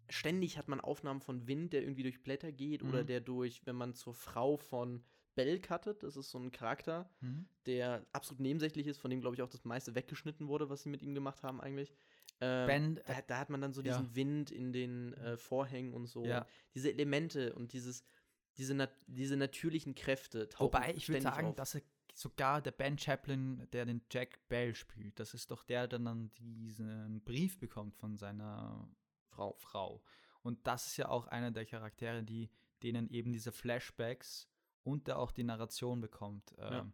ständig 0.09 0.59
hat 0.59 0.69
man 0.69 0.81
Aufnahmen 0.81 1.21
von 1.21 1.47
Wind, 1.47 1.73
der 1.73 1.83
irgendwie 1.83 2.03
durch 2.03 2.23
Blätter 2.23 2.53
geht 2.53 2.83
mhm. 2.83 2.89
oder 2.89 3.05
der 3.05 3.21
durch, 3.21 3.65
wenn 3.67 3.77
man 3.77 3.95
zur 3.95 4.15
Frau 4.15 4.57
von 4.57 5.03
Bell 5.35 5.61
cuttet. 5.61 6.03
Das 6.03 6.17
ist 6.17 6.31
so 6.31 6.39
ein 6.39 6.51
Charakter, 6.51 7.11
mhm. 7.21 7.47
der 7.67 8.05
absolut 8.13 8.41
nebensächlich 8.41 8.87
ist, 8.87 8.99
von 8.99 9.11
dem, 9.11 9.21
glaube 9.21 9.37
ich, 9.37 9.43
auch 9.43 9.49
das 9.49 9.65
meiste 9.65 9.95
weggeschnitten 9.95 10.49
wurde, 10.49 10.69
was 10.71 10.83
sie 10.83 10.89
mit 10.89 11.03
ihm 11.03 11.15
gemacht 11.15 11.43
haben 11.43 11.61
eigentlich. 11.61 11.93
Ähm, 12.41 12.67
ben, 12.67 13.01
da, 13.07 13.23
da, 13.27 13.39
hat 13.39 13.51
man 13.51 13.61
dann 13.61 13.73
so 13.73 13.81
ja. 13.81 13.93
diesen 13.93 14.15
Wind 14.15 14.51
in 14.51 14.73
den 14.73 15.15
äh, 15.15 15.37
Vorhängen 15.37 15.93
und 15.95 16.07
so. 16.07 16.25
Ja. 16.25 16.47
Diese 16.75 16.91
Elemente 16.91 17.55
und 17.55 17.73
dieses, 17.73 18.05
diese, 18.57 18.75
nat 18.75 18.91
diese 19.07 19.37
natürlichen 19.37 19.95
Kräfte 19.95 20.49
Wobei, 20.59 20.95
ich 20.95 21.09
würde 21.09 21.23
sagen, 21.23 21.49
auf. 21.49 21.57
dass 21.57 21.77
er 21.77 21.83
sogar 22.15 22.63
der 22.63 22.73
Ben 22.73 22.99
Chaplin, 22.99 23.67
der 23.73 23.85
den 23.87 24.03
Jack 24.11 24.49
Bell 24.49 24.75
spielt, 24.75 25.19
das 25.19 25.35
ist 25.35 25.51
doch 25.51 25.65
der, 25.65 25.89
der 25.89 25.99
dann 25.99 26.33
diesen 26.35 27.23
Brief 27.25 27.59
bekommt 27.59 27.97
von 27.97 28.17
seiner 28.17 28.89
Frau. 29.35 29.55
Frau. 29.59 30.03
Und 30.43 30.67
das 30.67 30.87
ist 30.87 30.97
ja 30.97 31.09
auch 31.09 31.27
einer 31.27 31.51
der 31.51 31.67
Charaktere, 31.67 32.23
die 32.23 32.51
denen 32.83 33.09
eben 33.09 33.33
diese 33.33 33.51
Flashbacks 33.51 34.49
und 34.83 35.07
der 35.09 35.19
auch 35.19 35.33
die 35.33 35.45
Narration 35.45 36.01
bekommt. 36.01 36.55
Ja. 36.59 36.81
Ähm, 36.81 36.93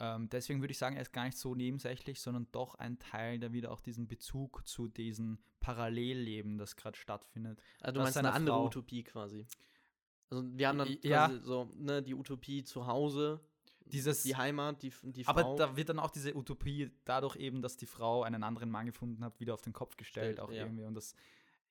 ähm, 0.00 0.28
deswegen 0.30 0.62
würde 0.62 0.72
ich 0.72 0.78
sagen, 0.78 0.96
er 0.96 1.02
ist 1.02 1.12
gar 1.12 1.24
nicht 1.24 1.36
so 1.36 1.54
nebensächlich, 1.54 2.20
sondern 2.20 2.48
doch 2.52 2.74
ein 2.76 2.98
Teil, 2.98 3.38
der 3.38 3.52
wieder 3.52 3.70
auch 3.70 3.80
diesen 3.80 4.08
Bezug 4.08 4.66
zu 4.66 4.88
diesem 4.88 5.38
Parallelleben, 5.60 6.56
das 6.56 6.74
gerade 6.74 6.96
stattfindet. 6.96 7.60
Also 7.80 7.94
du 7.94 8.00
meinst 8.00 8.16
eine 8.16 8.32
andere 8.32 8.56
Frau 8.56 8.66
Utopie 8.66 9.04
quasi. 9.04 9.46
Also 10.30 10.44
wir 10.56 10.68
haben 10.68 10.78
dann 10.78 10.96
ja. 11.02 11.30
so 11.42 11.70
ne, 11.76 12.02
die 12.02 12.14
Utopie 12.14 12.64
zu 12.64 12.86
Hause, 12.86 13.40
dieses, 13.84 14.22
die 14.22 14.36
Heimat, 14.36 14.82
die, 14.82 14.92
die 15.02 15.24
Frau. 15.24 15.32
Aber 15.32 15.56
da 15.56 15.76
wird 15.76 15.90
dann 15.90 15.98
auch 15.98 16.10
diese 16.10 16.34
Utopie 16.34 16.90
dadurch 17.04 17.36
eben, 17.36 17.60
dass 17.60 17.76
die 17.76 17.86
Frau 17.86 18.22
einen 18.22 18.42
anderen 18.42 18.70
Mann 18.70 18.86
gefunden 18.86 19.22
hat, 19.22 19.38
wieder 19.38 19.52
auf 19.52 19.62
den 19.62 19.72
Kopf 19.74 19.96
gestellt, 19.96 20.36
Stellt, 20.36 20.40
auch 20.40 20.50
ja. 20.50 20.62
irgendwie. 20.62 20.84
Und 20.84 20.94
das 20.94 21.14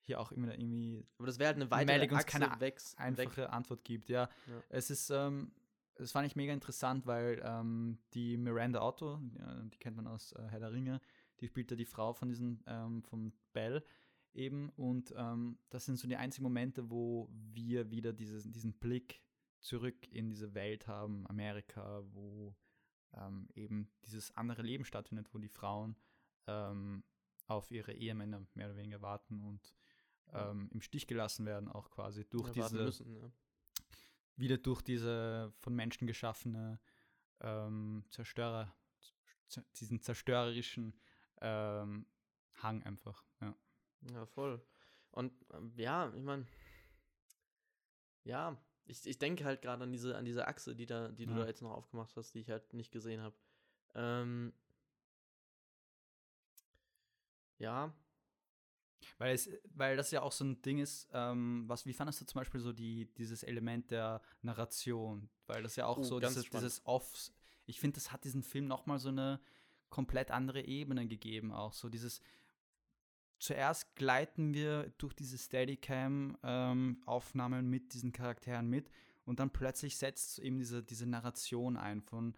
hier 0.02 0.20
auch 0.20 0.32
immer 0.32 0.52
irgendwie. 0.52 1.06
Aber 1.18 1.26
das 1.26 1.38
wäre 1.38 1.48
halt 1.48 1.56
eine 1.56 1.70
weitere 1.70 2.14
uns 2.14 2.26
keine 2.26 2.50
Wex, 2.58 2.94
einfache 2.96 3.42
weg. 3.42 3.52
Antwort 3.52 3.84
gibt. 3.84 4.08
Ja, 4.08 4.28
ja. 4.46 4.62
es 4.68 4.90
ist, 4.90 5.10
ähm, 5.10 5.52
das 5.94 6.12
fand 6.12 6.26
ich 6.26 6.36
mega 6.36 6.52
interessant, 6.52 7.06
weil 7.06 7.42
ähm, 7.44 7.98
die 8.14 8.36
Miranda 8.36 8.82
Otto, 8.82 9.20
die 9.20 9.78
kennt 9.78 9.96
man 9.96 10.06
aus 10.06 10.32
äh, 10.32 10.42
Herr 10.48 10.60
der 10.60 10.72
Ringe, 10.72 11.00
die 11.40 11.46
spielt 11.46 11.70
ja 11.70 11.76
die 11.76 11.84
Frau 11.84 12.12
von 12.12 12.28
diesem, 12.28 12.62
ähm, 12.66 13.02
von 13.02 13.32
Bell 13.52 13.84
eben 14.32 14.70
und 14.76 15.12
ähm, 15.16 15.58
das 15.70 15.84
sind 15.86 15.98
so 15.98 16.06
die 16.06 16.16
einzigen 16.16 16.44
Momente, 16.44 16.90
wo 16.90 17.28
wir 17.32 17.90
wieder 17.90 18.12
dieses, 18.12 18.50
diesen 18.50 18.74
Blick 18.74 19.20
zurück 19.60 20.08
in 20.12 20.30
diese 20.30 20.54
Welt 20.54 20.86
haben, 20.86 21.26
Amerika, 21.26 22.02
wo 22.12 22.54
ähm, 23.14 23.48
eben 23.54 23.90
dieses 24.06 24.34
andere 24.36 24.62
Leben 24.62 24.84
stattfindet, 24.84 25.28
wo 25.32 25.38
die 25.38 25.48
Frauen 25.48 25.96
ähm, 26.46 27.02
auf 27.46 27.70
ihre 27.70 27.92
Ehemänner 27.92 28.46
mehr 28.54 28.68
oder 28.68 28.76
weniger 28.76 29.02
warten 29.02 29.42
und 29.42 29.74
ähm, 30.32 30.70
im 30.72 30.80
Stich 30.80 31.06
gelassen 31.06 31.46
werden, 31.46 31.68
auch 31.68 31.90
quasi 31.90 32.24
durch 32.24 32.54
ja, 32.54 32.64
diese 32.64 32.84
müssen, 32.84 33.14
ja. 33.14 33.30
wieder 34.36 34.58
durch 34.58 34.82
diese 34.82 35.52
von 35.58 35.74
Menschen 35.74 36.06
geschaffene 36.06 36.80
ähm, 37.40 38.04
Zerstörer, 38.10 38.74
diesen 39.78 40.00
zerstörerischen 40.00 40.98
ähm, 41.40 42.06
Hang 42.54 42.82
einfach. 42.82 43.24
Ja. 43.40 43.54
ja, 44.12 44.26
voll. 44.26 44.64
Und 45.10 45.32
ähm, 45.52 45.72
ja, 45.76 46.12
ich 46.14 46.22
meine, 46.22 46.46
ja, 48.24 48.56
ich, 48.84 49.06
ich 49.06 49.18
denke 49.18 49.44
halt 49.44 49.62
gerade 49.62 49.84
an 49.84 49.92
diese, 49.92 50.16
an 50.16 50.24
diese 50.24 50.46
Achse, 50.46 50.76
die, 50.76 50.86
da, 50.86 51.08
die 51.08 51.26
du 51.26 51.34
da 51.34 51.46
jetzt 51.46 51.62
noch 51.62 51.72
aufgemacht 51.72 52.16
hast, 52.16 52.34
die 52.34 52.40
ich 52.40 52.50
halt 52.50 52.72
nicht 52.74 52.92
gesehen 52.92 53.22
habe. 53.22 53.36
Ähm, 53.94 54.52
ja, 57.58 57.92
weil, 59.20 59.34
es, 59.34 59.48
weil 59.74 59.96
das 59.98 60.10
ja 60.12 60.22
auch 60.22 60.32
so 60.32 60.46
ein 60.46 60.62
Ding 60.62 60.78
ist, 60.78 61.06
ähm, 61.12 61.64
was, 61.66 61.84
wie 61.84 61.92
fandest 61.92 62.22
du 62.22 62.24
zum 62.24 62.40
Beispiel 62.40 62.62
so 62.62 62.72
die, 62.72 63.04
dieses 63.18 63.42
Element 63.42 63.90
der 63.90 64.22
Narration? 64.40 65.28
Weil 65.46 65.62
das 65.62 65.76
ja 65.76 65.84
auch 65.84 65.98
oh, 65.98 66.02
so 66.02 66.20
dieses, 66.20 66.48
dieses 66.48 66.80
Off, 66.86 67.30
ich 67.66 67.80
finde, 67.80 67.96
das 67.96 68.12
hat 68.12 68.24
diesen 68.24 68.42
Film 68.42 68.66
nochmal 68.66 68.98
so 68.98 69.10
eine 69.10 69.38
komplett 69.90 70.30
andere 70.30 70.62
Ebene 70.62 71.06
gegeben, 71.06 71.52
auch 71.52 71.74
so 71.74 71.90
dieses, 71.90 72.22
zuerst 73.38 73.94
gleiten 73.94 74.54
wir 74.54 74.90
durch 74.96 75.12
diese 75.12 75.36
Steadicam-Aufnahmen 75.36 77.64
ähm, 77.64 77.70
mit 77.70 77.92
diesen 77.92 78.12
Charakteren 78.12 78.70
mit 78.70 78.88
und 79.26 79.38
dann 79.38 79.50
plötzlich 79.50 79.98
setzt 79.98 80.38
eben 80.38 80.58
diese, 80.58 80.82
diese 80.82 81.04
Narration 81.04 81.76
ein 81.76 82.00
von 82.00 82.34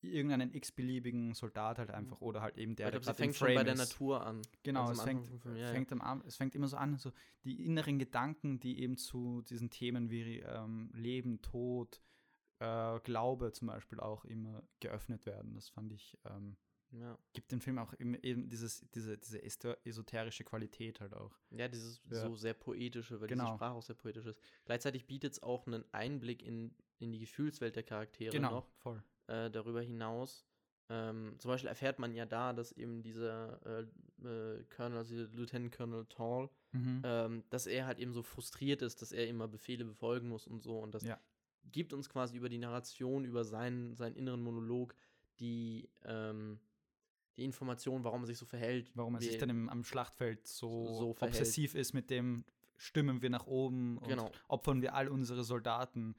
irgendeinen 0.00 0.54
x-beliebigen 0.54 1.34
Soldat 1.34 1.78
halt 1.78 1.90
einfach 1.90 2.20
oder 2.20 2.40
halt 2.40 2.56
eben 2.56 2.76
der, 2.76 2.86
ich 2.86 2.92
glaub, 2.92 3.04
der 3.04 3.14
fängt 3.14 3.36
schon 3.36 3.54
bei 3.54 3.64
der 3.64 3.74
Natur 3.74 4.24
an. 4.24 4.42
Genau, 4.62 4.90
es 4.90 5.02
fängt, 5.02 5.28
ja, 5.56 5.68
fängt 5.68 5.92
am, 5.92 6.22
es 6.26 6.36
fängt 6.36 6.54
immer 6.54 6.68
so 6.68 6.76
an, 6.76 6.96
so 6.96 7.12
die 7.44 7.64
inneren 7.64 7.98
Gedanken, 7.98 8.60
die 8.60 8.80
eben 8.80 8.96
zu 8.96 9.42
diesen 9.42 9.70
Themen 9.70 10.10
wie 10.10 10.38
ähm, 10.38 10.90
Leben, 10.94 11.42
Tod, 11.42 12.00
äh, 12.60 13.00
Glaube 13.00 13.52
zum 13.52 13.68
Beispiel 13.68 14.00
auch 14.00 14.24
immer 14.24 14.62
geöffnet 14.80 15.26
werden. 15.26 15.54
Das 15.54 15.68
fand 15.68 15.92
ich 15.92 16.18
ähm, 16.24 16.56
ja. 16.92 17.18
Gibt 17.32 17.52
dem 17.52 17.60
Film 17.60 17.78
auch 17.78 17.92
eben 17.98 18.48
dieses, 18.48 18.88
diese, 18.94 19.18
diese 19.18 19.42
esoterische 19.84 20.44
Qualität 20.44 21.00
halt 21.00 21.14
auch. 21.14 21.32
Ja, 21.50 21.68
dieses 21.68 22.00
ja. 22.10 22.20
so 22.20 22.34
sehr 22.34 22.54
poetische, 22.54 23.20
weil 23.20 23.28
genau. 23.28 23.44
diese 23.44 23.56
Sprache 23.56 23.74
auch 23.74 23.82
sehr 23.82 23.96
poetisch 23.96 24.26
ist. 24.26 24.40
Gleichzeitig 24.64 25.06
bietet 25.06 25.34
es 25.34 25.42
auch 25.42 25.66
einen 25.66 25.84
Einblick 25.92 26.42
in, 26.42 26.74
in 26.98 27.12
die 27.12 27.18
Gefühlswelt 27.18 27.76
der 27.76 27.82
Charaktere 27.82 28.32
genau, 28.32 28.50
noch. 28.50 28.68
voll. 28.78 29.02
Äh, 29.28 29.50
darüber 29.50 29.82
hinaus. 29.82 30.46
Ähm, 30.88 31.34
zum 31.38 31.50
Beispiel 31.50 31.68
erfährt 31.68 31.98
man 31.98 32.14
ja 32.14 32.24
da, 32.24 32.54
dass 32.54 32.72
eben 32.72 33.02
dieser 33.02 33.60
äh, 33.66 33.82
äh, 34.26 34.64
Colonel, 34.74 34.96
also 34.96 35.14
Lieutenant 35.14 35.70
Colonel 35.70 36.06
Tall, 36.06 36.48
mhm. 36.72 37.02
ähm, 37.04 37.44
dass 37.50 37.66
er 37.66 37.84
halt 37.84 37.98
eben 37.98 38.14
so 38.14 38.22
frustriert 38.22 38.80
ist, 38.80 39.02
dass 39.02 39.12
er 39.12 39.28
immer 39.28 39.46
Befehle 39.46 39.84
befolgen 39.84 40.30
muss 40.30 40.46
und 40.46 40.62
so. 40.62 40.78
Und 40.78 40.94
das 40.94 41.02
ja. 41.02 41.20
gibt 41.72 41.92
uns 41.92 42.08
quasi 42.08 42.38
über 42.38 42.48
die 42.48 42.56
Narration, 42.56 43.26
über 43.26 43.44
seinen, 43.44 43.94
seinen 43.96 44.16
inneren 44.16 44.42
Monolog, 44.42 44.94
die, 45.40 45.90
ähm, 46.06 46.58
die 47.36 47.44
Information, 47.44 48.04
warum 48.04 48.22
er 48.22 48.28
sich 48.28 48.38
so 48.38 48.46
verhält. 48.46 48.90
Warum 48.94 49.14
er 49.14 49.20
sich 49.20 49.36
dann 49.36 49.50
im, 49.50 49.68
am 49.68 49.84
Schlachtfeld 49.84 50.46
so, 50.46 50.94
so 50.94 51.16
obsessiv 51.20 51.74
ist 51.74 51.92
mit 51.92 52.08
dem, 52.08 52.46
stimmen 52.78 53.20
wir 53.20 53.28
nach 53.28 53.46
oben 53.46 54.00
genau. 54.06 54.26
und 54.26 54.44
opfern 54.48 54.80
wir 54.80 54.94
all 54.94 55.08
unsere 55.08 55.44
Soldaten, 55.44 56.16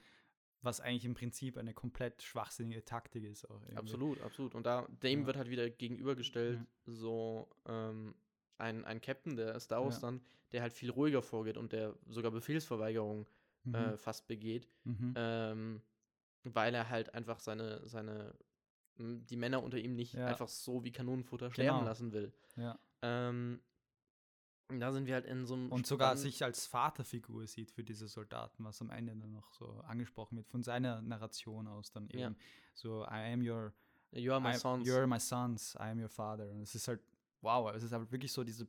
was 0.61 0.81
eigentlich 0.81 1.05
im 1.05 1.13
Prinzip 1.13 1.57
eine 1.57 1.73
komplett 1.73 2.21
schwachsinnige 2.21 2.83
Taktik 2.83 3.23
ist. 3.23 3.47
absolut, 3.75 4.21
absolut. 4.21 4.55
Und 4.55 4.65
da 4.65 4.87
dem 5.03 5.21
ja. 5.21 5.27
wird 5.27 5.37
halt 5.37 5.49
wieder 5.49 5.69
gegenübergestellt, 5.69 6.59
ja. 6.59 6.65
so 6.85 7.49
ähm, 7.65 8.15
ein, 8.57 8.83
ein 8.85 9.01
Captain 9.01 9.35
der 9.35 9.59
Star 9.59 9.83
Wars 9.83 10.01
ja. 10.01 10.07
dann, 10.07 10.21
der 10.51 10.61
halt 10.61 10.73
viel 10.73 10.89
ruhiger 10.89 11.21
vorgeht 11.21 11.57
und 11.57 11.71
der 11.71 11.95
sogar 12.07 12.31
Befehlsverweigerung 12.31 13.27
mhm. 13.63 13.75
äh, 13.75 13.97
fast 13.97 14.27
begeht, 14.27 14.67
mhm. 14.83 15.13
ähm, 15.15 15.81
weil 16.43 16.75
er 16.75 16.89
halt 16.89 17.13
einfach 17.13 17.39
seine, 17.39 17.87
seine 17.87 18.33
die 18.97 19.37
Männer 19.37 19.63
unter 19.63 19.77
ihm 19.77 19.95
nicht 19.95 20.17
einfach 20.17 20.49
so 20.49 20.83
wie 20.83 20.91
Kanonenfutter 20.91 21.51
sterben 21.51 21.79
genau. 21.79 21.89
lassen 21.89 22.11
will. 22.11 22.33
Ja. 22.57 22.77
Ähm, 23.01 23.61
da 24.77 24.91
sind 24.91 25.07
wir 25.07 25.15
halt 25.15 25.25
in 25.25 25.45
so 25.45 25.55
einem. 25.55 25.71
Und 25.71 25.87
sogar 25.87 26.15
sich 26.15 26.43
als 26.43 26.67
Vaterfigur 26.67 27.47
sieht 27.47 27.71
für 27.71 27.83
diese 27.83 28.07
Soldaten, 28.07 28.63
was 28.63 28.81
am 28.81 28.91
Ende 28.91 29.15
dann 29.15 29.31
noch 29.31 29.51
so 29.53 29.65
angesprochen 29.87 30.37
wird, 30.37 30.47
von 30.47 30.61
seiner 30.61 31.01
Narration 31.01 31.67
aus 31.67 31.91
dann 31.91 32.07
eben. 32.09 32.19
Ja. 32.19 32.35
So, 32.75 33.03
I 33.03 33.33
am 33.33 33.41
your. 33.41 33.73
You 34.11 34.31
are 34.33 34.41
my 34.41 34.51
I, 34.51 34.57
sons. 34.57 34.87
You 34.87 34.95
are 34.95 35.07
my 35.07 35.19
sons, 35.19 35.75
I 35.75 35.89
am 35.89 35.99
your 35.99 36.09
father. 36.09 36.49
Und 36.51 36.61
es 36.61 36.75
ist 36.75 36.87
halt, 36.87 36.99
wow, 37.41 37.71
es 37.73 37.83
ist 37.83 37.91
halt 37.91 38.11
wirklich 38.11 38.31
so 38.31 38.43
diese 38.43 38.67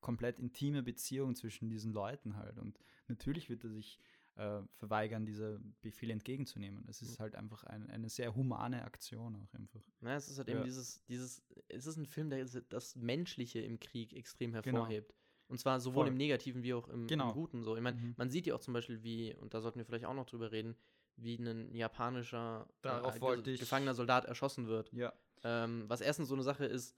komplett 0.00 0.38
intime 0.38 0.82
Beziehung 0.82 1.34
zwischen 1.34 1.68
diesen 1.68 1.92
Leuten 1.92 2.36
halt. 2.36 2.58
Und 2.58 2.78
natürlich 3.08 3.48
wird 3.48 3.64
er 3.64 3.70
sich 3.70 4.00
äh, 4.36 4.62
verweigern, 4.76 5.26
diese 5.26 5.60
Befehle 5.82 6.12
entgegenzunehmen. 6.12 6.84
Es 6.88 7.02
ist 7.02 7.20
halt 7.20 7.34
einfach 7.34 7.64
ein, 7.64 7.90
eine 7.90 8.08
sehr 8.08 8.34
humane 8.34 8.84
Aktion 8.84 9.36
auch 9.36 9.54
einfach. 9.54 9.82
Ja, 10.00 10.16
es 10.16 10.28
ist 10.28 10.38
halt 10.38 10.48
ja. 10.48 10.56
eben 10.56 10.64
dieses, 10.64 11.04
dieses, 11.06 11.42
es 11.68 11.86
ist 11.86 11.96
ein 11.96 12.06
Film, 12.06 12.30
der 12.30 12.44
das 12.44 12.96
Menschliche 12.96 13.60
im 13.60 13.78
Krieg 13.78 14.14
extrem 14.14 14.52
genau. 14.52 14.64
hervorhebt. 14.64 15.08
Genau. 15.08 15.19
Und 15.50 15.58
zwar 15.58 15.80
sowohl 15.80 16.04
Voll. 16.04 16.12
im 16.12 16.16
Negativen 16.16 16.62
wie 16.62 16.74
auch 16.74 16.88
im, 16.88 17.08
genau. 17.08 17.28
im 17.28 17.34
Guten. 17.34 17.64
So. 17.64 17.74
Ich 17.74 17.82
meine, 17.82 17.96
mhm. 17.96 18.14
man 18.16 18.30
sieht 18.30 18.46
ja 18.46 18.54
auch 18.54 18.60
zum 18.60 18.72
Beispiel, 18.72 19.02
wie, 19.02 19.34
und 19.34 19.52
da 19.52 19.60
sollten 19.60 19.78
wir 19.78 19.84
vielleicht 19.84 20.04
auch 20.04 20.14
noch 20.14 20.26
drüber 20.26 20.52
reden, 20.52 20.76
wie 21.16 21.34
ein 21.36 21.74
japanischer 21.74 22.68
äh, 22.82 23.56
gefangener 23.56 23.94
Soldat 23.94 24.26
erschossen 24.26 24.68
wird. 24.68 24.92
Ja. 24.92 25.12
Ähm, 25.42 25.84
was 25.88 26.00
erstens 26.00 26.28
so 26.28 26.34
eine 26.34 26.44
Sache 26.44 26.66
ist, 26.66 26.96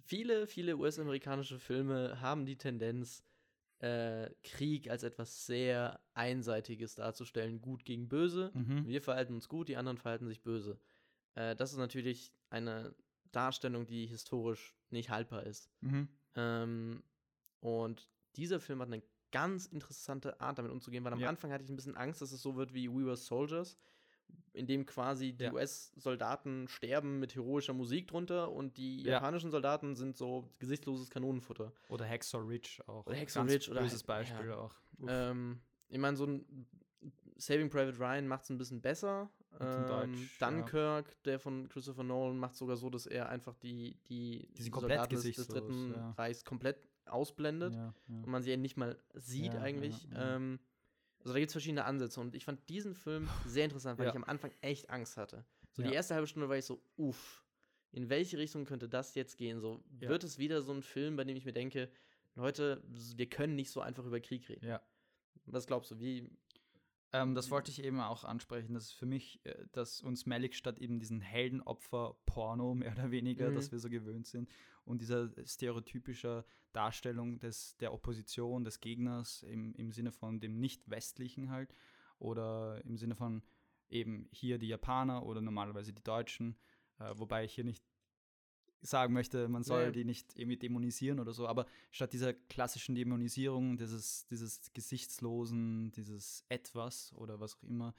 viele, 0.00 0.46
viele 0.46 0.78
US-amerikanische 0.78 1.58
Filme 1.58 2.20
haben 2.22 2.46
die 2.46 2.56
Tendenz, 2.56 3.22
äh, 3.80 4.30
Krieg 4.42 4.88
als 4.88 5.02
etwas 5.02 5.44
sehr 5.44 6.00
Einseitiges 6.14 6.94
darzustellen, 6.94 7.60
gut 7.60 7.84
gegen 7.84 8.08
böse. 8.08 8.50
Mhm. 8.54 8.86
Wir 8.86 9.02
verhalten 9.02 9.34
uns 9.34 9.46
gut, 9.46 9.68
die 9.68 9.76
anderen 9.76 9.98
verhalten 9.98 10.26
sich 10.26 10.42
böse. 10.42 10.80
Äh, 11.34 11.54
das 11.54 11.72
ist 11.72 11.78
natürlich 11.78 12.32
eine 12.48 12.94
Darstellung, 13.30 13.86
die 13.86 14.06
historisch 14.06 14.74
nicht 14.88 15.10
haltbar 15.10 15.44
ist. 15.44 15.68
Mhm. 15.82 16.08
Ähm, 16.34 17.02
und 17.64 18.10
dieser 18.36 18.60
Film 18.60 18.82
hat 18.82 18.88
eine 18.88 19.02
ganz 19.32 19.64
interessante 19.64 20.38
Art, 20.38 20.58
damit 20.58 20.70
umzugehen, 20.70 21.02
weil 21.02 21.14
am 21.14 21.18
ja. 21.18 21.30
Anfang 21.30 21.50
hatte 21.50 21.64
ich 21.64 21.70
ein 21.70 21.76
bisschen 21.76 21.96
Angst, 21.96 22.20
dass 22.20 22.30
es 22.30 22.42
so 22.42 22.56
wird 22.56 22.74
wie 22.74 22.90
We 22.90 23.06
Were 23.06 23.16
Soldiers, 23.16 23.78
in 24.52 24.66
dem 24.66 24.84
quasi 24.84 25.32
die 25.32 25.44
ja. 25.44 25.52
US-Soldaten 25.52 26.68
sterben 26.68 27.20
mit 27.20 27.34
heroischer 27.34 27.72
Musik 27.72 28.06
drunter 28.08 28.52
und 28.52 28.76
die 28.76 29.02
ja. 29.02 29.12
japanischen 29.12 29.50
Soldaten 29.50 29.96
sind 29.96 30.14
so 30.14 30.52
gesichtsloses 30.58 31.08
Kanonenfutter. 31.08 31.72
Oder 31.88 32.06
Hacksaw 32.06 32.46
Ridge 32.46 32.82
auch. 32.86 33.06
Oder 33.06 33.16
Hacksaw 33.16 33.50
Ridge. 33.50 33.70
Oder 33.70 33.80
böses 33.80 34.02
Beispiel 34.02 34.48
ja. 34.48 34.56
auch. 34.58 34.74
Ähm, 35.08 35.62
ich 35.88 35.98
meine, 35.98 36.18
so 36.18 36.26
ein 36.26 36.66
Saving 37.38 37.70
Private 37.70 37.98
Ryan 37.98 38.28
macht 38.28 38.44
es 38.44 38.50
ein 38.50 38.58
bisschen 38.58 38.82
besser. 38.82 39.30
Ähm, 39.58 39.86
Deutsch, 39.86 40.38
Dunkirk, 40.38 41.22
der 41.22 41.38
von 41.38 41.66
Christopher 41.70 42.04
Nolan, 42.04 42.36
macht 42.36 42.56
sogar 42.56 42.76
so, 42.76 42.90
dass 42.90 43.06
er 43.06 43.30
einfach 43.30 43.54
die, 43.56 43.96
die, 44.08 44.48
die 44.52 44.62
Soldaten 44.64 45.14
des, 45.14 45.22
des 45.22 45.48
Dritten 45.48 45.94
Reichs 46.18 46.44
komplett 46.44 46.76
ausblendet 47.06 47.74
und 48.08 48.26
man 48.26 48.42
sie 48.42 48.56
nicht 48.56 48.76
mal 48.76 48.98
sieht 49.14 49.54
eigentlich. 49.54 50.08
Ähm, 50.14 50.58
also 51.20 51.32
da 51.32 51.38
gibt 51.38 51.48
es 51.48 51.54
verschiedene 51.54 51.84
Ansätze 51.84 52.20
und 52.20 52.34
ich 52.34 52.44
fand 52.44 52.68
diesen 52.68 52.94
Film 52.94 53.28
sehr 53.46 53.64
interessant, 53.64 53.98
weil 53.98 54.06
ja. 54.06 54.12
ich 54.12 54.16
am 54.16 54.24
Anfang 54.24 54.52
echt 54.60 54.90
Angst 54.90 55.16
hatte. 55.16 55.44
So 55.72 55.82
ja. 55.82 55.88
die 55.88 55.94
erste 55.94 56.14
halbe 56.14 56.26
Stunde 56.26 56.48
war 56.48 56.56
ich 56.56 56.66
so, 56.66 56.82
uff, 56.96 57.44
in 57.92 58.08
welche 58.10 58.38
Richtung 58.38 58.64
könnte 58.64 58.88
das 58.88 59.14
jetzt 59.14 59.38
gehen? 59.38 59.60
So 59.60 59.82
ja. 60.00 60.08
wird 60.08 60.22
es 60.24 60.38
wieder 60.38 60.62
so 60.62 60.72
ein 60.72 60.82
Film, 60.82 61.16
bei 61.16 61.24
dem 61.24 61.36
ich 61.36 61.44
mir 61.44 61.52
denke, 61.52 61.88
Leute, 62.34 62.82
wir 63.16 63.28
können 63.28 63.54
nicht 63.54 63.70
so 63.70 63.80
einfach 63.80 64.04
über 64.04 64.20
Krieg 64.20 64.48
reden. 64.48 64.66
Ja. 64.66 64.82
Was 65.46 65.66
glaubst 65.66 65.90
du, 65.90 66.00
wie, 66.00 66.30
ähm, 67.14 67.36
das 67.36 67.48
wollte 67.52 67.70
ich 67.70 67.84
eben 67.84 68.00
auch 68.00 68.24
ansprechen. 68.24 68.74
Das 68.74 68.86
ist 68.86 68.92
für 68.92 69.06
mich, 69.06 69.40
äh, 69.44 69.54
dass 69.70 70.00
uns 70.00 70.26
Malik 70.26 70.52
statt 70.54 70.80
eben 70.80 70.98
diesen 70.98 71.20
Heldenopfer-Porno 71.20 72.74
mehr 72.74 72.92
oder 72.92 73.12
weniger, 73.12 73.50
mhm. 73.50 73.54
dass 73.54 73.70
wir 73.70 73.78
so 73.78 73.88
gewöhnt 73.88 74.26
sind, 74.26 74.50
und 74.84 75.00
dieser 75.00 75.30
stereotypischer 75.46 76.44
Darstellung 76.72 77.38
des, 77.38 77.76
der 77.76 77.94
Opposition, 77.94 78.64
des 78.64 78.80
Gegners 78.80 79.44
im, 79.44 79.74
im 79.76 79.92
Sinne 79.92 80.10
von 80.10 80.40
dem 80.40 80.58
nicht-westlichen 80.58 81.50
halt 81.50 81.72
oder 82.18 82.84
im 82.84 82.96
Sinne 82.96 83.14
von 83.14 83.42
eben 83.88 84.28
hier 84.32 84.58
die 84.58 84.68
Japaner 84.68 85.24
oder 85.24 85.40
normalerweise 85.40 85.92
die 85.92 86.02
Deutschen, 86.02 86.58
äh, 86.98 87.12
wobei 87.14 87.44
ich 87.44 87.54
hier 87.54 87.64
nicht 87.64 87.84
sagen 88.84 89.14
möchte, 89.14 89.48
man 89.48 89.62
soll 89.62 89.82
ja. 89.84 89.90
die 89.90 90.04
nicht 90.04 90.36
irgendwie 90.36 90.56
dämonisieren 90.56 91.18
oder 91.20 91.32
so, 91.32 91.48
aber 91.48 91.66
statt 91.90 92.12
dieser 92.12 92.32
klassischen 92.32 92.94
Dämonisierung, 92.94 93.76
dieses, 93.76 94.26
dieses 94.26 94.72
Gesichtslosen, 94.72 95.90
dieses 95.92 96.44
Etwas 96.48 97.12
oder 97.14 97.40
was 97.40 97.56
auch 97.56 97.62
immer, 97.62 97.94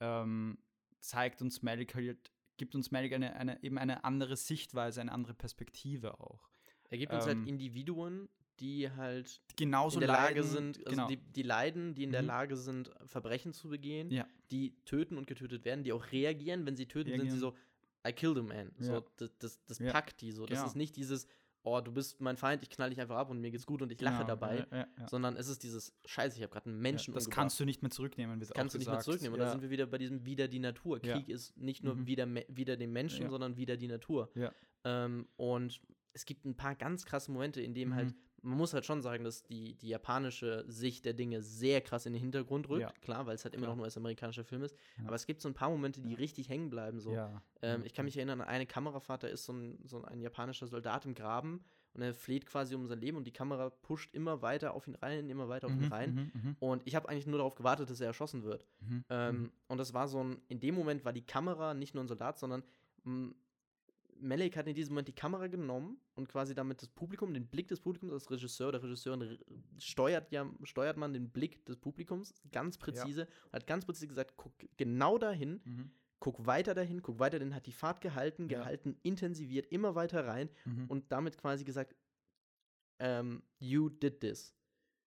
ähm, 0.00 0.58
zeigt 1.00 1.40
uns 1.40 1.62
Malik 1.62 1.94
halt, 1.94 2.32
gibt 2.56 2.74
uns 2.74 2.90
Malik 2.90 3.12
eine, 3.12 3.34
eine, 3.36 3.62
eben 3.62 3.78
eine 3.78 4.04
andere 4.04 4.36
Sichtweise, 4.36 5.00
eine 5.00 5.12
andere 5.12 5.34
Perspektive 5.34 6.20
auch. 6.20 6.48
Er 6.90 6.98
gibt 6.98 7.12
uns 7.12 7.24
halt 7.24 7.34
ähm, 7.34 7.40
halt 7.40 7.48
Individuen, 7.50 8.28
die 8.60 8.90
halt 8.90 9.40
genauso 9.56 9.96
in 9.96 10.00
der 10.00 10.08
leiden, 10.08 10.36
Lage 10.36 10.42
sind, 10.42 10.78
also 10.78 10.90
genau. 10.90 11.06
die, 11.06 11.16
die 11.16 11.42
leiden, 11.42 11.94
die 11.94 12.02
in 12.02 12.10
mhm. 12.10 12.12
der 12.12 12.22
Lage 12.22 12.56
sind, 12.56 12.90
Verbrechen 13.06 13.52
zu 13.52 13.68
begehen, 13.68 14.10
ja. 14.10 14.26
die 14.50 14.74
töten 14.84 15.16
und 15.16 15.26
getötet 15.26 15.64
werden, 15.64 15.84
die 15.84 15.92
auch 15.92 16.10
reagieren, 16.10 16.66
wenn 16.66 16.76
sie 16.76 16.86
töten, 16.86 17.10
reagieren. 17.10 17.30
sind 17.30 17.38
sie 17.38 17.40
so, 17.40 17.54
I 18.08 18.12
killed 18.12 18.38
a 18.38 18.42
man. 18.42 18.72
So, 18.78 18.92
ja. 18.92 19.04
das, 19.16 19.30
das, 19.38 19.64
das 19.66 19.78
ja. 19.78 19.92
packt 19.92 20.20
die 20.20 20.32
so. 20.32 20.46
Das 20.46 20.64
ist 20.64 20.76
nicht 20.76 20.96
dieses, 20.96 21.26
oh, 21.62 21.80
du 21.80 21.92
bist 21.92 22.20
mein 22.20 22.36
Feind, 22.36 22.62
ich 22.62 22.70
knall 22.70 22.90
dich 22.90 23.00
einfach 23.00 23.16
ab 23.16 23.30
und 23.30 23.40
mir 23.40 23.50
geht's 23.50 23.66
gut 23.66 23.82
und 23.82 23.92
ich 23.92 24.00
lache 24.00 24.24
genau. 24.24 24.28
dabei. 24.28 24.66
Ja, 24.70 24.86
sondern 25.08 25.36
es 25.36 25.48
ist 25.48 25.62
dieses, 25.62 25.94
scheiße, 26.06 26.36
ich 26.36 26.42
habe 26.42 26.52
gerade 26.52 26.66
einen 26.66 26.80
Menschen 26.80 27.12
Das 27.14 27.24
umgebracht. 27.24 27.42
kannst 27.42 27.60
du 27.60 27.64
nicht 27.64 27.82
mehr 27.82 27.90
zurücknehmen, 27.90 28.40
Das 28.40 28.50
kannst 28.50 28.74
du 28.74 28.78
nicht 28.78 28.90
mehr 28.90 29.00
zurücknehmen. 29.00 29.34
Und 29.34 29.40
da 29.40 29.50
sind 29.50 29.62
wir 29.62 29.70
wieder 29.70 29.86
bei 29.86 29.98
diesem 29.98 30.24
wieder 30.24 30.48
die 30.48 30.60
Natur. 30.60 31.00
Krieg 31.00 31.28
ist 31.28 31.56
nicht 31.56 31.84
nur 31.84 31.96
mhm. 31.96 32.06
wieder, 32.06 32.26
wieder 32.48 32.76
den 32.76 32.92
Menschen, 32.92 33.28
sondern 33.28 33.56
wieder 33.56 33.76
die 33.76 33.88
Natur. 33.88 34.30
Ähm, 34.84 35.28
und 35.36 35.80
es 36.12 36.24
gibt 36.24 36.44
ein 36.44 36.56
paar 36.56 36.74
ganz 36.74 37.04
krasse 37.04 37.30
Momente, 37.30 37.60
in 37.60 37.74
denen 37.74 37.92
mhm. 37.92 37.96
halt 37.96 38.14
man 38.42 38.56
muss 38.56 38.74
halt 38.74 38.84
schon 38.84 39.02
sagen, 39.02 39.24
dass 39.24 39.44
die, 39.44 39.74
die 39.74 39.88
japanische 39.88 40.64
Sicht 40.68 41.04
der 41.04 41.12
Dinge 41.12 41.42
sehr 41.42 41.80
krass 41.80 42.06
in 42.06 42.12
den 42.12 42.22
Hintergrund 42.22 42.68
rückt. 42.68 42.82
Ja. 42.82 42.92
Klar, 43.00 43.26
weil 43.26 43.34
es 43.34 43.44
halt 43.44 43.54
immer 43.54 43.62
Klar. 43.62 43.72
noch 43.72 43.76
nur 43.76 43.84
als 43.84 43.96
amerikanischer 43.96 44.44
Film 44.44 44.62
ist. 44.62 44.76
Ja. 44.98 45.06
Aber 45.06 45.16
es 45.16 45.26
gibt 45.26 45.40
so 45.40 45.48
ein 45.48 45.54
paar 45.54 45.70
Momente, 45.70 46.00
die 46.00 46.14
richtig 46.14 46.48
hängen 46.48 46.70
bleiben. 46.70 47.00
So. 47.00 47.12
Ja. 47.12 47.42
Ähm, 47.62 47.82
ich 47.84 47.94
kann 47.94 48.04
mich 48.04 48.16
erinnern 48.16 48.40
an 48.40 48.48
eine 48.48 48.66
Kamerafahrt, 48.66 49.24
da 49.24 49.28
ist 49.28 49.44
so 49.44 49.52
ein, 49.52 49.78
so 49.84 50.02
ein 50.02 50.20
japanischer 50.20 50.66
Soldat 50.66 51.04
im 51.04 51.14
Graben 51.14 51.64
und 51.94 52.02
er 52.02 52.14
fleht 52.14 52.46
quasi 52.46 52.74
um 52.74 52.86
sein 52.86 53.00
Leben 53.00 53.16
und 53.16 53.26
die 53.26 53.32
Kamera 53.32 53.70
pusht 53.70 54.14
immer 54.14 54.42
weiter 54.42 54.74
auf 54.74 54.86
ihn 54.86 54.94
rein, 54.94 55.28
immer 55.28 55.48
weiter 55.48 55.66
auf 55.66 55.74
mhm, 55.74 55.82
ihn 55.82 55.92
rein. 55.92 56.14
Mhm, 56.14 56.40
mhm, 56.40 56.56
und 56.60 56.82
ich 56.86 56.94
habe 56.94 57.08
eigentlich 57.08 57.26
nur 57.26 57.38
darauf 57.38 57.56
gewartet, 57.56 57.90
dass 57.90 58.00
er 58.00 58.08
erschossen 58.08 58.44
wird. 58.44 58.64
Mhm, 58.80 59.04
ähm, 59.08 59.36
mhm. 59.36 59.52
und 59.66 59.78
das 59.78 59.94
war 59.94 60.06
so 60.06 60.22
ein, 60.22 60.40
in 60.48 60.60
dem 60.60 60.74
Moment 60.74 61.04
war 61.04 61.12
die 61.12 61.26
Kamera 61.26 61.74
nicht 61.74 61.94
nur 61.94 62.04
ein 62.04 62.08
Soldat, 62.08 62.38
sondern 62.38 62.62
Malik 64.20 64.56
hat 64.56 64.66
in 64.66 64.74
diesem 64.74 64.94
Moment 64.94 65.08
die 65.08 65.14
Kamera 65.14 65.46
genommen 65.46 66.00
und 66.14 66.28
quasi 66.28 66.54
damit 66.54 66.82
das 66.82 66.88
Publikum, 66.88 67.32
den 67.34 67.46
Blick 67.46 67.68
des 67.68 67.80
Publikums 67.80 68.12
als 68.12 68.30
Regisseur 68.30 68.68
oder 68.68 68.82
Regisseurin 68.82 69.38
steuert 69.78 70.30
ja, 70.32 70.48
steuert 70.62 70.96
man 70.96 71.12
den 71.12 71.30
Blick 71.30 71.64
des 71.66 71.76
Publikums 71.76 72.34
ganz 72.50 72.78
präzise 72.78 73.22
ja. 73.22 73.26
und 73.46 73.52
hat 73.52 73.66
ganz 73.66 73.84
präzise 73.84 74.08
gesagt, 74.08 74.34
guck 74.36 74.52
genau 74.76 75.18
dahin, 75.18 75.60
mhm. 75.64 75.90
guck 76.20 76.46
weiter 76.46 76.74
dahin, 76.74 77.02
guck 77.02 77.18
weiter 77.18 77.38
dahin, 77.38 77.54
hat 77.54 77.66
die 77.66 77.72
Fahrt 77.72 78.00
gehalten, 78.00 78.48
ja. 78.48 78.58
gehalten, 78.58 78.96
intensiviert, 79.02 79.66
immer 79.66 79.94
weiter 79.94 80.26
rein 80.26 80.48
mhm. 80.64 80.86
und 80.88 81.12
damit 81.12 81.38
quasi 81.38 81.64
gesagt, 81.64 81.94
um, 83.00 83.06
ähm, 83.06 83.42
you 83.58 83.88
did 83.88 84.20
this. 84.20 84.54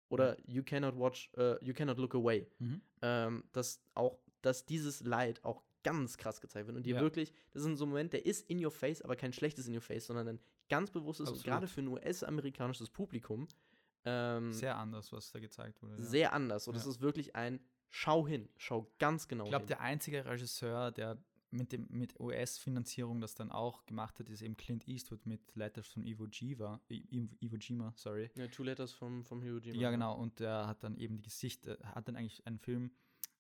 Oder 0.09 0.37
you 0.47 0.63
cannot 0.63 0.97
watch, 0.97 1.31
uh, 1.37 1.57
you 1.61 1.75
cannot 1.75 1.99
look 1.99 2.15
away. 2.15 2.47
Mhm. 2.59 2.81
Ähm, 3.03 3.45
dass 3.53 3.83
auch, 3.95 4.19
dass 4.43 4.65
dieses 4.65 5.03
Leid 5.03 5.45
auch 5.45 5.65
ganz 5.85 6.17
krass 6.17 6.41
gezeigt 6.41 6.67
wird 6.67 6.77
und 6.77 6.85
dir 6.85 6.97
ja. 6.97 7.01
wirklich, 7.01 7.33
das 7.53 7.65
ist 7.65 7.79
so 7.79 7.85
ein 7.85 7.89
Moment, 7.89 8.13
der 8.13 8.27
ist 8.27 8.51
in 8.51 8.65
your 8.65 8.73
face, 8.73 9.03
aber 9.03 9.15
kein 9.15 9.33
schlechtes 9.33 9.69
in 9.69 9.75
your 9.75 9.81
face, 9.81 10.07
sondern 10.07 10.27
ein 10.27 10.41
ganz 10.69 10.91
bewusstes 10.91 11.29
Absolut. 11.29 11.45
und 11.45 11.51
gerade 11.51 11.69
für 11.69 11.83
ein 11.83 11.89
US-amerikanisches 11.89 12.91
Publikum 12.91 13.47
ähm, 14.05 14.53
sehr 14.53 14.77
anders, 14.77 15.13
was 15.13 15.31
da 15.31 15.39
gezeigt 15.39 15.83
wurde. 15.83 15.97
Ja. 15.97 16.03
Sehr 16.03 16.33
anders. 16.33 16.69
Und 16.69 16.77
es 16.77 16.85
ja. 16.85 16.91
ist 16.91 17.01
wirklich 17.01 17.37
ein 17.37 17.61
Schau 17.97 18.27
hin, 18.27 18.49
schau 18.57 18.93
ganz 18.99 19.29
genau 19.29 19.45
Ich 19.45 19.51
glaube, 19.51 19.67
der 19.67 19.81
einzige 19.81 20.27
Regisseur, 20.27 20.91
der 20.91 21.17
mit, 21.53 21.71
dem, 21.71 21.87
mit 21.91 22.19
US-Finanzierung 22.19 23.21
das 23.21 23.37
dann 23.37 23.53
auch 23.53 23.87
gemacht 23.87 24.19
hat, 24.19 24.29
ist 24.29 24.43
eben 24.43 24.57
Clint 24.57 24.89
Eastwood 24.89 25.25
mit 25.27 25.55
Letters 25.55 25.87
von 25.87 26.05
Iwo 26.05 26.27
Jiva, 26.27 26.81
Iwo 26.89 27.57
Jima, 27.57 27.93
sorry. 27.95 28.31
Ja, 28.35 28.49
Two 28.49 28.65
Letters 28.65 28.93
vom, 28.93 29.25
vom 29.25 29.41
Iwo 29.43 29.59
Jima. 29.59 29.81
Ja, 29.81 29.91
genau, 29.93 30.17
und 30.17 30.41
der 30.41 30.67
hat 30.67 30.83
dann 30.83 30.97
eben 30.97 31.19
die 31.19 31.23
Gesichter, 31.23 31.79
hat 31.95 32.09
dann 32.09 32.17
eigentlich 32.17 32.45
einen 32.49 32.59
Film 32.59 32.91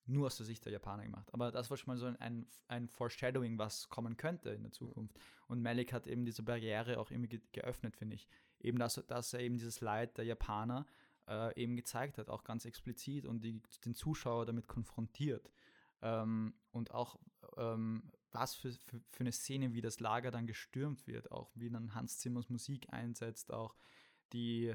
nur 0.06 0.26
aus 0.26 0.36
der 0.36 0.46
Sicht 0.46 0.64
der 0.64 0.72
Japaner 0.72 1.04
gemacht. 1.04 1.32
Aber 1.32 1.50
das 1.50 1.70
war 1.70 1.76
schon 1.76 1.94
mal 1.94 1.98
so 1.98 2.06
ein, 2.18 2.46
ein 2.68 2.88
Foreshadowing, 2.88 3.58
was 3.58 3.88
kommen 3.88 4.16
könnte 4.16 4.50
in 4.50 4.62
der 4.62 4.72
Zukunft. 4.72 5.18
Und 5.48 5.62
Malik 5.62 5.92
hat 5.92 6.06
eben 6.06 6.24
diese 6.24 6.42
Barriere 6.42 6.98
auch 6.98 7.10
immer 7.10 7.26
ge 7.26 7.40
geöffnet, 7.52 7.96
finde 7.96 8.16
ich. 8.16 8.28
Eben, 8.60 8.78
dass, 8.78 9.02
dass 9.06 9.32
er 9.32 9.40
eben 9.40 9.56
dieses 9.56 9.80
Leid 9.80 10.16
der 10.18 10.24
Japaner 10.24 10.86
äh, 11.28 11.60
eben 11.60 11.76
gezeigt 11.76 12.18
hat, 12.18 12.28
auch 12.28 12.44
ganz 12.44 12.64
explizit 12.64 13.26
und 13.26 13.42
die, 13.44 13.62
den 13.84 13.94
Zuschauer 13.94 14.46
damit 14.46 14.68
konfrontiert. 14.68 15.50
Ähm, 16.02 16.54
und 16.70 16.92
auch 16.92 17.18
ähm, 17.56 18.10
was 18.30 18.54
für, 18.54 18.72
für, 18.72 19.00
für, 19.10 19.20
eine 19.20 19.32
Szene, 19.32 19.72
wie 19.72 19.80
das 19.80 20.00
Lager 20.00 20.30
dann 20.30 20.46
gestürmt 20.46 21.06
wird, 21.06 21.30
auch 21.30 21.50
wie 21.54 21.70
dann 21.70 21.94
Hans 21.94 22.18
Zimmers 22.18 22.50
Musik 22.50 22.92
einsetzt, 22.92 23.52
auch 23.52 23.74
die 24.32 24.74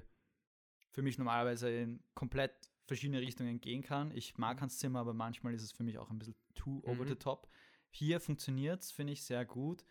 für 0.91 1.01
mich 1.01 1.17
normalerweise 1.17 1.69
in 1.69 2.03
komplett 2.15 2.69
verschiedene 2.85 3.21
Richtungen 3.21 3.61
gehen 3.61 3.81
kann. 3.81 4.11
Ich 4.11 4.37
mag 4.37 4.57
mhm. 4.57 4.61
Hans 4.61 4.79
Zimmer, 4.79 4.99
aber 4.99 5.13
manchmal 5.13 5.53
ist 5.53 5.63
es 5.63 5.71
für 5.71 5.83
mich 5.83 5.97
auch 5.97 6.09
ein 6.09 6.19
bisschen 6.19 6.35
too 6.55 6.81
over 6.85 7.03
mhm. 7.03 7.09
the 7.09 7.15
top. 7.15 7.47
Hier 7.91 8.19
funktioniert 8.19 8.81
es, 8.81 8.91
finde 8.91 9.13
ich, 9.13 9.23
sehr 9.23 9.45
gut. 9.45 9.85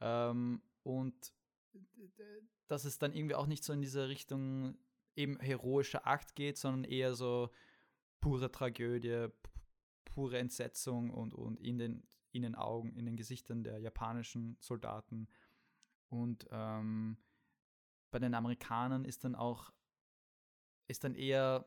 Ähm, 0.00 0.62
und 0.82 1.32
dass 2.68 2.84
es 2.84 2.98
dann 2.98 3.12
irgendwie 3.12 3.34
auch 3.34 3.46
nicht 3.46 3.64
so 3.64 3.72
in 3.72 3.80
diese 3.80 4.08
Richtung 4.08 4.78
eben 5.16 5.38
heroischer 5.40 6.06
Akt 6.06 6.34
geht, 6.34 6.58
sondern 6.58 6.84
eher 6.84 7.14
so 7.14 7.50
pure 8.20 8.50
Tragödie, 8.50 9.28
pure 10.04 10.38
Entsetzung 10.38 11.10
und, 11.10 11.34
und 11.34 11.60
in, 11.60 11.78
den, 11.78 12.06
in 12.32 12.42
den 12.42 12.54
Augen, 12.54 12.94
in 12.94 13.06
den 13.06 13.16
Gesichtern 13.16 13.64
der 13.64 13.78
japanischen 13.78 14.56
Soldaten. 14.60 15.28
Und 16.08 16.46
ähm, 16.50 17.16
bei 18.10 18.18
den 18.18 18.34
Amerikanern 18.34 19.04
ist 19.04 19.24
dann 19.24 19.34
auch, 19.34 19.72
ist 20.86 21.04
dann 21.04 21.14
eher, 21.14 21.64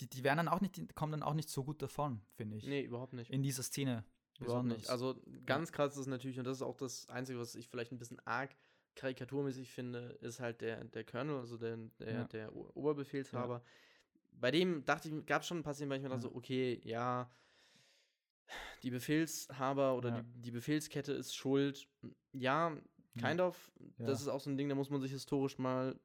die, 0.00 0.08
die 0.08 0.24
werden 0.24 0.38
dann 0.38 0.48
auch 0.48 0.60
nicht, 0.60 0.76
die 0.76 0.86
kommen 0.86 1.12
dann 1.12 1.22
auch 1.22 1.34
nicht 1.34 1.48
so 1.48 1.64
gut 1.64 1.82
davon, 1.82 2.20
finde 2.34 2.56
ich. 2.56 2.66
Nee, 2.66 2.82
überhaupt 2.82 3.12
nicht. 3.12 3.30
In 3.30 3.42
dieser 3.42 3.62
Szene. 3.62 4.04
Überhaupt 4.40 4.66
nicht. 4.66 4.90
Also 4.90 5.20
ganz 5.46 5.70
krass 5.70 5.96
ist 5.96 6.06
natürlich, 6.06 6.38
und 6.38 6.44
das 6.44 6.56
ist 6.58 6.62
auch 6.62 6.76
das 6.76 7.08
Einzige, 7.08 7.38
was 7.38 7.54
ich 7.54 7.68
vielleicht 7.68 7.92
ein 7.92 7.98
bisschen 7.98 8.20
arg 8.26 8.54
karikaturmäßig 8.96 9.72
finde, 9.72 10.18
ist 10.20 10.38
halt 10.38 10.60
der, 10.60 10.84
der 10.84 11.04
Colonel, 11.04 11.38
also 11.38 11.56
der, 11.56 11.76
der, 11.98 12.12
ja. 12.12 12.24
der 12.24 12.54
Oberbefehlshaber. 12.54 13.54
Ja 13.54 13.62
bei 14.40 14.50
dem 14.50 14.84
dachte 14.84 15.08
ich, 15.08 15.26
gab 15.26 15.42
es 15.42 15.48
schon 15.48 15.58
ein 15.58 15.62
paar 15.62 15.74
Szenen, 15.74 15.90
weil 15.90 15.98
ich 15.98 16.02
mir 16.02 16.08
dachte, 16.08 16.22
so, 16.22 16.34
okay, 16.34 16.80
ja, 16.84 17.30
die 18.82 18.90
Befehlshaber 18.90 19.96
oder 19.96 20.10
ja. 20.10 20.22
die, 20.22 20.42
die 20.42 20.50
Befehlskette 20.50 21.12
ist 21.12 21.34
schuld. 21.34 21.88
Ja, 22.32 22.76
kind 23.18 23.38
ja. 23.38 23.46
of. 23.46 23.72
Das 23.98 24.20
ja. 24.20 24.26
ist 24.26 24.28
auch 24.28 24.40
so 24.40 24.50
ein 24.50 24.56
Ding, 24.56 24.68
da 24.68 24.74
muss 24.74 24.90
man 24.90 25.00
sich 25.00 25.12
historisch 25.12 25.58
mal, 25.58 25.98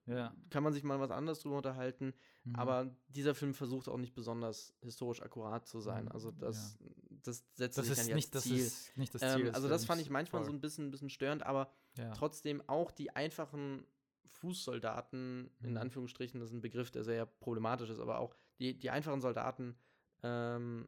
kann 0.49 0.63
man 0.63 0.73
sich 0.73 0.83
mal 0.83 0.99
was 0.99 1.11
anderes 1.11 1.39
drüber 1.39 1.57
unterhalten. 1.57 2.13
Mhm. 2.43 2.55
Aber 2.55 2.95
dieser 3.07 3.35
Film 3.35 3.53
versucht 3.53 3.89
auch 3.89 3.97
nicht 3.97 4.13
besonders 4.13 4.73
historisch 4.81 5.21
akkurat 5.21 5.67
zu 5.67 5.79
sein. 5.79 6.05
Mhm. 6.05 6.11
Also 6.11 6.31
das, 6.31 6.77
das 7.09 7.43
setzt 7.55 7.77
das 7.77 7.87
sich 7.87 7.97
ist 7.97 8.13
nicht, 8.13 8.33
das 8.33 8.43
Ziel. 8.43 8.59
ist 8.59 8.97
nicht 8.97 9.13
das 9.13 9.21
Ziel. 9.21 9.47
Ähm, 9.47 9.55
also 9.55 9.67
das 9.67 9.85
fand 9.85 10.01
ich 10.01 10.09
manchmal 10.09 10.43
Voll. 10.43 10.51
so 10.51 10.55
ein 10.55 10.61
bisschen, 10.61 10.87
ein 10.87 10.91
bisschen 10.91 11.09
störend, 11.09 11.43
aber 11.43 11.71
trotzdem 12.13 12.63
auch 12.67 12.91
die 12.91 13.15
einfachen 13.15 13.85
Fußsoldaten, 14.25 15.51
in 15.61 15.71
mhm. 15.71 15.77
Anführungsstrichen, 15.77 16.39
das 16.39 16.49
ist 16.49 16.55
ein 16.55 16.61
Begriff, 16.61 16.91
der 16.91 17.03
sehr 17.03 17.25
problematisch 17.25 17.89
ist, 17.89 17.99
aber 17.99 18.19
auch 18.19 18.35
die, 18.59 18.77
die 18.77 18.89
einfachen 18.89 19.21
Soldaten, 19.21 19.75
ähm, 20.23 20.87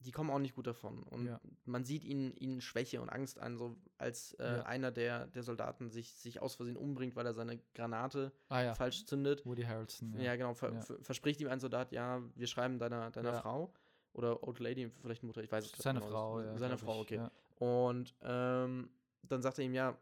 die 0.00 0.12
kommen 0.12 0.30
auch 0.30 0.38
nicht 0.38 0.54
gut 0.54 0.66
davon. 0.66 1.02
Und 1.02 1.26
ja. 1.26 1.40
man 1.66 1.84
sieht 1.84 2.04
ihnen, 2.04 2.34
ihnen 2.36 2.60
Schwäche 2.60 3.00
und 3.00 3.10
Angst 3.10 3.38
an, 3.38 3.56
so 3.56 3.76
als 3.98 4.32
äh, 4.34 4.44
ja. 4.44 4.62
einer 4.62 4.90
der, 4.90 5.26
der 5.26 5.42
Soldaten 5.42 5.90
sich, 5.90 6.14
sich 6.14 6.40
aus 6.40 6.54
Versehen 6.54 6.76
umbringt, 6.76 7.16
weil 7.16 7.26
er 7.26 7.34
seine 7.34 7.58
Granate 7.74 8.32
ah, 8.48 8.62
ja. 8.62 8.74
falsch 8.74 9.04
zündet. 9.04 9.44
Woody 9.44 9.62
Harrelson. 9.62 10.18
Ja, 10.18 10.36
genau. 10.36 10.54
Ver 10.54 10.80
verspricht 11.02 11.40
ihm 11.40 11.48
ein 11.48 11.60
Soldat, 11.60 11.92
ja, 11.92 12.22
wir 12.34 12.46
schreiben 12.46 12.78
deiner, 12.78 13.10
deiner 13.10 13.34
Frau 13.34 13.72
oder 14.12 14.42
Old 14.42 14.58
Lady, 14.58 14.90
vielleicht 15.02 15.22
Mutter, 15.22 15.42
ich 15.42 15.52
weiß 15.52 15.66
es 15.66 15.72
nicht. 15.72 15.82
Seine 15.82 16.00
genau, 16.00 16.10
Frau, 16.10 16.40
ja. 16.40 16.58
Seine 16.58 16.78
Frau, 16.78 17.00
okay. 17.00 17.28
Und 17.58 18.14
ähm, 18.22 18.90
dann 19.22 19.42
sagt 19.42 19.58
er 19.58 19.64
ihm, 19.64 19.74
ja, 19.74 19.96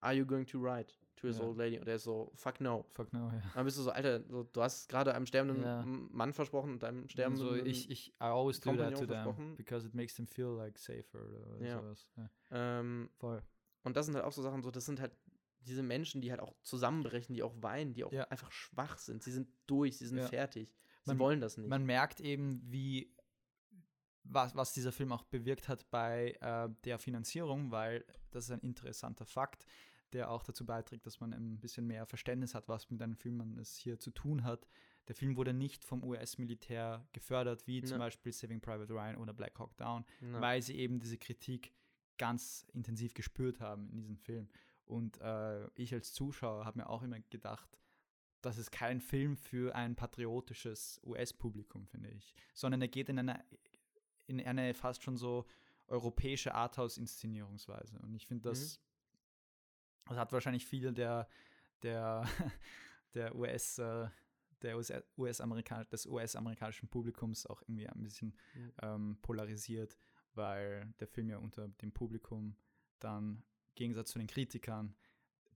are 0.00 0.14
you 0.14 0.26
going 0.26 0.44
to 0.46 0.58
ride? 0.58 0.92
To 1.16 1.26
his 1.26 1.38
ja. 1.38 1.44
old 1.44 1.56
lady. 1.56 1.78
Und 1.78 1.88
er 1.88 1.96
ist 1.96 2.04
so, 2.04 2.30
fuck 2.34 2.60
no. 2.60 2.86
Fuck 2.90 3.12
no, 3.12 3.30
ja. 3.30 3.42
Dann 3.54 3.64
bist 3.64 3.78
du 3.78 3.82
so, 3.82 3.90
Alter, 3.90 4.22
so, 4.28 4.44
du 4.44 4.62
hast 4.62 4.88
gerade 4.88 5.14
einem 5.14 5.26
sterbenden 5.26 5.62
ja. 5.62 5.84
Mann 5.84 6.32
versprochen 6.32 6.72
und 6.72 6.82
deinem 6.82 7.08
sterbenden 7.08 7.46
so, 7.46 7.54
ich, 7.54 7.90
ich, 7.90 8.08
I 8.20 8.24
always 8.24 8.60
do 8.60 8.74
that 8.76 8.94
to 8.98 9.06
them, 9.06 9.56
because 9.56 9.86
it 9.86 9.94
makes 9.94 10.14
them 10.14 10.26
feel 10.26 10.48
like 10.48 10.78
safer 10.78 11.20
oder 11.24 11.66
ja. 11.66 11.80
sowas. 11.80 12.08
Ja. 12.16 12.30
Ähm, 12.50 13.10
Voll. 13.16 13.42
Und 13.82 13.96
das 13.96 14.06
sind 14.06 14.14
halt 14.14 14.24
auch 14.24 14.32
so 14.32 14.42
Sachen, 14.42 14.62
so, 14.62 14.70
das 14.70 14.84
sind 14.84 15.00
halt 15.00 15.12
diese 15.60 15.82
Menschen, 15.82 16.20
die 16.20 16.30
halt 16.30 16.40
auch 16.40 16.54
zusammenbrechen, 16.62 17.34
die 17.34 17.42
auch 17.42 17.54
weinen, 17.60 17.92
die 17.92 18.04
auch 18.04 18.12
einfach 18.30 18.52
schwach 18.52 18.98
sind. 18.98 19.22
Sie 19.22 19.32
sind 19.32 19.48
durch, 19.66 19.98
sie 19.98 20.06
sind 20.06 20.22
fertig. 20.22 20.72
Sie 21.02 21.10
man, 21.10 21.18
wollen 21.18 21.40
das 21.40 21.56
nicht. 21.56 21.68
Man 21.68 21.84
merkt 21.84 22.20
eben, 22.20 22.60
wie 22.64 23.12
was, 24.24 24.54
was 24.56 24.72
dieser 24.72 24.92
Film 24.92 25.12
auch 25.12 25.24
bewirkt 25.24 25.68
hat 25.68 25.88
bei 25.90 26.36
äh, 26.40 26.68
der 26.84 26.98
Finanzierung, 26.98 27.70
weil 27.70 28.04
das 28.30 28.44
ist 28.44 28.50
ein 28.50 28.60
interessanter 28.60 29.24
Fakt 29.24 29.64
der 30.12 30.30
auch 30.30 30.42
dazu 30.42 30.64
beiträgt, 30.64 31.06
dass 31.06 31.20
man 31.20 31.32
ein 31.32 31.58
bisschen 31.60 31.86
mehr 31.86 32.06
Verständnis 32.06 32.54
hat, 32.54 32.68
was 32.68 32.90
mit 32.90 33.02
einem 33.02 33.16
Film 33.16 33.36
man 33.38 33.58
es 33.58 33.76
hier 33.76 33.98
zu 33.98 34.10
tun 34.10 34.44
hat. 34.44 34.66
Der 35.08 35.14
Film 35.14 35.36
wurde 35.36 35.52
nicht 35.52 35.84
vom 35.84 36.02
US-Militär 36.02 37.06
gefördert, 37.12 37.66
wie 37.66 37.82
zum 37.82 37.98
Beispiel 37.98 38.32
Saving 38.32 38.60
Private 38.60 38.92
Ryan 38.92 39.16
oder 39.16 39.32
Black 39.32 39.58
Hawk 39.58 39.76
Down, 39.76 40.04
no. 40.20 40.40
weil 40.40 40.62
sie 40.62 40.76
eben 40.76 40.98
diese 40.98 41.18
Kritik 41.18 41.72
ganz 42.18 42.66
intensiv 42.72 43.14
gespürt 43.14 43.60
haben 43.60 43.88
in 43.90 43.98
diesem 43.98 44.16
Film. 44.16 44.48
Und 44.84 45.20
äh, 45.20 45.68
ich 45.74 45.92
als 45.92 46.12
Zuschauer 46.12 46.64
habe 46.64 46.78
mir 46.78 46.88
auch 46.88 47.02
immer 47.02 47.20
gedacht, 47.20 47.68
das 48.40 48.58
ist 48.58 48.70
kein 48.70 49.00
Film 49.00 49.36
für 49.36 49.74
ein 49.74 49.96
patriotisches 49.96 51.00
US-Publikum, 51.04 51.86
finde 51.86 52.10
ich, 52.10 52.34
sondern 52.54 52.80
er 52.80 52.88
geht 52.88 53.08
in 53.08 53.18
eine, 53.18 53.44
in 54.26 54.40
eine 54.40 54.74
fast 54.74 55.02
schon 55.02 55.16
so 55.16 55.46
europäische 55.88 56.54
Arthouse-Inszenierungsweise. 56.54 57.98
Und 58.00 58.14
ich 58.14 58.26
finde 58.26 58.48
das 58.48 58.78
mhm. 58.78 58.85
Das 60.06 60.16
hat 60.16 60.32
wahrscheinlich 60.32 60.66
viel 60.66 60.92
der, 60.92 61.28
der, 61.82 62.24
der 63.14 63.34
US, 63.34 63.78
äh, 63.78 64.08
der 64.62 64.76
US, 64.76 64.92
US 65.16 65.42
des 65.90 66.06
US-amerikanischen 66.06 66.88
Publikums 66.88 67.46
auch 67.46 67.62
irgendwie 67.62 67.88
ein 67.88 68.02
bisschen 68.02 68.36
mhm. 68.54 68.72
ähm, 68.82 69.18
polarisiert, 69.22 69.96
weil 70.34 70.92
der 71.00 71.08
Film 71.08 71.28
ja 71.30 71.38
unter 71.38 71.68
dem 71.68 71.92
Publikum 71.92 72.56
dann 72.98 73.42
im 73.68 73.74
Gegensatz 73.74 74.10
zu 74.12 74.18
den 74.18 74.28
Kritikern 74.28 74.96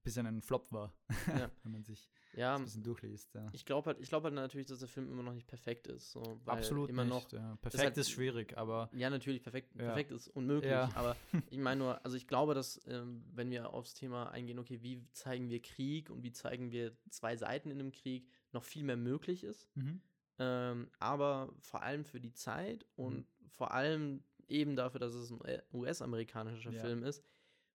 bisschen 0.03 0.25
ein 0.25 0.41
Flop 0.41 0.71
war, 0.71 0.93
ja. 1.27 1.49
wenn 1.63 1.71
man 1.71 1.83
sich 1.83 2.09
ja, 2.33 2.55
ein 2.55 2.63
bisschen 2.63 2.83
durchliest. 2.83 3.33
Ja. 3.35 3.49
Ich 3.51 3.65
glaube 3.65 3.87
halt, 3.87 4.01
glaub 4.07 4.23
halt 4.23 4.33
natürlich, 4.33 4.67
dass 4.67 4.79
der 4.79 4.87
Film 4.87 5.09
immer 5.09 5.23
noch 5.23 5.33
nicht 5.33 5.47
perfekt 5.47 5.87
ist. 5.87 6.11
So, 6.11 6.39
Absolut 6.45 6.89
immer 6.89 7.03
nicht. 7.03 7.13
Noch, 7.13 7.31
ja. 7.31 7.57
Perfekt 7.61 7.83
halt, 7.83 7.97
ist 7.97 8.09
schwierig, 8.09 8.57
aber. 8.57 8.89
Ja, 8.93 9.09
natürlich, 9.09 9.43
perfekt, 9.43 9.75
perfekt 9.75 10.11
ist 10.11 10.27
unmöglich. 10.29 10.71
Aber 10.71 11.15
ich 11.49 11.57
meine 11.57 11.79
nur, 11.79 12.05
also 12.05 12.17
ich 12.17 12.27
glaube, 12.27 12.53
dass, 12.53 12.79
ähm, 12.87 13.23
wenn 13.33 13.51
wir 13.51 13.73
aufs 13.73 13.93
Thema 13.93 14.31
eingehen, 14.31 14.59
okay, 14.59 14.81
wie 14.81 15.05
zeigen 15.11 15.49
wir 15.49 15.61
Krieg 15.61 16.09
und 16.09 16.23
wie 16.23 16.31
zeigen 16.31 16.71
wir 16.71 16.95
zwei 17.09 17.35
Seiten 17.35 17.69
in 17.69 17.79
einem 17.79 17.91
Krieg, 17.91 18.27
noch 18.53 18.63
viel 18.63 18.83
mehr 18.83 18.97
möglich 18.97 19.43
ist. 19.43 19.69
Mhm. 19.75 20.01
Ähm, 20.39 20.89
aber 20.99 21.53
vor 21.59 21.83
allem 21.83 22.05
für 22.05 22.19
die 22.19 22.33
Zeit 22.33 22.85
und 22.95 23.17
mhm. 23.17 23.49
vor 23.49 23.71
allem 23.71 24.23
eben 24.47 24.75
dafür, 24.75 24.99
dass 24.99 25.13
es 25.13 25.31
ein 25.31 25.41
äh, 25.45 25.61
US-amerikanischer 25.73 26.73
Film 26.73 27.03
ist, 27.03 27.23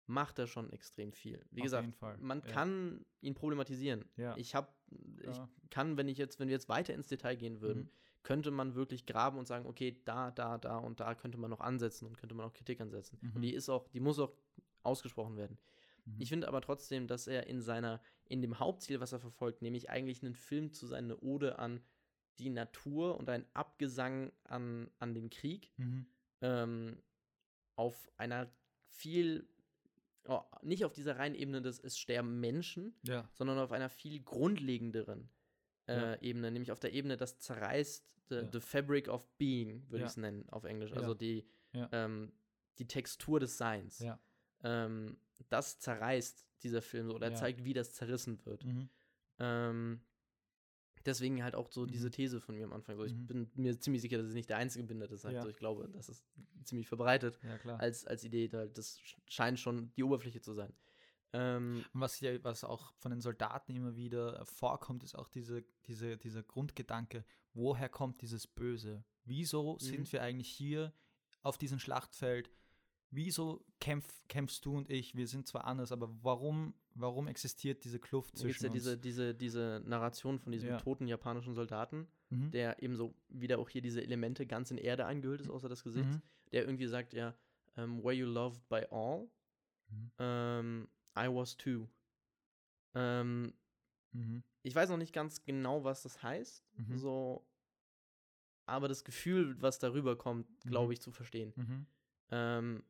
macht 0.07 0.39
er 0.39 0.47
schon 0.47 0.71
extrem 0.71 1.13
viel. 1.13 1.45
Wie 1.51 1.61
Auf 1.61 1.65
gesagt, 1.65 1.89
man 2.21 2.41
ja. 2.41 2.47
kann 2.47 3.05
ihn 3.21 3.35
problematisieren. 3.35 4.05
Ja. 4.17 4.37
Ich 4.37 4.55
habe, 4.55 4.69
ich 5.21 5.37
ja. 5.37 5.49
kann, 5.71 5.97
wenn 5.97 6.09
ich 6.09 6.19
jetzt, 6.19 6.39
wenn 6.39 6.49
wir 6.49 6.55
jetzt 6.55 6.69
weiter 6.69 6.95
ins 6.95 7.09
Detail 7.09 7.37
gehen 7.37 7.61
würden, 7.61 7.85
mhm. 7.85 7.91
könnte 8.23 8.51
man 8.51 8.75
wirklich 8.75 9.07
graben 9.07 9.39
und 9.39 9.47
sagen, 9.47 9.67
okay, 9.67 10.01
da, 10.05 10.31
da, 10.31 10.59
da 10.59 10.79
und 10.79 11.01
da 11.01 11.15
könnte 11.15 11.39
man 11.39 11.51
noch 11.51 11.61
ansetzen 11.61 12.07
und 12.07 12.19
könnte 12.19 12.35
man 12.35 12.47
auch 12.47 12.53
Kritik 12.53 12.81
ansetzen. 12.81 13.19
Mhm. 13.21 13.33
Und 13.35 13.43
die 13.43 13.55
ist 13.55 13.69
auch, 13.69 13.89
die 13.89 14.01
muss 14.01 14.19
auch 14.19 14.33
ausgesprochen 14.83 15.37
werden. 15.37 15.59
Mhm. 16.05 16.17
Ich 16.19 16.29
finde 16.29 16.49
aber 16.49 16.61
trotzdem, 16.61 17.07
dass 17.07 17.27
er 17.27 17.47
in 17.47 17.63
seiner, 17.63 18.03
in 18.27 18.43
dem 18.43 18.59
Hauptziel, 18.59 19.01
was 19.01 19.13
er 19.13 19.21
verfolgt, 19.21 19.63
nämlich 19.63 19.91
eigentlich 19.91 20.23
einen 20.23 20.35
Film 20.35 20.73
zu 20.73 20.87
sein, 20.87 21.05
eine 21.05 21.19
Ode 21.21 21.59
an 21.59 21.81
die 22.39 22.51
Natur 22.51 23.17
und 23.17 23.29
ein 23.31 23.47
Abgesang 23.55 24.33
an, 24.45 24.91
an 24.99 25.15
den 25.15 25.31
Krieg, 25.31 25.71
mhm. 25.77 26.07
ähm, 26.41 27.03
auf 27.77 28.11
einer 28.17 28.51
viel, 28.89 29.49
oh, 30.27 30.43
nicht 30.63 30.85
auf 30.85 30.93
dieser 30.93 31.19
reinen 31.19 31.35
Ebene 31.35 31.63
des 31.63 31.79
es 31.79 31.99
sterben 31.99 32.41
Menschen, 32.41 32.95
ja. 33.03 33.29
sondern 33.35 33.59
auf 33.59 33.73
einer 33.73 33.89
viel 33.89 34.23
grundlegenderen 34.23 35.31
äh, 35.87 35.95
ja. 35.95 36.23
Ebene, 36.23 36.51
nämlich 36.51 36.73
auf 36.73 36.81
der 36.81 36.93
Ebene, 36.93 37.17
das 37.17 37.39
zerreißt 37.39 38.05
the, 38.29 38.35
ja. 38.37 38.49
the 38.53 38.61
fabric 38.61 39.09
of 39.09 39.29
being, 39.39 39.85
würde 39.91 40.05
ich 40.05 40.11
es 40.11 40.17
nennen 40.17 40.49
auf 40.49 40.65
Englisch. 40.65 40.93
Also 40.93 41.15
die, 41.15 41.47
ähm, 41.93 42.33
die 42.79 42.87
Textur 42.87 43.41
des 43.41 43.59
Seins. 43.59 44.05
Ähm, 44.63 45.19
das 45.51 45.79
zerreißt 45.79 46.47
dieser 46.63 46.81
Film 46.81 47.09
so, 47.09 47.15
oder 47.15 47.35
zeigt, 47.35 47.65
wie 47.65 47.75
das 47.75 47.93
zerrissen 47.93 48.45
wird. 48.47 48.65
Mhm. 48.65 48.89
Ähm, 49.39 50.01
deswegen 51.07 51.43
halt 51.43 51.55
auch 51.55 51.71
so 51.71 51.83
mhm. 51.83 51.89
diese 51.89 52.11
These 52.11 52.41
von 52.41 52.55
mir 52.55 52.65
am 52.65 52.73
Anfang. 52.73 52.97
So, 52.97 53.05
ich 53.05 53.15
mhm. 53.15 53.27
bin 53.27 53.51
mir 53.55 53.79
ziemlich 53.79 54.03
sicher, 54.03 54.19
dass 54.19 54.29
ich 54.29 54.35
nicht 54.35 54.51
der 54.51 54.59
Einzige 54.59 54.85
bin, 54.85 54.99
der 54.99 55.09
das 55.09 55.23
sagt. 55.23 55.35
Ja. 55.35 55.43
So, 55.43 55.49
ich 55.49 55.57
glaube, 55.57 55.89
das 55.93 56.09
ist 56.09 56.25
ziemlich 56.65 56.89
verbreitet 56.89 57.39
ja, 57.43 57.77
als, 57.77 58.07
als 58.07 58.25
Idee. 58.25 58.49
Das 58.49 59.01
scheint 59.27 59.59
schon 59.59 59.93
die 59.97 60.03
Oberfläche 60.03 60.41
zu 60.41 60.53
sein. 60.53 60.73
Ähm, 61.33 61.85
was, 61.93 62.21
ja, 62.21 62.43
was 62.45 62.63
auch 62.63 62.93
von 62.99 63.11
den 63.11 63.21
Soldaten 63.21 63.75
immer 63.75 63.97
wieder 63.97 64.45
vorkommt, 64.47 65.03
ist 65.03 65.17
auch 65.17 65.29
diese, 65.29 65.65
diese, 65.87 66.17
dieser 66.17 66.45
Grundgedanke, 66.45 67.25
woher 67.55 67.89
kommt 67.89 68.23
dieses 68.23 68.47
Böse? 68.47 69.05
Wieso 69.25 69.77
sind 69.81 70.01
mhm. 70.01 70.13
wir 70.13 70.23
eigentlich 70.23 70.49
hier 70.49 70.93
auf 71.43 71.59
diesem 71.59 71.81
Schlachtfeld? 71.81 72.51
Wieso 73.15 73.65
kämpf, 73.81 74.23
kämpfst 74.29 74.65
du 74.65 74.77
und 74.77 74.91
ich? 74.91 75.15
Wir 75.15 75.27
sind 75.27 75.47
zwar 75.47 75.65
anders, 75.65 75.93
aber 75.93 76.11
warum, 76.23 76.75
warum 76.95 77.29
existiert 77.29 77.85
diese 77.85 77.99
Kluft 77.99 78.37
zwischen 78.37 78.65
ja 78.65 78.71
uns? 78.71 78.83
Diese, 78.83 78.99
diese, 78.99 79.35
diese 79.35 79.83
Narration 79.87 80.39
von 80.39 80.53
diesem 80.53 80.71
ja. 80.71 80.79
toten 80.79 81.07
japanischen 81.07 81.55
Soldaten, 81.55 82.09
mhm. 82.31 82.51
der 82.51 82.83
eben 82.83 82.97
so 82.97 83.15
wieder 83.29 83.59
auch 83.59 83.69
hier 83.69 83.83
diese 83.83 84.03
Elemente 84.03 84.47
ganz 84.47 84.71
in 84.71 84.79
Erde 84.79 85.07
eingehüllt 85.07 85.41
ist, 85.41 85.51
außer 85.51 85.69
das 85.69 85.85
Gesicht, 85.85 86.09
mhm. 86.09 86.23
der 86.53 86.65
irgendwie 86.65 86.87
sagt, 86.87 87.15
ja, 87.15 87.35
ähm, 87.77 88.03
were 88.03 88.15
you 88.15 88.27
loved 88.27 88.69
by 88.69 88.85
all? 88.91 89.29
Mhm. 89.89 90.11
Ähm, 90.19 90.89
I 91.17 91.29
was 91.29 91.57
too. 91.57 91.89
Ähm, 92.95 93.55
mhm. 94.13 94.43
ich 94.63 94.75
weiß 94.75 94.89
noch 94.89 94.97
nicht 94.97 95.13
ganz 95.13 95.45
genau, 95.45 95.85
was 95.85 96.03
das 96.03 96.23
heißt, 96.23 96.65
mhm. 96.77 96.99
so, 96.99 97.47
aber 98.67 98.89
das 98.89 99.05
Gefühl, 99.05 99.61
was 99.61 99.79
darüber 99.79 100.17
kommt, 100.17 100.47
glaube 100.61 100.87
mhm. 100.87 100.93
ich, 100.93 101.01
zu 101.01 101.11
verstehen. 101.11 101.87
Ähm, 102.31 102.83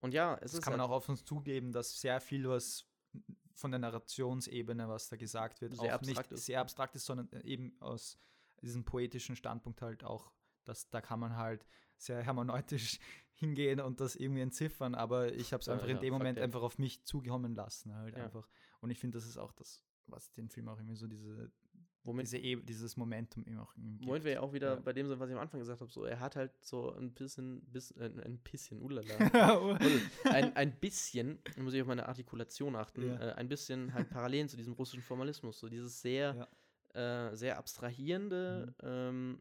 und 0.00 0.14
ja, 0.14 0.34
es 0.36 0.52
das 0.52 0.54
ist. 0.54 0.62
Kann 0.62 0.72
man 0.72 0.80
halt 0.80 0.90
auch 0.90 0.96
auf 0.96 1.08
uns 1.08 1.24
zugeben, 1.24 1.72
dass 1.72 2.00
sehr 2.00 2.20
viel 2.20 2.48
was 2.48 2.86
von 3.54 3.70
der 3.72 3.80
Narrationsebene, 3.80 4.88
was 4.88 5.08
da 5.08 5.16
gesagt 5.16 5.60
wird, 5.60 5.74
sehr 5.74 5.96
auch 5.96 6.00
nicht 6.02 6.30
ist. 6.30 6.46
sehr 6.46 6.60
abstrakt 6.60 6.94
ist, 6.94 7.06
sondern 7.06 7.28
eben 7.42 7.76
aus 7.80 8.18
diesem 8.62 8.84
poetischen 8.84 9.36
Standpunkt 9.36 9.82
halt 9.82 10.04
auch, 10.04 10.32
dass 10.64 10.88
da 10.90 11.00
kann 11.00 11.20
man 11.20 11.36
halt 11.36 11.66
sehr 11.96 12.22
hermeneutisch 12.22 13.00
hingehen 13.32 13.80
und 13.80 14.00
das 14.00 14.16
irgendwie 14.16 14.42
entziffern, 14.42 14.94
aber 14.94 15.32
ich 15.32 15.52
habe 15.52 15.60
es 15.60 15.68
einfach 15.68 15.88
ja, 15.88 15.94
in 15.94 16.00
dem 16.00 16.12
Moment 16.12 16.38
einfach 16.38 16.62
auf 16.62 16.78
mich 16.78 17.04
zugekommen 17.04 17.54
lassen 17.54 17.94
halt 17.94 18.16
ja. 18.16 18.24
einfach. 18.24 18.48
Und 18.80 18.90
ich 18.90 18.98
finde, 18.98 19.18
das 19.18 19.26
ist 19.26 19.38
auch 19.38 19.52
das, 19.52 19.84
was 20.06 20.32
den 20.32 20.48
Film 20.48 20.68
auch 20.68 20.78
irgendwie 20.78 20.96
so 20.96 21.06
diese 21.06 21.50
Womit 22.08 22.24
diese 22.24 22.38
e 22.38 22.56
dieses 22.56 22.96
Momentum 22.96 23.44
eben 23.44 23.58
auch 23.58 23.74
gibt. 23.74 24.06
Womit 24.06 24.24
wir 24.24 24.32
ja 24.32 24.40
auch 24.40 24.54
wieder 24.54 24.76
ja. 24.76 24.80
bei 24.80 24.94
dem 24.94 25.06
sind, 25.08 25.20
was 25.20 25.28
ich 25.28 25.36
am 25.36 25.42
Anfang 25.42 25.60
gesagt 25.60 25.82
habe, 25.82 25.90
so 25.92 26.06
er 26.06 26.18
hat 26.20 26.36
halt 26.36 26.52
so 26.64 26.94
ein 26.94 27.12
bisschen, 27.12 27.60
bis, 27.66 27.90
äh, 27.90 28.10
ein 28.24 28.38
bisschen, 28.38 28.80
ulala, 28.80 29.04
ein, 30.24 30.56
ein 30.56 30.72
bisschen, 30.80 31.38
muss 31.58 31.74
ich 31.74 31.82
auf 31.82 31.86
meine 31.86 32.08
Artikulation 32.08 32.76
achten, 32.76 33.06
ja. 33.06 33.32
äh, 33.32 33.32
ein 33.34 33.46
bisschen 33.46 33.92
halt 33.92 34.08
Parallelen 34.10 34.48
zu 34.48 34.56
diesem 34.56 34.72
russischen 34.72 35.02
Formalismus, 35.02 35.60
so 35.60 35.68
dieses 35.68 36.00
sehr, 36.00 36.48
ja. 36.94 37.28
äh, 37.30 37.36
sehr 37.36 37.58
abstrahierende 37.58 38.74
mhm. 38.80 38.88
ähm, 38.88 39.40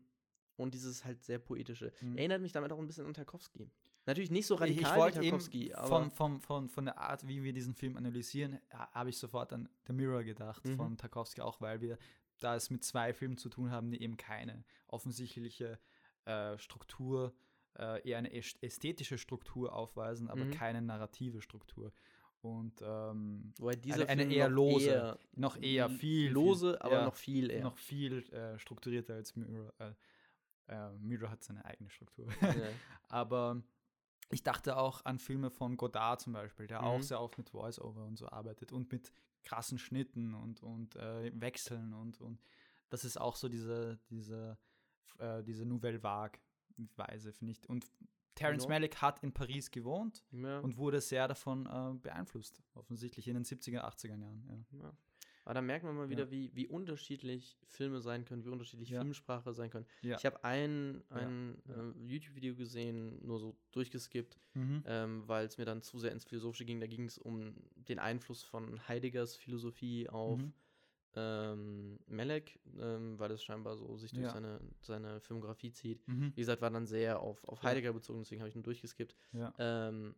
und 0.58 0.74
dieses 0.74 1.06
halt 1.06 1.24
sehr 1.24 1.40
poetische. 1.40 1.94
Mhm. 2.02 2.18
Erinnert 2.18 2.42
mich 2.42 2.52
damit 2.52 2.74
auch 2.74 2.80
ein 2.80 2.88
bisschen 2.88 3.06
an 3.06 3.14
Tarkovsky. 3.14 3.72
Natürlich 4.06 4.32
nicht 4.32 4.46
so 4.46 4.56
radikal 4.56 5.10
ich 5.10 5.16
wie 5.16 5.30
Tarkovsky, 5.30 5.74
aber 5.74 5.88
von, 5.88 6.12
von, 6.12 6.42
von, 6.42 6.70
von 6.70 6.84
der 6.84 6.98
Art, 6.98 7.26
wie 7.26 7.44
wir 7.44 7.54
diesen 7.54 7.76
Film 7.76 7.96
analysieren, 7.96 8.60
habe 8.72 9.10
ich 9.10 9.18
sofort 9.18 9.54
an 9.54 9.70
The 9.86 9.94
Mirror 9.94 10.26
gedacht, 10.26 10.66
mhm. 10.66 10.76
von 10.76 10.98
Tarkovsky 10.98 11.40
auch, 11.40 11.62
weil 11.62 11.80
wir 11.80 11.98
da 12.40 12.56
es 12.56 12.70
mit 12.70 12.84
zwei 12.84 13.14
Filmen 13.14 13.38
zu 13.38 13.50
tun 13.50 13.72
haben, 13.72 13.92
die 13.92 14.02
eben 14.02 14.18
keine 14.18 14.64
offensichtliche 14.88 15.80
äh, 16.26 16.58
Struktur, 16.58 17.34
äh, 17.78 18.08
eher 18.08 18.18
eine 18.18 18.34
ästhetische 18.34 19.18
Struktur 19.18 19.74
aufweisen, 19.74 20.30
aber 20.30 20.46
mhm. 20.46 20.52
keine 20.52 20.82
narrative 20.82 21.42
Struktur. 21.42 21.92
Und 22.42 22.82
ähm, 22.82 23.54
eine, 23.60 24.08
eine 24.08 24.32
eher 24.34 24.48
lose, 24.48 24.90
eher, 24.90 25.20
noch 25.34 25.58
eher 25.62 25.90
viel. 25.90 26.32
Lose, 26.32 26.72
viel, 26.72 26.78
aber 26.78 26.96
ja, 26.96 27.06
noch 27.06 27.16
viel 27.16 27.50
eher. 27.50 27.64
Noch 27.64 27.78
viel 27.78 28.30
äh, 28.32 28.60
strukturierter 28.60 29.16
als 29.16 29.36
Mirror. 29.36 29.74
Äh, 29.80 29.94
äh, 30.68 30.98
Mirror 31.00 31.32
hat 31.32 31.44
seine 31.44 31.66
eigene 31.66 31.90
Struktur. 31.90 32.28
Ja. 32.42 32.54
aber 33.10 33.64
ich 34.30 34.44
dachte 34.44 34.78
auch 34.78 35.06
an 35.06 35.20
Filme 35.20 35.50
von 35.50 35.78
Godard 35.78 36.22
zum 36.22 36.34
Beispiel, 36.34 36.68
der 36.68 36.82
mhm. 36.82 36.88
auch 36.88 37.02
sehr 37.02 37.22
oft 37.22 37.38
mit 37.38 37.50
Voice-Over 37.50 38.06
und 38.06 38.18
so 38.18 38.28
arbeitet 38.28 38.72
und 38.72 38.92
mit 38.92 39.12
krassen 39.44 39.78
Schnitten 39.78 40.34
und, 40.34 40.62
und 40.62 40.96
äh, 40.96 41.32
Wechseln 41.40 41.94
und, 41.94 42.20
und 42.20 42.42
das 42.90 43.06
ist 43.06 43.20
auch 43.20 43.36
so 43.36 43.48
diese, 43.50 44.00
diese, 44.10 44.58
äh, 45.20 45.44
diese 45.44 45.66
Nouvelle 45.66 46.02
Vague-Weise, 46.04 47.32
finde 47.34 47.52
ich. 47.52 47.70
Und 47.70 47.86
Terence 48.36 48.64
ja. 48.64 48.70
Malick 48.70 49.02
hat 49.02 49.24
in 49.24 49.34
Paris 49.34 49.72
gewohnt 49.72 50.24
ja. 50.32 50.60
und 50.60 50.78
wurde 50.78 51.02
sehr 51.02 51.28
davon 51.28 51.66
äh, 51.66 51.98
beeinflusst, 51.98 52.62
offensichtlich 52.74 53.28
in 53.28 53.34
den 53.34 53.44
70er, 53.44 53.82
80er 53.82 54.20
Jahren. 54.20 54.66
Ja. 54.72 54.94
Aber 55.48 55.54
da 55.54 55.62
merkt 55.62 55.86
man 55.86 55.96
mal 55.96 56.10
wieder, 56.10 56.26
ja. 56.26 56.32
wie, 56.32 56.54
wie 56.56 56.68
unterschiedlich 56.68 57.58
Filme 57.64 58.02
sein 58.02 58.26
können, 58.26 58.44
wie 58.44 58.50
unterschiedlich 58.50 58.90
ja. 58.90 59.00
Filmsprache 59.00 59.54
sein 59.54 59.70
können. 59.70 59.86
Ja. 60.02 60.18
Ich 60.18 60.26
habe 60.26 60.44
ein, 60.44 61.02
ein 61.10 61.58
äh, 61.70 62.06
YouTube-Video 62.06 62.54
gesehen, 62.54 63.26
nur 63.26 63.40
so 63.40 63.56
durchgeskippt, 63.72 64.38
mhm. 64.56 64.84
ähm, 64.86 65.24
weil 65.26 65.46
es 65.46 65.58
mir 65.58 65.64
dann 65.64 65.82
zu 65.82 66.00
sehr 66.00 66.12
ins 66.12 66.26
Philosophische 66.26 66.66
ging. 66.66 66.82
Da 66.82 66.88
ging 66.88 67.06
es 67.06 67.18
um 67.18 67.54
den 67.76 67.98
Einfluss 67.98 68.44
von 68.44 68.86
Heideggers 68.90 69.38
Philosophie 69.38 70.10
auf 70.10 70.38
mhm. 70.38 70.54
ähm, 71.16 72.00
Melek, 72.08 72.60
ähm, 72.78 73.18
weil 73.18 73.32
es 73.32 73.42
scheinbar 73.42 73.78
so 73.78 73.96
sich 73.96 74.12
durch 74.12 74.30
seine, 74.30 74.60
seine 74.82 75.22
Filmografie 75.22 75.72
zieht. 75.72 76.06
Mhm. 76.10 76.34
Wie 76.36 76.42
gesagt, 76.42 76.62
war 76.62 76.72
dann 76.72 76.88
sehr 76.88 77.22
auf, 77.22 77.48
auf 77.48 77.64
Heidegger 77.64 77.94
bezogen, 77.94 78.20
deswegen 78.20 78.42
habe 78.42 78.50
ich 78.50 78.56
nur 78.56 78.66
durchgeskippt. 78.66 79.16
Ähm, 79.60 80.14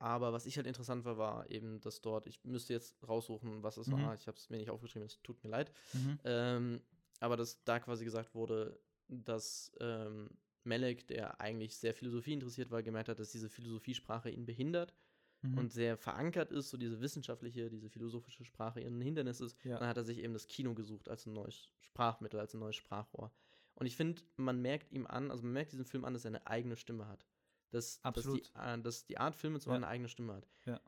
aber 0.00 0.32
was 0.32 0.46
ich 0.46 0.56
halt 0.56 0.66
interessant 0.66 1.04
war, 1.04 1.18
war 1.18 1.50
eben, 1.50 1.78
dass 1.82 2.00
dort, 2.00 2.26
ich 2.26 2.42
müsste 2.42 2.72
jetzt 2.72 2.96
raussuchen, 3.06 3.62
was 3.62 3.76
es 3.76 3.86
mhm. 3.86 3.92
war. 3.92 4.14
Ich 4.14 4.26
habe 4.26 4.38
es 4.38 4.48
mir 4.48 4.56
nicht 4.56 4.70
aufgeschrieben, 4.70 5.06
es 5.06 5.20
tut 5.22 5.44
mir 5.44 5.50
leid. 5.50 5.70
Mhm. 5.92 6.18
Ähm, 6.24 6.80
aber 7.20 7.36
dass 7.36 7.62
da 7.64 7.78
quasi 7.78 8.06
gesagt 8.06 8.34
wurde, 8.34 8.80
dass 9.08 9.72
ähm, 9.78 10.30
Melek, 10.64 11.06
der 11.06 11.38
eigentlich 11.38 11.76
sehr 11.76 11.92
Philosophie 11.92 12.32
interessiert 12.32 12.70
war, 12.70 12.82
gemerkt 12.82 13.10
hat, 13.10 13.20
dass 13.20 13.30
diese 13.30 13.50
Philosophiesprache 13.50 14.30
ihn 14.30 14.46
behindert 14.46 14.94
mhm. 15.42 15.58
und 15.58 15.70
sehr 15.70 15.98
verankert 15.98 16.50
ist, 16.50 16.70
so 16.70 16.78
diese 16.78 17.02
wissenschaftliche, 17.02 17.68
diese 17.68 17.90
philosophische 17.90 18.46
Sprache 18.46 18.80
ein 18.80 19.02
Hindernis 19.02 19.42
ist. 19.42 19.62
Ja. 19.64 19.78
Dann 19.78 19.88
hat 19.88 19.98
er 19.98 20.04
sich 20.04 20.20
eben 20.20 20.32
das 20.32 20.48
Kino 20.48 20.72
gesucht 20.72 21.10
als 21.10 21.26
ein 21.26 21.34
neues 21.34 21.68
Sprachmittel, 21.82 22.40
als 22.40 22.54
ein 22.54 22.60
neues 22.60 22.76
Sprachrohr. 22.76 23.30
Und 23.74 23.84
ich 23.84 23.96
finde, 23.96 24.22
man 24.36 24.62
merkt 24.62 24.92
ihm 24.92 25.06
an, 25.06 25.30
also 25.30 25.42
man 25.42 25.52
merkt 25.52 25.72
diesem 25.72 25.84
Film 25.84 26.06
an, 26.06 26.14
dass 26.14 26.24
er 26.24 26.30
eine 26.30 26.46
eigene 26.46 26.76
Stimme 26.76 27.06
hat 27.06 27.26
dass, 27.70 28.00
Absolut. 28.02 28.42
Dass, 28.42 28.52
die, 28.52 28.58
äh, 28.58 28.82
dass 28.82 29.06
die 29.06 29.18
Art 29.18 29.34
Filme 29.34 29.60
zwar 29.60 29.74
ja. 29.74 29.76
eine 29.78 29.88
eigene 29.88 30.08
Stimme 30.08 30.34
hat. 30.34 30.46
Ja. 30.66 30.80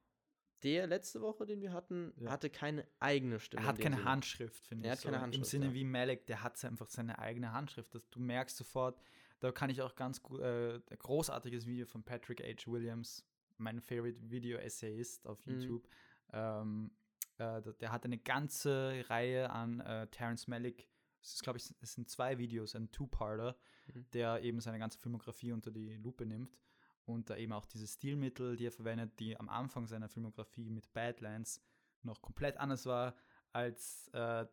Der 0.62 0.86
letzte 0.86 1.20
Woche, 1.20 1.44
den 1.44 1.60
wir 1.60 1.72
hatten, 1.72 2.12
ja. 2.20 2.30
hatte 2.30 2.48
keine 2.48 2.86
eigene 3.00 3.40
Stimme. 3.40 3.62
Er 3.62 3.68
hat 3.68 3.80
keine 3.80 3.96
Sinne. 3.96 4.08
Handschrift, 4.08 4.66
finde 4.66 4.82
ich. 4.82 4.86
Er 4.86 4.92
hat 4.92 5.00
so. 5.00 5.08
keine 5.08 5.20
Handschrift. 5.20 5.44
Im 5.44 5.50
Sinne 5.50 5.66
ja. 5.66 5.74
wie 5.74 5.84
Malek, 5.84 6.26
der 6.26 6.42
hat 6.42 6.64
einfach 6.64 6.88
seine 6.88 7.18
eigene 7.18 7.52
Handschrift. 7.52 7.94
Das, 7.94 8.08
du 8.10 8.20
merkst 8.20 8.56
sofort, 8.56 9.00
da 9.40 9.50
kann 9.50 9.70
ich 9.70 9.82
auch 9.82 9.96
ganz 9.96 10.22
gut, 10.22 10.40
äh, 10.40 10.80
großartiges 10.98 11.66
Video 11.66 11.86
von 11.86 12.04
Patrick 12.04 12.40
H. 12.42 12.70
Williams, 12.70 13.24
mein 13.58 13.80
Favorite 13.80 14.30
Video 14.30 14.58
Essayist 14.58 15.26
auf 15.26 15.44
mhm. 15.46 15.52
YouTube. 15.52 15.82
Mhm. 16.28 16.34
Ähm, 16.34 16.90
äh, 17.38 17.60
der 17.80 17.90
hat 17.90 18.04
eine 18.04 18.18
ganze 18.18 19.04
Reihe 19.08 19.50
an 19.50 19.80
äh, 19.80 20.06
Terence 20.08 20.46
Malick 20.46 20.88
es 21.22 21.34
ist, 21.34 21.42
glaube 21.44 21.58
ich, 21.58 21.72
es 21.80 21.94
sind 21.94 22.10
zwei 22.10 22.38
Videos, 22.38 22.74
ein 22.74 22.90
Two-Parter, 22.90 23.56
mhm. 23.86 24.06
der 24.12 24.42
eben 24.42 24.60
seine 24.60 24.80
ganze 24.80 24.98
Filmografie 24.98 25.52
unter 25.52 25.70
die 25.70 25.94
Lupe 25.96 26.26
nimmt 26.26 26.58
und 27.04 27.30
da 27.30 27.36
eben 27.36 27.52
auch 27.52 27.66
diese 27.66 27.86
Stilmittel, 27.86 28.56
die 28.56 28.66
er 28.66 28.72
verwendet, 28.72 29.18
die 29.18 29.38
am 29.38 29.48
Anfang 29.48 29.86
seiner 29.86 30.08
Filmografie 30.08 30.70
mit 30.70 30.92
Badlands 30.92 31.60
noch 32.02 32.22
komplett 32.22 32.56
anders 32.58 32.86
war 32.86 33.14
als, 33.52 34.08
äh, 34.14 34.46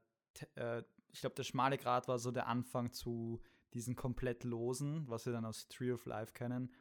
äh, 0.56 0.84
ich 1.12 1.22
glaube, 1.22 1.36
der 1.36 1.44
schmale 1.44 1.78
Grat 1.78 2.08
war 2.08 2.20
so 2.20 2.32
der 2.32 2.48
Anfang 2.48 2.92
zu 2.92 3.42
diesen 3.74 3.96
komplett 3.96 4.44
losen, 4.44 5.08
was 5.08 5.26
wir 5.26 5.34
dann 5.34 5.46
aus 5.46 5.68
Tree 5.68 5.92
of 5.92 6.06
Life 6.06 6.34
kennen. 6.34 6.74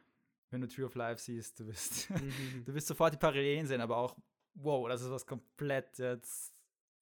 Wenn 0.49 0.61
du 0.61 0.67
Tree 0.67 0.83
of 0.83 0.95
Life 0.95 1.21
siehst, 1.21 1.59
du 1.59 1.67
wirst, 1.67 2.09
mhm. 2.09 2.63
du 2.65 2.73
wirst 2.73 2.87
sofort 2.87 3.13
die 3.13 3.17
Parallelen 3.17 3.67
sehen, 3.67 3.81
aber 3.81 3.97
auch, 3.97 4.17
wow, 4.55 4.87
das 4.87 5.01
ist 5.01 5.11
was 5.11 5.25
komplett 5.25 5.97
jetzt, 5.99 6.53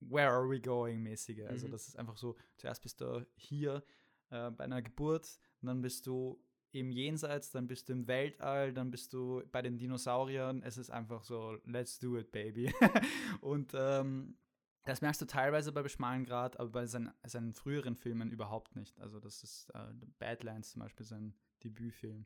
where 0.02 0.30
are 0.30 0.50
we 0.50 0.60
going 0.60 1.02
mäßige. 1.02 1.46
Also 1.48 1.68
mhm. 1.68 1.72
das 1.72 1.88
ist 1.88 1.98
einfach 1.98 2.18
so, 2.18 2.36
zuerst 2.58 2.82
bist 2.84 3.02
du 3.02 3.26
hier 3.36 3.84
äh, 4.30 4.52
bei 4.52 4.66
einer 4.66 4.82
Geburt 4.82 5.40
und 5.62 5.68
dann 5.68 5.82
bist 5.82 6.06
du 6.06 6.42
im 6.80 6.92
Jenseits, 6.92 7.52
dann 7.52 7.68
bist 7.68 7.90
du 7.90 7.94
im 7.94 8.08
Weltall, 8.08 8.74
dann 8.74 8.92
bist 8.92 9.14
du 9.14 9.44
bei 9.52 9.62
den 9.62 9.78
Dinosauriern. 9.78 10.62
Es 10.64 10.78
ist 10.78 10.90
einfach 10.90 11.24
so, 11.24 11.58
let's 11.66 12.00
do 12.00 12.18
it, 12.18 12.32
baby. 12.32 12.74
und 13.42 13.74
ähm, 13.74 14.38
das 14.86 15.02
merkst 15.02 15.22
du 15.22 15.26
teilweise 15.26 15.72
bei 15.72 15.82
Beschmalengrad, 15.82 16.60
aber 16.60 16.70
bei 16.70 16.86
seinen, 16.86 17.12
seinen, 17.26 17.54
früheren 17.54 17.96
Filmen 17.96 18.32
überhaupt 18.32 18.76
nicht. 18.76 19.00
Also 19.00 19.20
das 19.20 19.44
ist 19.44 19.70
äh, 19.72 19.94
Badlands 20.20 20.72
zum 20.72 20.82
Beispiel, 20.82 21.06
sein 21.06 21.34
Debütfilm, 21.64 22.26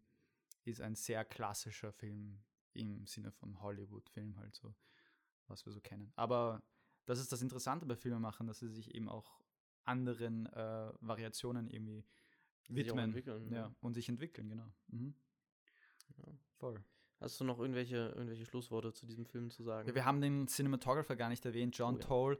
ist 0.64 0.82
ein 0.82 0.95
sehr 0.95 1.26
klassischer 1.26 1.91
Film 1.91 2.39
im 2.74 3.08
Sinne 3.08 3.32
von 3.32 3.62
Hollywood-Film 3.62 4.38
halt 4.38 4.56
so, 4.56 4.76
was 5.47 5.66
wir 5.66 5.74
so 5.74 5.82
kennen. 5.82 6.14
Aber 6.16 6.62
das 7.06 7.20
ist 7.20 7.32
das 7.32 7.41
Interessante 7.41 7.86
bei 7.86 7.95
Filmemachern, 7.95 8.47
dass 8.47 8.60
sie 8.60 8.70
sich 8.70 8.93
eben 8.93 9.10
auch 9.10 9.41
anderen 9.84 10.45
äh, 10.47 10.93
Variationen 10.99 11.68
irgendwie 11.68 12.06
widmen 12.76 13.15
ja, 13.26 13.38
ja, 13.49 13.76
und 13.82 13.93
sich 13.93 14.09
entwickeln, 14.09 14.49
genau. 14.49 14.72
Mhm. 14.88 15.13
Ja. 16.17 16.26
Voll. 16.57 16.84
Hast 17.19 17.39
du 17.39 17.43
noch 17.43 17.59
irgendwelche, 17.59 18.13
irgendwelche 18.15 18.45
Schlussworte 18.45 18.93
zu 18.93 19.05
diesem 19.05 19.26
Film 19.26 19.51
zu 19.51 19.63
sagen? 19.63 19.88
Ja, 19.88 19.95
wir 19.95 20.05
haben 20.05 20.22
den 20.22 20.47
Cinematographer 20.47 21.15
gar 21.15 21.30
nicht 21.30 21.45
erwähnt, 21.45 21.78
John 21.78 21.95
oh, 21.95 21.99
ja. 21.99 22.05
Toll. 22.05 22.39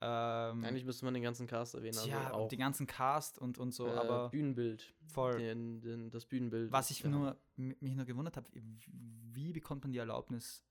Ähm, 0.00 0.64
Eigentlich 0.64 0.84
müsste 0.84 1.04
man 1.04 1.14
den 1.14 1.22
ganzen 1.22 1.46
Cast 1.46 1.74
erwähnen. 1.74 1.96
Also 1.96 2.08
ja, 2.08 2.32
auch, 2.32 2.48
den 2.48 2.58
ganzen 2.58 2.86
Cast 2.86 3.38
und, 3.38 3.58
und 3.58 3.72
so, 3.72 3.86
äh, 3.86 3.90
aber. 3.90 4.30
Bühnenbild. 4.30 4.94
Voll. 5.06 5.38
Den, 5.38 5.80
den, 5.80 6.10
das 6.10 6.24
Bühnenbild. 6.24 6.72
Was 6.72 6.90
ich 6.90 7.04
nur, 7.04 7.36
mich 7.56 7.94
nur 7.94 8.04
gewundert 8.04 8.36
habe, 8.36 8.48
wie 8.54 9.52
bekommt 9.52 9.84
man 9.84 9.92
die 9.92 9.98
Erlaubnis, 9.98 10.64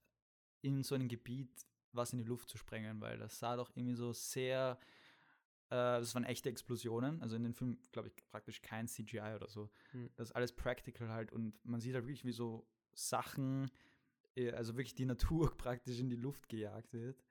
in 0.60 0.82
so 0.82 0.94
einem 0.94 1.08
Gebiet 1.08 1.50
was 1.92 2.12
in 2.12 2.18
die 2.18 2.24
Luft 2.24 2.48
zu 2.48 2.58
sprengen, 2.58 3.00
weil 3.00 3.18
das 3.18 3.38
sah 3.38 3.56
doch 3.56 3.70
irgendwie 3.74 3.94
so 3.94 4.12
sehr 4.12 4.78
das 5.72 6.14
waren 6.14 6.24
echte 6.24 6.48
Explosionen. 6.48 7.20
Also 7.22 7.36
in 7.36 7.42
dem 7.42 7.54
Film, 7.54 7.78
glaube 7.92 8.08
ich, 8.08 8.14
praktisch 8.30 8.62
kein 8.62 8.88
CGI 8.88 9.34
oder 9.36 9.48
so. 9.48 9.70
Hm. 9.92 10.10
Das 10.16 10.28
ist 10.28 10.36
alles 10.36 10.52
practical 10.52 11.08
halt 11.08 11.32
und 11.32 11.54
man 11.64 11.80
sieht 11.80 11.94
halt 11.94 12.04
wirklich, 12.04 12.24
wie 12.24 12.32
so 12.32 12.66
Sachen, 12.94 13.70
äh, 14.36 14.52
also 14.52 14.76
wirklich 14.76 14.94
die 14.94 15.06
Natur 15.06 15.50
praktisch 15.56 15.98
in 15.98 16.10
die 16.10 16.16
Luft 16.16 16.48
gejagt 16.48 16.92
wird. 16.92 17.24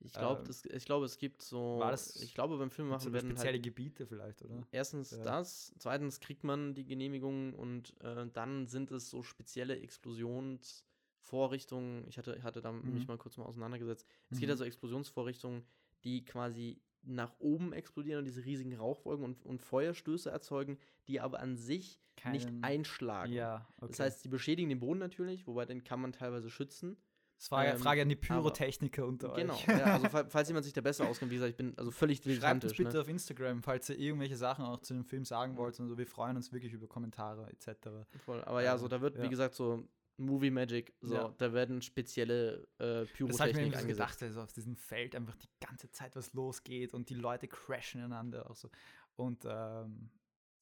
Ich 0.00 0.12
glaube, 0.12 0.44
ähm, 0.46 0.54
ich 0.76 0.84
glaube, 0.84 1.06
es 1.06 1.18
gibt 1.18 1.42
so. 1.42 1.80
War 1.80 1.90
das, 1.90 2.22
ich 2.22 2.32
glaube, 2.34 2.56
beim 2.58 2.70
Film 2.70 2.86
machen 2.88 3.12
werden 3.12 3.30
spezielle 3.30 3.54
halt, 3.54 3.64
Gebiete 3.64 4.06
vielleicht, 4.06 4.42
oder? 4.42 4.64
Erstens 4.70 5.10
ja. 5.10 5.24
das, 5.24 5.74
zweitens 5.78 6.20
kriegt 6.20 6.44
man 6.44 6.74
die 6.74 6.84
Genehmigung 6.84 7.52
und 7.54 8.00
äh, 8.02 8.28
dann 8.32 8.68
sind 8.68 8.92
es 8.92 9.10
so 9.10 9.24
spezielle 9.24 9.80
Explosionsvorrichtungen. 9.80 12.06
Ich 12.06 12.16
hatte, 12.16 12.40
hatte 12.44 12.60
da 12.60 12.70
mhm. 12.70 12.94
mich 12.94 13.08
mal 13.08 13.18
kurz 13.18 13.36
mal 13.38 13.46
auseinandergesetzt. 13.46 14.06
Es 14.30 14.36
mhm. 14.36 14.42
geht 14.42 14.50
also 14.50 14.62
Explosionsvorrichtungen, 14.62 15.64
die 16.04 16.24
quasi 16.24 16.80
nach 17.08 17.34
oben 17.38 17.72
explodieren 17.72 18.20
und 18.20 18.24
diese 18.24 18.44
riesigen 18.44 18.74
Rauchwolken 18.74 19.24
und, 19.24 19.44
und 19.44 19.62
Feuerstöße 19.62 20.30
erzeugen, 20.30 20.78
die 21.06 21.20
aber 21.20 21.40
an 21.40 21.56
sich 21.56 22.00
Keinen, 22.16 22.32
nicht 22.32 22.48
einschlagen. 22.62 23.32
Ja, 23.32 23.66
okay. 23.78 23.86
Das 23.90 24.00
heißt, 24.00 24.24
die 24.24 24.28
beschädigen 24.28 24.68
den 24.68 24.80
Boden 24.80 24.98
natürlich, 24.98 25.46
wobei 25.46 25.64
den 25.64 25.84
kann 25.84 26.00
man 26.00 26.12
teilweise 26.12 26.50
schützen. 26.50 26.96
Das 27.38 27.52
war 27.52 27.64
ja 27.64 27.72
ähm, 27.74 27.78
Frage 27.78 28.02
an 28.02 28.08
die 28.08 28.16
Pyrotechniker 28.16 29.02
aber, 29.02 29.08
unter 29.08 29.32
genau, 29.34 29.54
euch. 29.54 29.64
Genau, 29.64 29.78
ja, 29.78 29.94
also 29.94 30.08
falls 30.08 30.48
jemand 30.48 30.64
sich 30.64 30.72
da 30.72 30.80
besser 30.80 31.06
auskennt, 31.06 31.30
wie 31.30 31.36
gesagt, 31.36 31.50
ich 31.50 31.56
bin 31.56 31.72
also 31.78 31.92
völlig 31.92 32.20
dilettantisch. 32.20 32.70
Schreibt 32.70 32.80
uns 32.80 32.88
bitte 32.88 32.96
ne? 32.96 33.00
auf 33.02 33.08
Instagram, 33.08 33.62
falls 33.62 33.88
ihr 33.90 33.98
irgendwelche 33.98 34.36
Sachen 34.36 34.64
auch 34.64 34.80
zu 34.80 34.94
dem 34.94 35.04
Film 35.04 35.24
sagen 35.24 35.56
wollt 35.56 35.78
und 35.78 35.86
so. 35.86 35.96
Wir 35.96 36.06
freuen 36.06 36.36
uns 36.36 36.52
wirklich 36.52 36.72
über 36.72 36.88
Kommentare 36.88 37.48
etc. 37.50 37.88
Voll, 38.24 38.42
aber 38.42 38.64
ja, 38.64 38.76
so 38.76 38.88
da 38.88 39.00
wird, 39.00 39.16
ja. 39.16 39.22
wie 39.22 39.28
gesagt, 39.28 39.54
so 39.54 39.84
Movie 40.18 40.50
Magic, 40.50 40.92
so, 41.00 41.14
ja. 41.14 41.34
da 41.38 41.52
werden 41.52 41.80
spezielle 41.80 42.66
äh, 42.78 43.06
Pyrotechnik 43.06 43.28
das 43.28 43.40
ich 43.48 43.56
mir 43.56 43.62
angesetzt. 43.64 43.86
gedacht, 43.86 44.22
also 44.22 44.42
auf 44.42 44.52
diesem 44.52 44.76
Feld 44.76 45.14
einfach 45.14 45.36
die 45.36 45.48
ganze 45.60 45.90
Zeit 45.90 46.16
was 46.16 46.32
losgeht 46.32 46.92
und 46.92 47.08
die 47.08 47.14
Leute 47.14 47.46
crashen 47.46 48.02
einander 48.02 48.50
auch 48.50 48.56
so. 48.56 48.68
Und 49.14 49.44
ähm, 49.46 50.10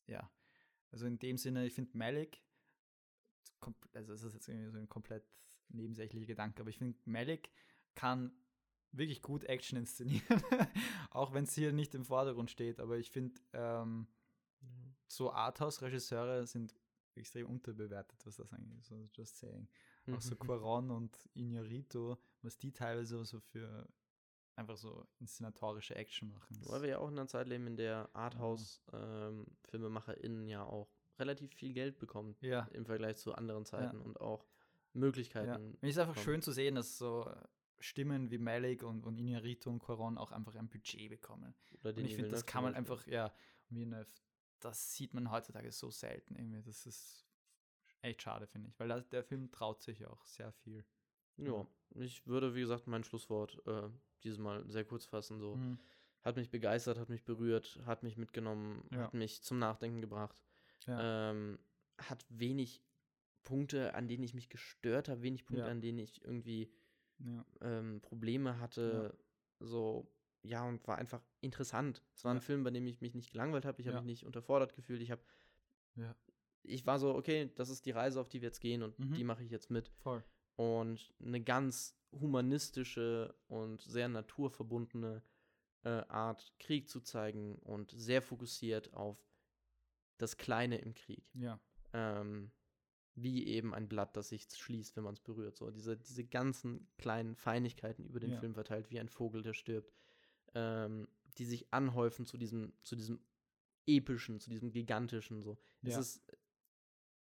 ja, 0.07 0.31
also 0.93 1.07
in 1.07 1.19
dem 1.19 1.39
Sinne, 1.39 1.67
ich 1.67 1.73
finde 1.73 1.97
Malik, 1.97 2.43
also 3.95 4.13
es 4.13 4.23
ist 4.23 4.35
jetzt 4.35 4.49
irgendwie 4.49 4.71
so 4.71 4.79
ein 4.79 4.89
komplett 4.89 5.25
nebensächlicher 5.69 6.27
Gedanke, 6.27 6.61
aber 6.61 6.71
ich 6.71 6.79
finde 6.79 6.99
Malik 7.05 7.51
kann 7.95 8.33
wirklich 8.93 9.23
gut 9.23 9.45
Action 9.45 9.79
inszenieren, 9.79 10.23
auch 11.11 11.33
wenn 11.33 11.45
es 11.45 11.55
hier 11.55 11.73
nicht 11.73 11.95
im 11.95 12.05
Vordergrund 12.05 12.51
steht, 12.51 12.79
aber 12.79 12.99
ich 12.99 13.11
finde 13.11 13.41
ähm, 13.53 14.07
so 15.09 15.33
Arthouse-Regisseure 15.33 16.47
sind 16.47 16.75
extrem 17.17 17.47
unterbewertet, 17.47 18.19
was 18.25 18.37
das 18.37 18.53
eigentlich 18.53 18.79
ist. 18.79 18.93
Also 18.93 19.09
just 19.13 19.39
saying. 19.39 19.69
Mhm. 20.07 20.15
Auch 20.15 20.21
so 20.21 20.37
Quaron 20.37 20.91
und 20.91 21.19
Inarito, 21.35 22.19
was 22.43 22.59
die 22.59 22.73
teilweise 22.73 23.25
so 23.25 23.41
für 23.41 23.89
einfach 24.57 24.77
so 24.77 25.07
inszenatorische 25.19 25.95
Action 25.95 26.31
machen. 26.31 26.59
Weil 26.67 26.83
wir 26.83 26.89
ja 26.89 26.99
auch 26.99 27.09
in 27.09 27.19
einer 27.19 27.29
Zeit 27.29 27.49
leben, 27.49 27.67
in 27.67 27.77
der 27.77 28.11
Arthouse-FilmemacherInnen 28.15 30.43
ähm, 30.43 30.49
ja 30.49 30.65
auch 30.65 30.91
relativ 31.19 31.55
viel 31.55 31.73
Geld 31.73 31.99
bekommen 31.99 32.37
ja. 32.41 32.69
im 32.73 32.85
Vergleich 32.87 33.17
zu 33.17 33.35
anderen 33.35 33.65
Zeiten 33.65 33.99
ja. 33.99 34.05
und 34.05 34.21
auch 34.21 34.47
Möglichkeiten. 34.93 35.49
Ja. 35.49 35.59
Es 35.83 35.91
ist 35.91 35.99
einfach 35.99 36.15
bekommen. 36.15 36.25
schön 36.25 36.43
zu 36.43 36.53
sehen, 36.53 36.77
dass 36.77 36.99
so 36.99 37.29
Stimmen 37.79 38.31
wie 38.31 38.39
Malik 38.39 38.83
und, 38.83 39.05
und 39.05 39.19
Inarito 39.19 39.69
und 39.71 39.81
Quaron 39.81 40.17
auch 40.19 40.33
einfach 40.33 40.55
ein 40.55 40.69
Budget 40.69 41.11
bekommen. 41.11 41.55
Oder 41.81 41.91
und 41.91 41.99
ich 42.05 42.15
finde, 42.15 42.31
das 42.31 42.47
kann 42.47 42.65
man 42.65 42.75
einfach, 42.75 43.07
ja, 43.07 43.31
Villeneuve 43.69 44.09
das 44.61 44.95
sieht 44.95 45.15
man 45.15 45.31
heutzutage 45.31 45.71
so 45.73 45.91
selten 45.91 46.37
irgendwie. 46.37 46.63
Das 46.63 46.87
ist 46.87 47.27
echt 48.03 48.23
schade, 48.23 48.47
finde 48.47 48.69
ich, 48.69 48.79
weil 48.79 48.89
das, 48.89 49.09
der 49.09 49.25
Film 49.25 49.51
traut 49.51 49.83
sich 49.83 50.07
auch 50.07 50.25
sehr 50.25 50.53
viel. 50.53 50.85
Ja, 51.39 51.67
ich 51.97 52.27
würde, 52.27 52.55
wie 52.55 52.61
gesagt, 52.61 52.87
mein 52.87 53.05
Schlusswort 53.05 53.61
äh, 53.67 53.89
dieses 54.25 54.39
Mal 54.39 54.69
sehr 54.69 54.85
kurz 54.85 55.05
fassen. 55.05 55.39
So. 55.39 55.57
Mhm. 55.57 55.79
Hat 56.23 56.37
mich 56.37 56.51
begeistert, 56.51 56.99
hat 56.99 57.09
mich 57.09 57.25
berührt, 57.25 57.81
hat 57.85 58.03
mich 58.03 58.17
mitgenommen, 58.17 58.89
ja. 58.91 59.05
hat 59.05 59.15
mich 59.15 59.43
zum 59.43 59.59
Nachdenken 59.59 60.01
gebracht. 60.01 60.43
Ja. 60.87 61.31
Ähm, 61.31 61.59
hat 61.99 62.25
wenig 62.29 62.83
Punkte, 63.45 63.95
an 63.95 64.09
denen 64.09 64.25
ich 64.25 64.35
mich 64.35 64.49
gestört 64.49 65.09
habe, 65.09 65.23
wenig 65.23 65.47
Punkte, 65.47 65.67
ja. 65.67 65.71
an 65.71 65.81
denen 65.81 65.99
ich 65.99 66.25
irgendwie 66.25 66.73
ähm, 67.61 68.01
Probleme 68.03 68.59
hatte. 68.59 69.17
So, 69.61 70.11
ja, 70.47 70.65
und 70.65 70.87
war 70.87 70.99
einfach 70.99 71.23
interessant. 71.41 72.03
Es 72.15 72.25
war 72.25 72.33
ja. 72.33 72.39
ein 72.39 72.43
Film, 72.43 72.65
bei 72.65 72.71
dem 72.71 72.87
ich 72.87 73.01
mich 73.01 73.15
nicht 73.15 73.33
gelangweilt 73.33 73.65
habe, 73.65 73.81
ich 73.81 73.87
habe 73.87 73.97
ja. 73.97 74.03
mich 74.03 74.21
nicht 74.21 74.27
unterfordert 74.27 74.75
gefühlt, 74.75 75.01
ich 75.03 75.11
habe 75.11 75.23
ja. 75.97 76.15
ich 76.63 76.87
war 76.87 76.99
so, 76.99 77.15
okay, 77.15 77.51
das 77.55 77.69
ist 77.69 77.87
die 77.87 77.91
Reise, 77.91 78.21
auf 78.21 78.29
die 78.29 78.41
wir 78.41 78.49
jetzt 78.49 78.61
gehen 78.61 78.83
und 78.83 78.99
mhm. 78.99 79.15
die 79.15 79.25
mache 79.25 79.43
ich 79.43 79.51
jetzt 79.51 79.71
mit. 79.71 79.89
Voll. 79.99 80.23
Und 80.57 81.15
eine 81.21 81.43
ganz 81.43 81.99
humanistische 82.13 83.35
und 83.49 83.83
sehr 83.83 84.09
naturverbundene 84.09 85.23
äh, 85.85 86.03
Art, 86.09 86.55
Krieg 86.59 86.89
zu 86.89 87.01
zeigen 87.01 87.57
und 87.57 87.93
sehr 87.93 88.23
fokussiert 88.23 88.95
auf 88.95 89.19
das 90.19 90.37
Kleine 90.37 90.79
im 90.79 90.95
Krieg. 90.95 91.29
Ja. 91.35 91.61
Ähm, 91.93 92.51
wie 93.17 93.47
eben 93.47 93.75
ein 93.75 93.89
Blatt, 93.89 94.17
das 94.17 94.29
sich 94.29 94.47
schließt, 94.51 94.97
wenn 94.97 95.05
man 95.05 95.15
es 95.15 95.21
berührt. 95.21 95.57
So 95.57 95.71
diese, 95.71 95.97
diese 95.97 96.25
ganzen 96.25 96.87
kleinen 96.99 97.35
Feinigkeiten 97.35 98.05
über 98.05 98.21
den 98.21 98.33
ja. 98.33 98.39
Film 98.39 98.55
verteilt, 98.55 98.91
wie 98.91 99.01
ein 99.01 99.09
Vogel, 99.09 99.43
der 99.43 99.55
stirbt, 99.55 99.91
ähm, 100.57 101.07
die 101.37 101.45
sich 101.45 101.73
anhäufen 101.73 102.25
zu 102.25 102.39
diesem, 102.39 102.73
zu 102.83 102.97
diesem 102.97 103.21
epischen, 103.87 104.41
zu 104.41 104.49
diesem 104.49 104.73
gigantischen. 104.73 105.43
So. 105.43 105.59
Es 105.83 105.93
ja. 105.93 106.01
ist 106.01 106.23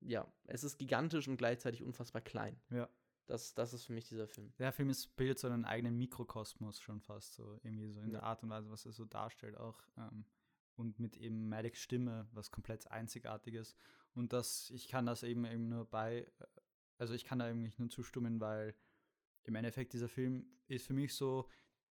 ja, 0.01 0.33
es 0.45 0.65
ist 0.65 0.79
gigantisch 0.79 1.29
und 1.29 1.37
gleichzeitig 1.37 1.83
unfassbar 1.83 2.23
klein. 2.23 2.59
Ja. 2.71 2.89
Das, 3.27 3.55
das 3.55 3.73
ist 3.73 3.85
für 3.85 3.93
mich 3.93 4.09
dieser 4.09 4.27
Film. 4.27 4.53
Der 4.59 4.73
Film 4.73 4.91
ist, 4.91 5.15
bildet 5.17 5.39
so 5.39 5.47
einen 5.47 5.65
eigenen 5.65 5.97
Mikrokosmos 5.97 6.81
schon 6.81 7.01
fast, 7.01 7.35
so 7.35 7.61
irgendwie 7.63 7.93
so 7.93 8.01
in 8.01 8.07
ja. 8.07 8.19
der 8.19 8.23
Art 8.25 8.43
und 8.43 8.51
Weise, 8.51 8.71
was 8.71 8.87
er 8.87 8.93
so 8.93 9.05
darstellt 9.05 9.57
auch. 9.57 9.81
Ähm, 9.97 10.25
und 10.75 10.99
mit 10.99 11.17
eben 11.17 11.49
Maliks 11.49 11.81
Stimme, 11.81 12.29
was 12.33 12.51
komplett 12.51 12.91
einzigartiges. 12.91 13.77
Und 14.15 14.33
das, 14.33 14.71
ich 14.71 14.89
kann 14.89 15.07
das 15.07 15.23
eben, 15.23 15.45
eben 15.45 15.69
nur 15.69 15.85
bei, 15.85 16.23
äh, 16.39 16.47
also 16.99 17.15
ich 17.15 17.25
kann 17.25 17.39
da 17.39 17.45
eigentlich 17.45 17.79
nur 17.79 17.91
zustimmen, 17.91 18.41
weil 18.41 18.75
im 19.45 19.55
Endeffekt 19.55 19.93
dieser 19.93 20.09
Film 20.09 20.47
ist 20.67 20.87
für 20.87 20.95
mich 20.95 21.15
so 21.15 21.49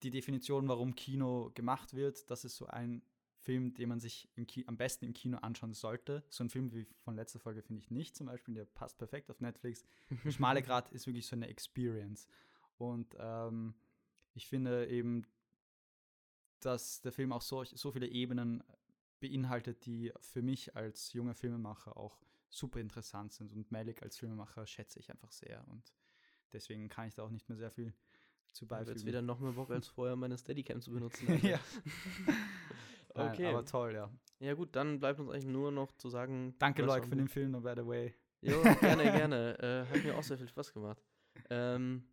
die 0.03 0.11
Definition, 0.11 0.69
warum 0.69 0.95
Kino 0.95 1.51
gemacht 1.55 1.95
wird. 1.95 2.31
Das 2.31 2.45
ist 2.45 2.57
so 2.57 2.67
ein 2.67 3.03
Film, 3.43 3.75
den 3.75 3.89
man 3.89 4.01
sich 4.01 4.29
am 4.67 4.77
besten 4.77 5.05
im 5.05 5.15
Kino 5.15 5.39
anschauen 5.39 5.75
sollte. 5.75 6.23
So 6.29 6.45
ein 6.45 6.51
Film 6.51 6.73
wie 6.73 6.87
von 7.01 7.17
letzter 7.17 7.41
Folge 7.41 7.63
finde 7.63 7.81
ich 7.83 7.91
nicht 7.91 8.15
zum 8.17 8.27
Beispiel, 8.27 8.55
der 8.55 8.65
passt 8.65 8.99
perfekt 8.99 9.31
auf 9.31 9.41
Netflix. 9.41 9.85
Schmale 10.31 10.63
Grad 10.63 10.91
ist 10.91 11.07
wirklich 11.07 11.27
so 11.27 11.35
eine 11.35 11.49
Experience. 11.49 12.29
Und 12.79 13.17
ähm, 13.19 13.75
ich 14.35 14.47
finde 14.47 14.87
eben, 14.89 15.27
dass 16.61 17.01
der 17.01 17.13
Film 17.13 17.33
auch 17.33 17.43
so, 17.43 17.65
so 17.65 17.91
viele 17.91 18.07
Ebenen 18.07 18.63
beinhaltet, 19.19 19.87
die 19.87 20.13
für 20.21 20.43
mich 20.43 20.77
als 20.77 21.13
junger 21.13 21.35
Filmemacher 21.35 21.97
auch 21.97 22.21
super 22.49 22.81
interessant 22.81 23.33
sind. 23.33 23.53
Und 23.53 23.73
Malik 23.73 24.03
als 24.03 24.19
Filmemacher 24.19 24.67
schätze 24.67 25.01
ich 25.01 25.11
einfach 25.11 25.33
sehr. 25.33 25.67
Und 25.69 25.93
deswegen 26.53 26.89
kann 26.89 27.09
ich 27.09 27.15
da 27.15 27.25
auch 27.25 27.31
nicht 27.31 27.49
mehr 27.49 27.59
sehr 27.59 27.71
viel 27.71 27.93
zu 28.53 28.67
beifügen. 28.67 28.93
Jetzt 28.97 29.07
wieder 29.07 29.23
noch 29.23 29.41
mehr 29.41 29.53
Bock 29.53 29.71
als 29.71 29.89
vorher, 29.89 30.17
meine 30.17 30.37
Steadicam 30.39 30.81
zu 30.81 30.91
benutzen. 30.93 31.27
ja. 31.43 31.59
okay. 33.15 33.43
Nein, 33.43 33.55
aber 33.55 33.65
toll, 33.65 33.95
ja. 33.95 34.11
Ja 34.41 34.55
gut, 34.55 34.75
dann 34.75 34.99
bleibt 35.01 35.21
uns 35.21 35.31
eigentlich 35.31 35.47
nur 35.47 35.71
noch 35.71 35.93
zu 35.93 36.09
sagen. 36.09 36.55
Danke, 36.59 36.83
Leute, 36.83 37.07
für 37.09 37.17
den 37.17 37.29
Film, 37.29 37.53
by 37.63 37.75
the 37.77 37.87
way. 37.87 38.15
Jo, 38.41 38.61
gerne, 38.81 39.03
gerne. 39.05 39.59
Äh, 39.61 39.87
hat 39.95 40.05
mir 40.05 40.17
auch 40.17 40.23
sehr 40.23 40.37
viel 40.39 40.49
Spaß 40.49 40.73
gemacht. 40.73 41.01
Ähm, 41.49 42.05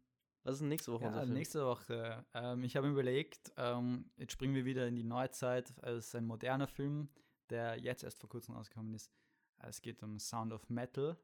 was 0.44 0.56
ist 0.56 0.62
nächste 0.62 0.92
Woche? 0.92 1.06
Ja, 1.06 1.26
nächste 1.26 1.66
Woche. 1.66 2.26
Ähm, 2.34 2.64
ich 2.64 2.76
habe 2.76 2.88
überlegt, 2.88 3.52
ähm, 3.58 4.10
jetzt 4.18 4.34
springen 4.34 4.56
wir 4.56 4.66
wieder 4.66 4.88
in 4.88 4.96
die 4.96 5.04
Neuzeit. 5.04 5.74
Es 5.82 6.06
ist 6.08 6.16
ein 6.16 6.26
moderner 6.26 6.68
Film, 6.68 7.10
der 7.50 7.80
jetzt 7.80 8.04
erst 8.04 8.20
vor 8.20 8.30
kurzem 8.30 8.56
rausgekommen 8.56 8.94
ist. 8.94 9.12
Es 9.58 9.82
geht 9.82 10.02
um 10.04 10.20
Sound 10.20 10.54
of 10.54 10.70
Metal 10.70 11.18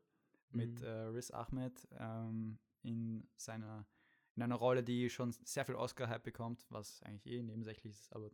mit 0.50 0.82
Mhm. 0.82 0.86
äh, 0.86 0.90
Riz 1.08 1.32
Ahmed 1.32 1.88
ähm, 2.00 2.58
in 2.82 3.28
seiner 3.38 3.86
in 4.36 4.42
einer 4.44 4.56
Rolle, 4.56 4.84
die 4.84 5.10
schon 5.10 5.32
sehr 5.32 5.66
viel 5.66 5.76
Oscar-Hype 5.76 6.24
bekommt, 6.24 6.66
was 6.70 7.02
eigentlich 7.04 7.26
eh 7.34 7.42
nebensächlich 7.42 7.94
ist, 7.94 8.14
aber 8.14 8.30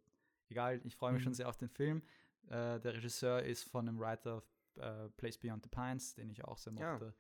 egal, 0.50 0.82
ich 0.84 0.96
freue 0.96 1.12
mich 1.14 1.22
Mhm. 1.22 1.26
schon 1.26 1.34
sehr 1.34 1.48
auf 1.50 1.58
den 1.58 1.70
Film. 1.70 2.02
Äh, 2.48 2.80
der 2.80 2.94
Regisseur 2.96 3.44
ist 3.44 3.64
von 3.70 3.86
dem 3.86 4.00
Writer 4.00 4.44
äh, 4.76 5.10
Place 5.18 5.38
Beyond 5.38 5.64
the 5.64 5.70
Pines, 5.70 6.14
den 6.16 6.30
ich 6.30 6.44
auch 6.46 6.58
sehr 6.58 6.74
Ja. 6.74 6.94
mochte. 6.94 7.14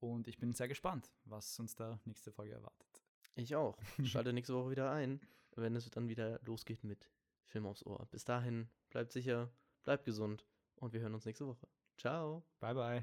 Und 0.00 0.26
ich 0.28 0.38
bin 0.38 0.52
sehr 0.52 0.68
gespannt, 0.68 1.10
was 1.24 1.58
uns 1.60 1.74
da 1.76 1.98
nächste 2.04 2.32
Folge 2.32 2.54
erwartet. 2.54 3.02
Ich 3.36 3.54
auch. 3.56 3.78
Schalte 4.04 4.32
nächste 4.32 4.54
Woche 4.54 4.70
wieder 4.70 4.90
ein, 4.90 5.20
wenn 5.56 5.76
es 5.76 5.88
dann 5.90 6.08
wieder 6.08 6.40
losgeht 6.44 6.82
mit 6.84 7.10
Film 7.46 7.66
aufs 7.66 7.84
Ohr. 7.86 8.06
Bis 8.10 8.24
dahin, 8.24 8.68
bleibt 8.90 9.12
sicher, 9.12 9.50
bleibt 9.82 10.04
gesund 10.04 10.46
und 10.76 10.92
wir 10.92 11.00
hören 11.00 11.14
uns 11.14 11.24
nächste 11.24 11.46
Woche. 11.46 11.68
Ciao. 11.96 12.42
Bye 12.60 12.74
bye. 12.74 13.02